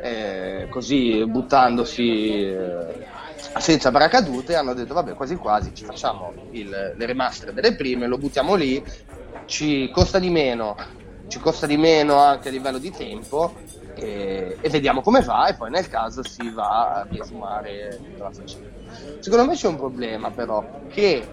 eh, 0.00 0.66
così 0.70 1.24
buttandosi 1.26 2.42
eh, 2.42 3.06
senza 3.58 3.90
paracadute 3.90 4.54
hanno 4.54 4.74
detto 4.74 4.94
vabbè 4.94 5.14
quasi 5.14 5.36
quasi 5.36 5.74
ci 5.74 5.84
facciamo 5.84 6.32
il, 6.50 6.68
le 6.68 7.06
remaster 7.06 7.52
delle 7.52 7.74
prime 7.74 8.06
lo 8.06 8.18
buttiamo 8.18 8.54
lì 8.54 8.82
ci 9.46 9.90
costa 9.90 10.18
di 10.18 10.30
meno 10.30 10.76
ci 11.28 11.38
costa 11.38 11.66
di 11.66 11.76
meno 11.76 12.16
anche 12.16 12.48
a 12.48 12.50
livello 12.50 12.78
di 12.78 12.90
tempo 12.90 13.54
e, 13.94 14.56
e 14.60 14.68
vediamo 14.68 15.00
come 15.00 15.20
va 15.20 15.48
e 15.48 15.54
poi 15.54 15.70
nel 15.70 15.88
caso 15.88 16.24
si 16.24 16.50
va 16.50 16.94
a 16.94 17.06
riesumare 17.08 18.00
tutta 18.02 18.24
la 18.24 18.30
faccenda. 18.32 18.68
Secondo 19.20 19.46
me 19.46 19.54
c'è 19.54 19.68
un 19.68 19.76
problema 19.76 20.30
però 20.30 20.64
che 20.88 21.26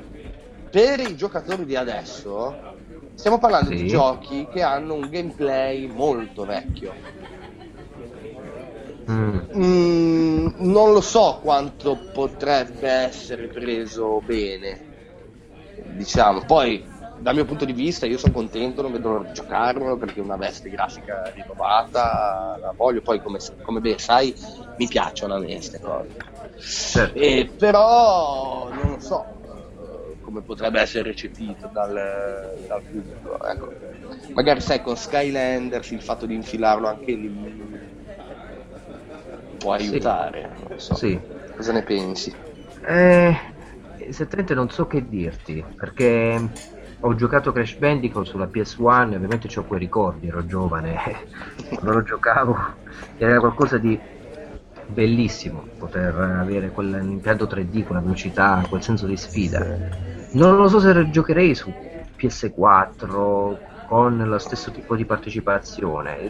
per 0.70 1.00
i 1.00 1.16
giocatori 1.16 1.66
di 1.66 1.76
adesso 1.76 2.76
stiamo 3.18 3.40
parlando 3.40 3.72
sì. 3.72 3.78
di 3.78 3.88
giochi 3.88 4.48
che 4.52 4.62
hanno 4.62 4.94
un 4.94 5.10
gameplay 5.10 5.88
molto 5.88 6.46
vecchio. 6.46 6.94
Mm. 9.10 9.40
Mm, 9.56 10.48
non 10.58 10.94
lo 10.94 11.02
so 11.02 11.40
quanto 11.42 11.98
potrebbe 12.14 12.90
essere 12.90 13.48
preso 13.48 14.22
bene, 14.24 14.80
diciamo. 15.96 16.44
Poi, 16.46 16.86
dal 17.18 17.34
mio 17.34 17.46
punto 17.46 17.66
di 17.66 17.74
vista, 17.74 18.06
io 18.06 18.20
sono 18.20 18.34
contento, 18.34 18.84
non 18.84 18.92
vedo 18.92 19.10
l'ora 19.10 19.30
di 19.30 19.34
giocarlo 19.34 19.98
perché 19.98 20.20
è 20.20 20.24
una 20.24 20.38
veste 20.38 20.70
grafica 20.70 21.32
rinnovata, 21.34 22.58
la 22.60 22.74
voglio. 22.76 23.02
Poi, 23.02 23.20
come, 23.22 23.40
come 23.64 23.80
ben 23.80 23.98
sai, 23.98 24.36
mi 24.78 24.88
piacciono 24.88 25.36
a 25.36 25.40
me 25.40 25.56
queste 25.56 25.80
cose. 25.80 26.10
Certo. 26.60 27.18
E, 27.18 27.50
però, 27.58 28.70
non 28.72 28.92
lo 28.92 29.00
so 29.00 29.26
eh, 29.26 29.37
come 30.28 30.42
potrebbe 30.42 30.82
essere 30.82 31.04
recepito 31.04 31.70
dal, 31.72 31.94
dal 32.68 32.82
pubblico. 32.82 33.42
Ecco. 33.48 33.74
Magari 34.34 34.60
sai 34.60 34.82
con 34.82 34.98
Skylanders 34.98 35.92
il 35.92 36.02
fatto 36.02 36.26
di 36.26 36.36
infilarlo 36.36 36.86
anche 36.86 37.14
lì 37.14 37.32
può 39.58 39.72
aiutare. 39.72 40.50
Sì. 40.58 40.68
Non 40.68 40.80
so. 40.80 40.96
sì. 40.96 41.20
Cosa 41.56 41.72
ne 41.72 41.82
pensi? 41.84 42.36
Eh, 42.86 43.38
esattamente 44.00 44.54
non 44.54 44.70
so 44.70 44.86
che 44.86 45.08
dirti, 45.08 45.64
perché 45.74 46.50
ho 47.00 47.16
giocato 47.16 47.54
Crash 47.54 47.78
Bandicoot 47.78 48.26
sulla 48.26 48.50
PS1 48.54 49.16
ovviamente 49.16 49.48
ho 49.58 49.64
quei 49.64 49.80
ricordi, 49.80 50.28
ero 50.28 50.46
giovane, 50.46 50.98
quando 51.74 51.94
lo 51.94 52.04
giocavo 52.04 52.58
era 53.16 53.40
qualcosa 53.40 53.78
di 53.78 53.98
bellissimo 54.88 55.68
poter 55.78 56.16
avere 56.16 56.70
quell'impianto 56.72 57.46
3D, 57.46 57.86
quella 57.86 58.02
velocità, 58.02 58.66
quel 58.68 58.82
senso 58.82 59.06
di 59.06 59.18
sfida. 59.18 60.17
Non 60.32 60.58
lo 60.58 60.68
so 60.68 60.80
se 60.80 61.10
giocherei 61.10 61.56
su 61.56 61.74
PS4 62.18 63.58
con 63.88 64.18
lo 64.18 64.38
stesso 64.38 64.72
tipo 64.72 64.96
di 64.96 65.06
partecipazione. 65.06 66.30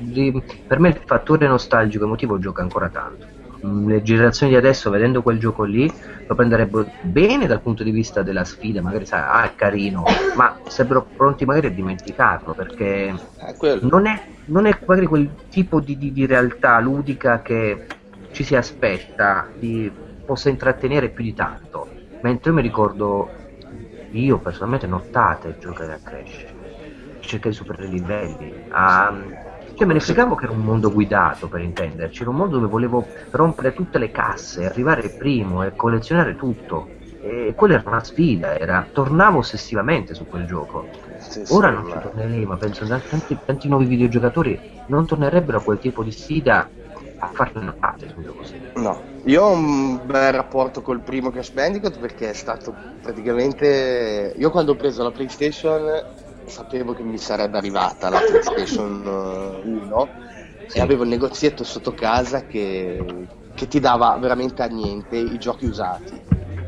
Per 0.67 0.79
me 0.79 0.89
il 0.89 1.01
fattore 1.03 1.47
nostalgico 1.47 2.05
emotivo 2.05 2.37
gioca 2.37 2.61
ancora 2.61 2.89
tanto. 2.89 3.25
Mm, 3.65 3.87
le 3.87 4.03
generazioni 4.03 4.51
di 4.51 4.57
adesso, 4.57 4.91
vedendo 4.91 5.23
quel 5.23 5.39
gioco 5.39 5.63
lì, 5.63 5.91
lo 6.27 6.35
prenderebbero 6.35 6.91
bene 7.01 7.47
dal 7.47 7.61
punto 7.61 7.83
di 7.83 7.89
vista 7.89 8.21
della 8.21 8.43
sfida, 8.43 8.81
magari 8.81 9.07
sai, 9.07 9.21
ah, 9.21 9.45
è 9.45 9.55
carino, 9.55 10.03
ma 10.35 10.59
sarebbero 10.67 11.07
pronti 11.15 11.45
magari 11.45 11.67
a 11.67 11.71
dimenticarlo 11.71 12.53
perché 12.53 13.13
non 13.81 14.05
è, 14.05 14.21
non 14.45 14.67
è 14.67 14.77
magari 14.85 15.07
quel 15.07 15.29
tipo 15.49 15.79
di, 15.79 15.97
di, 15.97 16.11
di 16.11 16.25
realtà 16.27 16.79
ludica 16.79 17.41
che 17.41 17.85
ci 18.31 18.43
si 18.43 18.55
aspetta 18.55 19.47
di, 19.57 19.91
possa 20.23 20.49
intrattenere 20.49 21.09
più 21.09 21.23
di 21.23 21.33
tanto. 21.33 21.87
Mentre 22.21 22.51
io 22.51 22.55
mi 22.57 22.61
ricordo, 22.61 23.29
io 24.11 24.39
personalmente 24.39 24.87
nottate 24.87 25.57
giocare 25.59 25.93
a 25.93 25.99
Crash 26.01 26.45
cercare 27.27 27.49
di 27.51 27.55
superare 27.55 27.87
i 27.87 27.91
livelli. 27.91 28.53
A... 28.69 29.13
Cioè 29.75 29.85
me 29.85 29.93
ne 29.93 29.99
fregavo 29.99 30.33
che 30.33 30.45
era 30.45 30.53
un 30.53 30.61
mondo 30.61 30.91
guidato 30.91 31.47
per 31.47 31.61
intenderci, 31.61 32.21
era 32.21 32.31
un 32.31 32.37
mondo 32.37 32.55
dove 32.55 32.67
volevo 32.67 33.05
rompere 33.29 33.73
tutte 33.73 33.99
le 33.99 34.09
casse, 34.09 34.65
arrivare 34.65 35.09
primo 35.09 35.63
e 35.63 35.75
collezionare 35.75 36.35
tutto. 36.35 36.87
E 37.21 37.53
quella 37.55 37.75
era 37.75 37.83
una 37.85 38.03
sfida, 38.03 38.57
era... 38.57 38.87
tornavo 38.91 39.39
ossessivamente 39.39 40.15
su 40.15 40.25
quel 40.25 40.47
gioco. 40.47 40.87
Sì, 41.17 41.43
Ora 41.49 41.67
sì, 41.69 41.73
non 41.75 41.85
ci 41.85 41.99
tornerei, 42.01 42.45
ma 42.45 42.57
penso 42.57 42.85
che 42.85 43.01
tanti, 43.07 43.37
tanti 43.45 43.67
nuovi 43.67 43.85
videogiocatori 43.85 44.59
non 44.87 45.05
tornerebbero 45.05 45.59
a 45.59 45.61
quel 45.61 45.79
tipo 45.79 46.01
di 46.03 46.11
sfida 46.11 46.67
a 47.19 47.27
farne 47.33 47.61
una 47.61 47.75
parte 47.79 48.13
così. 48.35 48.61
No, 48.75 49.01
io 49.23 49.43
ho 49.43 49.51
un 49.51 50.05
bel 50.05 50.31
rapporto 50.31 50.81
col 50.81 51.01
primo 51.01 51.31
Crash 51.31 51.51
Bandicoot 51.51 51.99
perché 51.99 52.29
è 52.29 52.33
stato 52.33 52.73
praticamente... 53.01 54.33
Io 54.37 54.51
quando 54.51 54.73
ho 54.73 54.75
preso 54.75 55.03
la 55.03 55.11
PlayStation 55.11 56.25
sapevo 56.45 56.93
che 56.93 57.03
mi 57.03 57.17
sarebbe 57.17 57.57
arrivata 57.57 58.09
la 58.09 58.19
PlayStation 58.19 59.61
1 59.63 60.07
eh, 60.07 60.69
sì. 60.69 60.77
e 60.77 60.81
avevo 60.81 61.03
il 61.03 61.09
negozietto 61.09 61.63
sotto 61.63 61.93
casa 61.93 62.45
che, 62.45 63.03
che, 63.53 63.67
ti 63.67 63.79
dava 63.79 64.17
veramente 64.17 64.61
a 64.63 64.67
niente 64.67 65.17
i 65.17 65.37
giochi 65.37 65.65
usati. 65.65 66.21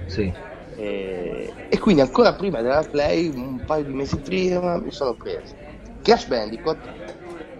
Sì. 0.05 0.31
E, 0.75 1.53
e, 1.69 1.79
quindi 1.79 2.01
ancora 2.01 2.33
prima 2.33 2.61
della 2.61 2.85
Play, 2.89 3.29
un 3.33 3.63
paio 3.65 3.83
di 3.83 3.93
mesi 3.93 4.17
prima, 4.17 4.77
mi 4.77 4.91
sono 4.91 5.13
preso 5.13 5.53
Crash 6.01 6.25
Bandicoot, 6.25 6.77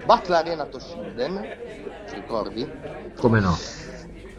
Battle 0.06 0.36
Arena 0.36 0.66
Toshinden, 0.66 1.48
ti 2.10 2.16
ricordi? 2.16 2.70
Come 3.16 3.40
no? 3.40 3.58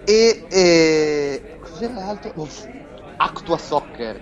E, 0.05 0.47
e 0.51 1.59
cos'era 1.61 1.95
l'altro? 1.95 2.33
Oh, 2.35 2.49
Actua 3.16 3.59
Soccer. 3.59 4.21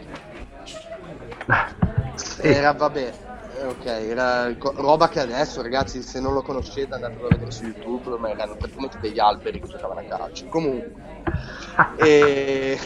Sì. 2.14 2.42
Era 2.42 2.72
vabbè, 2.72 3.12
eh, 3.59 3.64
ok, 3.64 3.86
era 3.86 4.55
roba 4.59 5.09
che 5.09 5.20
adesso, 5.20 5.62
ragazzi, 5.62 6.03
se 6.03 6.20
non 6.20 6.34
lo 6.34 6.42
conoscete 6.42 6.94
andatelo 6.94 7.26
a 7.26 7.30
vedere 7.30 7.51
su 7.51 7.64
YouTube, 7.64 8.18
ma 8.18 8.30
erano 8.30 8.57
praticamente 8.57 8.99
degli 9.01 9.18
alberi 9.18 9.61
che 9.61 9.68
giocavano 9.68 10.01
a 10.01 10.05
calcio. 10.05 10.46
Comunque. 10.49 10.92
e... 11.96 12.78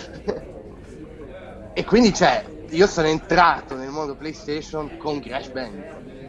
e 1.73 1.85
quindi, 1.85 2.15
cioè, 2.15 2.45
io 2.71 2.87
sono 2.87 3.09
entrato 3.09 3.75
nel 3.75 3.91
mondo 3.91 4.15
PlayStation 4.17 4.97
con 4.97 5.21
Crash 5.21 5.51
Bandicoot. 5.51 6.22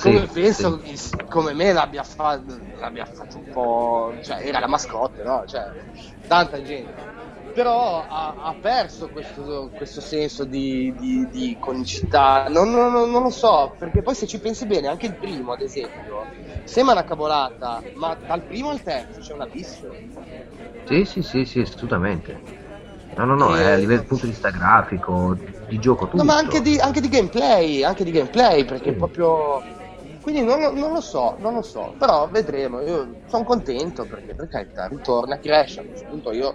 Come 0.00 0.26
sì, 0.26 0.32
penso, 0.32 0.80
sì. 0.84 1.16
come 1.28 1.52
me 1.52 1.72
l'abbia, 1.72 2.02
fa- 2.02 2.42
l'abbia 2.78 3.04
fatto 3.04 3.38
un 3.38 3.48
po'... 3.48 4.16
Cioè, 4.20 4.38
era 4.42 4.58
la 4.58 4.66
mascotte, 4.66 5.22
no? 5.22 5.44
Cioè, 5.46 5.62
tanta 6.26 6.62
gente 6.62 7.08
però 7.52 8.06
ha, 8.06 8.36
ha 8.42 8.54
perso 8.54 9.10
questo, 9.10 9.72
questo, 9.74 10.00
senso 10.00 10.44
di, 10.44 10.94
di, 10.96 11.28
di 11.30 11.56
conicità. 11.58 12.46
Non, 12.48 12.70
non, 12.70 13.10
non, 13.10 13.22
lo 13.22 13.30
so, 13.30 13.74
perché 13.78 14.02
poi 14.02 14.14
se 14.14 14.26
ci 14.26 14.38
pensi 14.38 14.66
bene, 14.66 14.88
anche 14.88 15.06
il 15.06 15.16
primo, 15.16 15.52
ad 15.52 15.60
esempio, 15.60 16.28
sembra 16.64 16.94
una 16.94 17.04
cavolata, 17.04 17.82
ma 17.94 18.18
dal 18.24 18.46
primo 18.46 18.70
al 18.70 18.82
terzo 18.82 19.20
c'è 19.20 19.32
un 19.32 19.42
abisso. 19.42 19.96
Sì, 20.84 21.04
sì, 21.04 21.22
sì, 21.22 21.44
sì, 21.44 21.60
assolutamente. 21.60 22.38
No, 23.16 23.24
no, 23.24 23.34
no, 23.34 23.56
e... 23.56 23.60
è 23.60 23.72
a 23.72 23.76
livello 23.76 24.04
punto 24.04 24.26
di 24.26 24.32
vista 24.32 24.50
grafico, 24.50 25.36
di 25.66 25.78
gioco 25.78 26.06
tutto. 26.06 26.16
No, 26.16 26.24
ma 26.24 26.36
anche 26.36 26.60
di, 26.60 26.78
anche 26.78 27.00
di 27.00 27.08
gameplay, 27.08 27.82
anche 27.82 28.04
di 28.04 28.10
gameplay, 28.10 28.64
perché 28.64 28.90
sì. 28.90 28.96
proprio... 28.96 29.64
Quindi 30.22 30.42
non, 30.42 30.60
non, 30.74 30.92
lo 30.92 31.00
so, 31.00 31.36
non 31.38 31.54
lo 31.54 31.62
so, 31.62 31.94
però 31.98 32.28
vedremo. 32.28 32.80
Io 32.80 33.16
sono 33.26 33.44
contento 33.44 34.04
perché 34.04 34.34
per 34.34 34.48
carità 34.48 34.86
ritorna 34.86 35.38
Crash. 35.38 35.78
A 35.78 35.82
questo 35.82 36.06
punto 36.08 36.32
io 36.32 36.54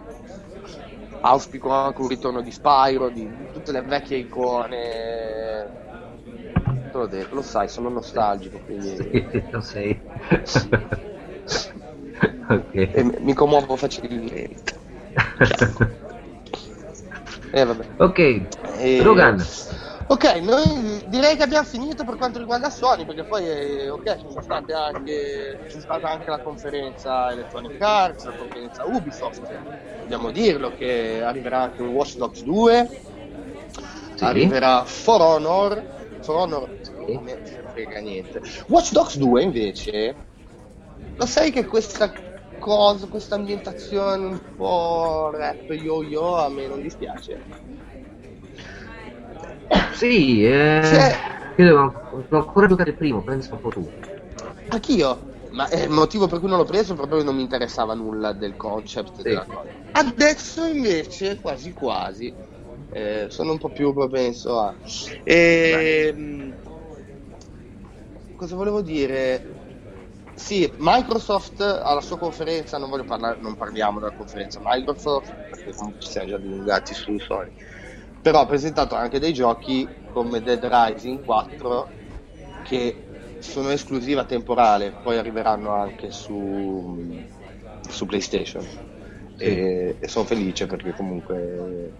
auspico 1.21 1.69
anche 1.69 2.01
un 2.01 2.07
ritorno 2.07 2.41
di 2.41 2.51
Spyro, 2.51 3.09
di, 3.09 3.27
di 3.27 3.47
tutte 3.51 3.71
le 3.71 3.81
vecchie 3.81 4.17
icone. 4.17 5.83
Te 6.63 6.97
l'ho 6.97 7.07
detto, 7.07 7.35
lo 7.35 7.41
sai, 7.41 7.67
sono 7.67 7.89
nostalgico, 7.89 8.59
quindi... 8.59 8.95
Sì, 8.95 9.43
lo 9.49 9.61
sei. 9.61 9.99
okay. 12.47 12.91
E 12.91 13.03
mi 13.19 13.33
commuovo 13.33 13.75
facilmente. 13.75 14.73
eh, 17.51 17.65
vabbè. 17.65 17.85
Ok, 17.97 18.19
e... 18.77 19.01
Rogan. 19.01 19.43
Ok, 20.07 20.23
noi 20.35 21.01
direi 21.07 21.35
che 21.35 21.41
abbiamo 21.43 21.65
finito 21.65 22.03
per 22.03 22.15
quanto 22.15 22.37
riguarda 22.37 22.69
Sony, 22.69 23.05
perché 23.05 23.25
poi 23.25 23.43
eh, 23.47 23.89
ok, 23.89 24.17
ci 24.17 24.29
sono 24.29 24.43
state 24.43 24.71
anche, 24.71 25.63
c'è 25.65 25.79
stata 25.79 26.09
anche 26.09 26.29
la 26.29 26.39
conferenza 26.39 27.31
Electronic 27.31 27.81
Arts, 27.81 28.25
la 28.25 28.33
conferenza 28.33 28.85
Ubisoft, 28.85 29.59
dobbiamo 29.97 30.29
dirlo 30.29 30.71
che 30.71 31.21
arriverà 31.23 31.61
anche 31.61 31.81
un 31.81 31.87
Watch 31.89 32.17
Dogs 32.17 32.43
2, 32.43 32.87
sì. 34.13 34.23
arriverà 34.23 34.85
For 34.85 35.21
Honor, 35.21 35.83
For 36.19 36.35
Honor 36.35 36.71
sì. 36.81 37.05
non 37.07 37.25
frega 37.71 37.99
niente. 37.99 38.41
Watch 38.67 38.91
Dogs 38.91 39.17
2 39.17 39.41
invece, 39.41 40.19
lo 41.15 41.25
sai 41.25 41.51
che 41.51 41.65
questa 41.65 42.11
cosa, 42.59 43.07
questa 43.07 43.33
ambientazione 43.33 44.23
un 44.23 44.39
po' 44.53 45.31
rap 45.31 45.67
yo-yo 45.71 46.35
a 46.37 46.49
me 46.49 46.67
non 46.67 46.79
dispiace? 46.79 47.41
Sì, 49.95 50.43
eh, 50.45 50.81
cioè, 50.83 51.15
io 51.55 51.65
devo, 51.65 51.93
devo 52.29 52.37
ancora 52.37 52.67
giocare 52.67 52.89
il 52.89 52.97
primo, 52.97 53.23
penso 53.23 53.55
un 53.55 53.61
po' 53.61 53.69
tu. 53.69 53.89
Anch'io, 54.67 55.29
ma 55.51 55.69
il 55.69 55.89
motivo 55.89 56.27
per 56.27 56.39
cui 56.39 56.49
non 56.49 56.57
l'ho 56.57 56.65
preso 56.65 56.93
è 56.93 56.95
proprio 56.95 57.19
che 57.19 57.23
non 57.23 57.35
mi 57.35 57.43
interessava 57.43 57.93
nulla 57.93 58.33
del 58.33 58.55
concept 58.57 59.21
sì. 59.21 59.39
Adesso 59.91 60.65
invece, 60.65 61.39
quasi 61.39 61.71
quasi, 61.71 62.35
eh, 62.91 63.27
sono 63.29 63.51
un 63.51 63.57
po' 63.57 63.69
più 63.69 63.93
propenso 63.93 64.59
a... 64.59 64.75
E, 65.23 66.11
ehm, 66.13 66.57
cosa 68.35 68.55
volevo 68.57 68.81
dire? 68.81 69.41
Sì, 70.35 70.69
Microsoft 70.79 71.61
alla 71.61 72.01
sua 72.01 72.17
conferenza, 72.17 72.77
non 72.77 72.89
voglio 72.89 73.05
parlare, 73.05 73.37
non 73.39 73.55
parliamo 73.55 73.99
della 73.99 74.11
conferenza 74.11 74.59
Microsoft, 74.61 75.33
perché 75.47 75.71
comunque 75.73 76.01
ci 76.01 76.09
siamo 76.09 76.27
già 76.27 76.37
dilungati 76.37 76.93
su 76.93 77.17
Sony 77.17 77.53
però 78.25 78.39
ha 78.39 78.47
presentato 78.47 78.95
anche 78.95 79.19
dei 79.19 79.33
giochi 79.33 79.87
come 80.11 80.41
Dead 80.41 80.65
Rising 80.65 81.23
4 81.23 81.87
che 82.63 82.95
sono 83.37 83.69
esclusiva 83.69 84.23
temporale, 84.23 84.91
poi 85.03 85.19
arriveranno 85.19 85.71
anche 85.73 86.09
su, 86.09 87.23
su 87.87 88.05
PlayStation. 88.07 88.63
Sì. 88.63 89.43
E, 89.43 89.97
e 89.99 90.07
sono 90.07 90.25
felice 90.25 90.65
perché 90.65 90.91
comunque 90.93 91.91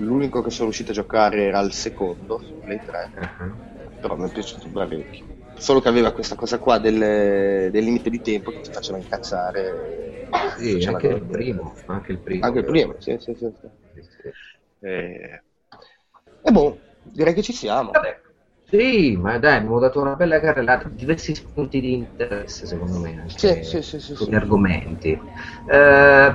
l'unico 0.00 0.42
che 0.42 0.50
sono 0.50 0.64
riuscito 0.64 0.90
a 0.90 0.94
giocare 0.94 1.44
era 1.44 1.60
il 1.60 1.72
secondo 1.72 2.38
su 2.44 2.60
Play 2.62 2.80
3, 2.84 3.10
uh-huh. 3.14 4.00
però 4.00 4.16
mi 4.16 4.28
è 4.28 4.32
piaciuto 4.32 4.68
parecchio. 4.68 5.24
solo 5.56 5.80
che 5.80 5.88
aveva 5.88 6.12
questa 6.12 6.34
cosa 6.34 6.58
qua 6.58 6.76
del, 6.76 7.70
del 7.70 7.84
limite 7.84 8.10
di 8.10 8.20
tempo 8.20 8.50
che 8.50 8.60
ti 8.60 8.70
faceva 8.70 8.98
incazzare. 8.98 10.28
Sì, 10.58 10.84
anche 10.84 11.06
il, 11.06 11.22
primo, 11.22 11.74
anche 11.86 12.12
il 12.12 12.18
primo. 12.18 12.44
Anche 12.44 12.58
il 12.58 12.64
primo, 12.66 12.96
sì, 12.98 13.16
sì, 13.18 13.34
sì. 13.34 13.50
sì. 13.58 13.79
Sì. 14.80 14.86
E... 14.86 15.42
e 16.42 16.50
boh, 16.50 16.78
direi 17.02 17.34
che 17.34 17.42
ci 17.42 17.52
siamo. 17.52 17.90
Vabbè. 17.92 18.20
Sì, 18.70 19.16
ma 19.16 19.36
dai, 19.38 19.56
abbiamo 19.56 19.80
dato 19.80 20.00
una 20.00 20.14
bella 20.14 20.38
carrellata, 20.38 20.88
diversi 20.88 21.34
spunti 21.34 21.80
di 21.80 21.92
interesse 21.92 22.66
secondo 22.66 23.00
me, 23.00 23.20
anche 23.22 23.64
sì, 23.64 23.82
sì, 23.82 23.98
sì, 23.98 24.14
sugli 24.14 24.34
argomenti. 24.34 25.18
Eh, 25.68 26.34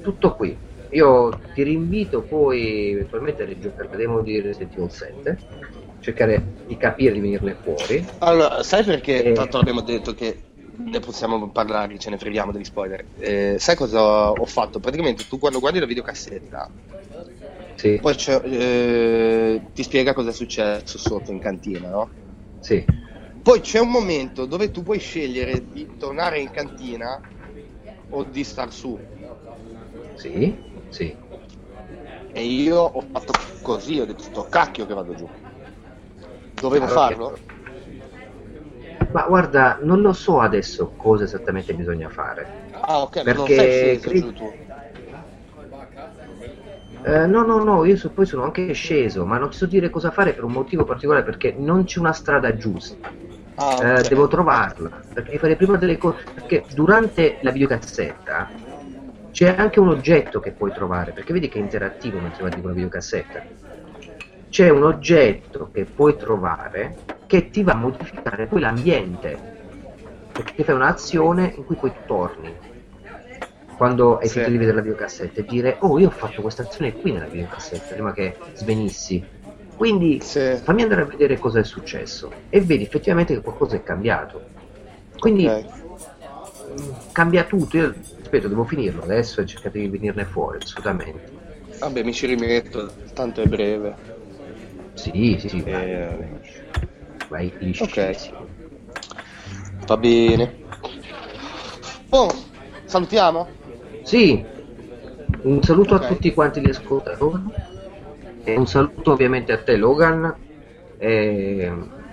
tutto 0.00 0.34
qui. 0.34 0.56
Io 0.92 1.38
ti 1.52 1.62
rinvito 1.62 2.22
poi 2.22 2.92
eventualmente 2.92 3.42
a 3.42 3.46
rigiocare 3.46 3.88
la 3.90 3.96
demo 3.96 4.22
di 4.22 4.40
Resident 4.40 4.72
Evil 4.72 4.90
7, 4.90 5.38
cercare 6.00 6.42
di 6.66 6.76
capire, 6.78 7.12
di 7.12 7.20
venirne 7.20 7.54
fuori. 7.62 8.02
Allora, 8.20 8.62
sai 8.62 8.82
perché 8.84 9.22
e... 9.22 9.32
tanto 9.32 9.58
abbiamo 9.58 9.82
detto 9.82 10.14
che 10.14 10.40
ne 10.76 11.00
possiamo 11.00 11.50
parlare, 11.50 11.98
ce 11.98 12.08
ne 12.08 12.16
freghiamo 12.16 12.50
degli 12.50 12.64
spoiler. 12.64 13.04
Eh, 13.18 13.56
sai 13.58 13.76
cosa 13.76 14.30
ho 14.30 14.46
fatto? 14.46 14.80
Praticamente 14.80 15.26
tu 15.28 15.38
quando 15.38 15.60
guardi 15.60 15.80
la 15.80 15.86
videocassetta 15.86 16.70
sì. 17.78 17.96
Poi 18.00 18.16
eh, 18.42 19.62
ti 19.72 19.84
spiega 19.84 20.12
cosa 20.12 20.30
è 20.30 20.32
successo 20.32 20.98
sotto 20.98 21.30
in 21.30 21.38
cantina, 21.38 21.88
no? 21.88 22.10
Sì. 22.58 22.84
Poi 23.40 23.60
c'è 23.60 23.78
un 23.78 23.90
momento 23.90 24.46
dove 24.46 24.72
tu 24.72 24.82
puoi 24.82 24.98
scegliere 24.98 25.68
di 25.70 25.88
tornare 25.96 26.40
in 26.40 26.50
cantina 26.50 27.20
o 28.10 28.24
di 28.24 28.42
star 28.42 28.72
su. 28.72 28.98
Sì, 30.16 30.58
sì. 30.88 31.16
E 32.32 32.42
io 32.42 32.80
ho 32.80 33.06
fatto 33.12 33.32
così, 33.62 34.00
ho 34.00 34.06
detto 34.06 34.24
sto 34.24 34.42
cacchio 34.42 34.84
che 34.84 34.94
vado 34.94 35.14
giù. 35.14 35.30
Dovevo 36.54 36.84
allora, 36.86 37.00
farlo? 37.00 37.38
Ma 39.12 39.24
guarda, 39.28 39.78
non 39.82 40.00
lo 40.00 40.12
so 40.12 40.40
adesso 40.40 40.94
cosa 40.96 41.22
esattamente 41.22 41.74
bisogna 41.74 42.08
fare. 42.08 42.48
Ah, 42.72 43.02
ok, 43.02 43.22
perché 43.22 43.36
non 43.36 43.46
sei 43.46 43.98
cre- 44.00 44.32
tu. 44.32 44.52
Eh, 47.04 47.26
no, 47.26 47.42
no, 47.44 47.62
no, 47.62 47.84
io 47.84 47.96
so, 47.96 48.10
poi 48.10 48.26
sono 48.26 48.42
anche 48.42 48.72
sceso, 48.72 49.24
ma 49.24 49.38
non 49.38 49.50
ti 49.50 49.56
so 49.56 49.66
dire 49.66 49.88
cosa 49.88 50.10
fare 50.10 50.32
per 50.32 50.44
un 50.44 50.52
motivo 50.52 50.84
particolare 50.84 51.24
perché 51.24 51.54
non 51.56 51.84
c'è 51.84 52.00
una 52.00 52.12
strada 52.12 52.56
giusta. 52.56 53.10
Ah, 53.54 53.74
okay. 53.74 54.04
eh, 54.04 54.08
devo 54.08 54.28
trovarla 54.28 54.90
perché 55.12 55.38
fare 55.38 55.56
prima 55.56 55.76
delle 55.76 55.96
cose. 55.96 56.24
Perché 56.34 56.64
durante 56.74 57.38
la 57.42 57.50
videocassetta 57.50 58.50
c'è 59.30 59.54
anche 59.56 59.80
un 59.80 59.88
oggetto 59.88 60.40
che 60.40 60.52
puoi 60.52 60.72
trovare 60.72 61.12
perché 61.12 61.32
vedi 61.32 61.48
che 61.48 61.58
è 61.58 61.62
interattivo 61.62 62.18
mentre 62.18 62.40
guardi 62.40 62.60
con 62.60 62.70
la 62.70 62.74
videocassetta. 62.74 63.42
C'è 64.50 64.68
un 64.70 64.84
oggetto 64.84 65.70
che 65.72 65.84
puoi 65.84 66.16
trovare 66.16 66.96
che 67.26 67.50
ti 67.50 67.62
va 67.62 67.72
a 67.72 67.76
modificare 67.76 68.46
poi 68.46 68.60
l'ambiente 68.60 69.38
perché 70.32 70.64
fai 70.64 70.74
un'azione 70.74 71.52
in 71.56 71.64
cui 71.64 71.76
poi 71.76 71.92
torni 72.06 72.56
quando 73.78 74.18
hai 74.18 74.26
sì. 74.26 74.32
finito 74.32 74.50
di 74.50 74.58
vedere 74.58 74.76
la 74.76 74.82
videocassetta 74.82 75.40
e 75.40 75.44
dire 75.44 75.76
oh 75.80 76.00
io 76.00 76.08
ho 76.08 76.10
fatto 76.10 76.42
questa 76.42 76.62
azione 76.62 76.92
qui 76.92 77.12
nella 77.12 77.26
videocassetta 77.26 77.94
prima 77.94 78.12
che 78.12 78.36
svenissi. 78.54 79.24
Quindi 79.76 80.20
sì. 80.20 80.58
fammi 80.60 80.82
andare 80.82 81.02
a 81.02 81.04
vedere 81.04 81.38
cosa 81.38 81.60
è 81.60 81.64
successo 81.64 82.32
e 82.50 82.60
vedi 82.60 82.82
effettivamente 82.82 83.34
che 83.34 83.40
qualcosa 83.40 83.76
è 83.76 83.82
cambiato. 83.84 84.42
Quindi 85.16 85.46
okay. 85.46 85.64
cambia 87.12 87.44
tutto. 87.44 87.76
Io 87.76 87.94
ripeto 88.20 88.48
devo 88.48 88.64
finirlo 88.64 89.04
adesso 89.04 89.40
e 89.40 89.46
cercate 89.46 89.78
di 89.78 89.86
venirne 89.86 90.24
fuori 90.24 90.58
assolutamente. 90.60 91.30
Vabbè 91.78 92.02
mi 92.02 92.12
ci 92.12 92.26
rimetto 92.26 92.90
tanto 93.14 93.42
è 93.42 93.46
breve. 93.46 93.94
Sì 94.94 95.36
sì 95.38 95.48
sì 95.48 95.60
vai, 95.62 95.92
eh... 95.92 96.28
vai 97.28 97.76
ok. 97.78 98.30
Va 99.86 99.96
bene. 99.96 100.54
Oh 102.08 102.46
salutiamo 102.86 103.57
sì, 104.08 104.42
un 105.42 105.62
saluto 105.62 105.96
okay. 105.96 106.06
a 106.06 106.08
tutti 106.08 106.32
quanti 106.32 106.62
gli 106.62 106.70
ascoltatori 106.70 107.42
e 108.42 108.56
un 108.56 108.66
saluto 108.66 109.12
ovviamente 109.12 109.52
a 109.52 109.58
te 109.58 109.76
Logan. 109.76 110.34
E... 110.96 111.72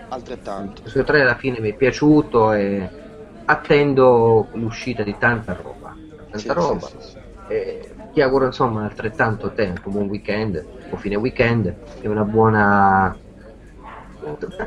Altrettanto. 0.09 0.81
Questo 0.81 1.05
trailer 1.05 1.27
alla 1.29 1.37
fine 1.37 1.61
mi 1.61 1.69
è 1.69 1.73
piaciuto 1.73 2.51
e 2.51 2.89
attendo 3.45 4.49
l'uscita 4.55 5.03
di 5.03 5.15
tanta 5.17 5.53
roba. 5.53 5.95
Tanta 6.31 6.37
sì, 6.37 6.47
roba. 6.49 6.85
Sì, 6.85 6.95
sì, 6.99 7.17
e 7.47 7.91
ti 8.11 8.19
auguro 8.19 8.47
insomma 8.47 8.83
altrettanto 8.83 9.45
a 9.45 9.49
te 9.51 9.73
un 9.85 9.91
buon 9.93 10.09
weekend, 10.09 10.65
o 10.89 10.97
fine 10.97 11.15
weekend 11.15 11.73
e 12.01 12.07
una 12.09 12.25
buona 12.25 13.17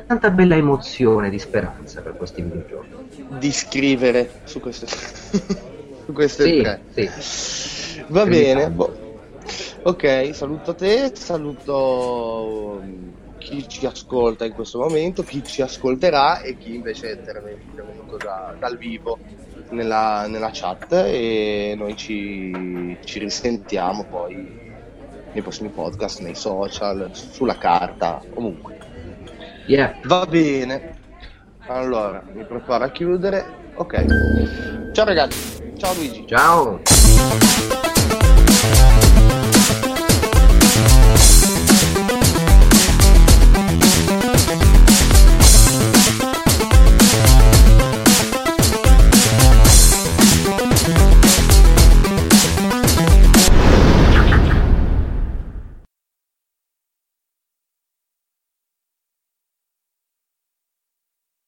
tanta 0.06 0.30
bella 0.30 0.54
emozione 0.54 1.28
di 1.28 1.38
speranza 1.38 2.00
per 2.00 2.16
questi 2.16 2.40
videogiochi. 2.40 3.26
Di 3.38 3.52
scrivere 3.52 4.30
su 4.44 4.60
questo 4.60 4.86
queste 6.12 6.44
sì, 6.44 6.58
tre. 6.60 6.80
Sì. 6.92 8.04
Va 8.08 8.24
che 8.24 8.30
bene. 8.30 8.70
Boh. 8.70 9.06
Ok, 9.82 10.34
saluto 10.34 10.74
te, 10.74 11.12
saluto 11.14 12.80
um, 12.82 13.12
chi 13.38 13.66
ci 13.68 13.86
ascolta 13.86 14.44
in 14.44 14.52
questo 14.52 14.80
momento, 14.80 15.22
chi 15.22 15.42
ci 15.44 15.62
ascolterà 15.62 16.40
e 16.42 16.58
chi 16.58 16.74
invece 16.74 17.12
è 17.12 17.16
venuto 17.22 18.16
da, 18.16 18.54
dal 18.58 18.76
vivo 18.76 19.18
nella, 19.70 20.26
nella, 20.26 20.50
chat 20.52 20.92
e 20.92 21.74
noi 21.76 21.96
ci, 21.96 22.98
ci 23.04 23.18
risentiamo 23.18 24.04
poi 24.04 24.34
nei 25.32 25.42
prossimi 25.42 25.70
podcast, 25.70 26.20
nei 26.20 26.34
social, 26.34 27.10
sulla 27.12 27.56
carta, 27.56 28.20
ovunque. 28.34 28.78
Yeah. 29.66 29.98
Va 30.04 30.26
bene. 30.26 30.96
Allora, 31.66 32.22
mi 32.32 32.44
preparo 32.44 32.84
a 32.84 32.90
chiudere. 32.90 33.44
Ok. 33.74 34.92
Ciao 34.92 35.04
ragazzi. 35.04 35.67
Ciao 35.78 35.94
Luigi. 35.94 36.24
Ciao. 36.26 36.80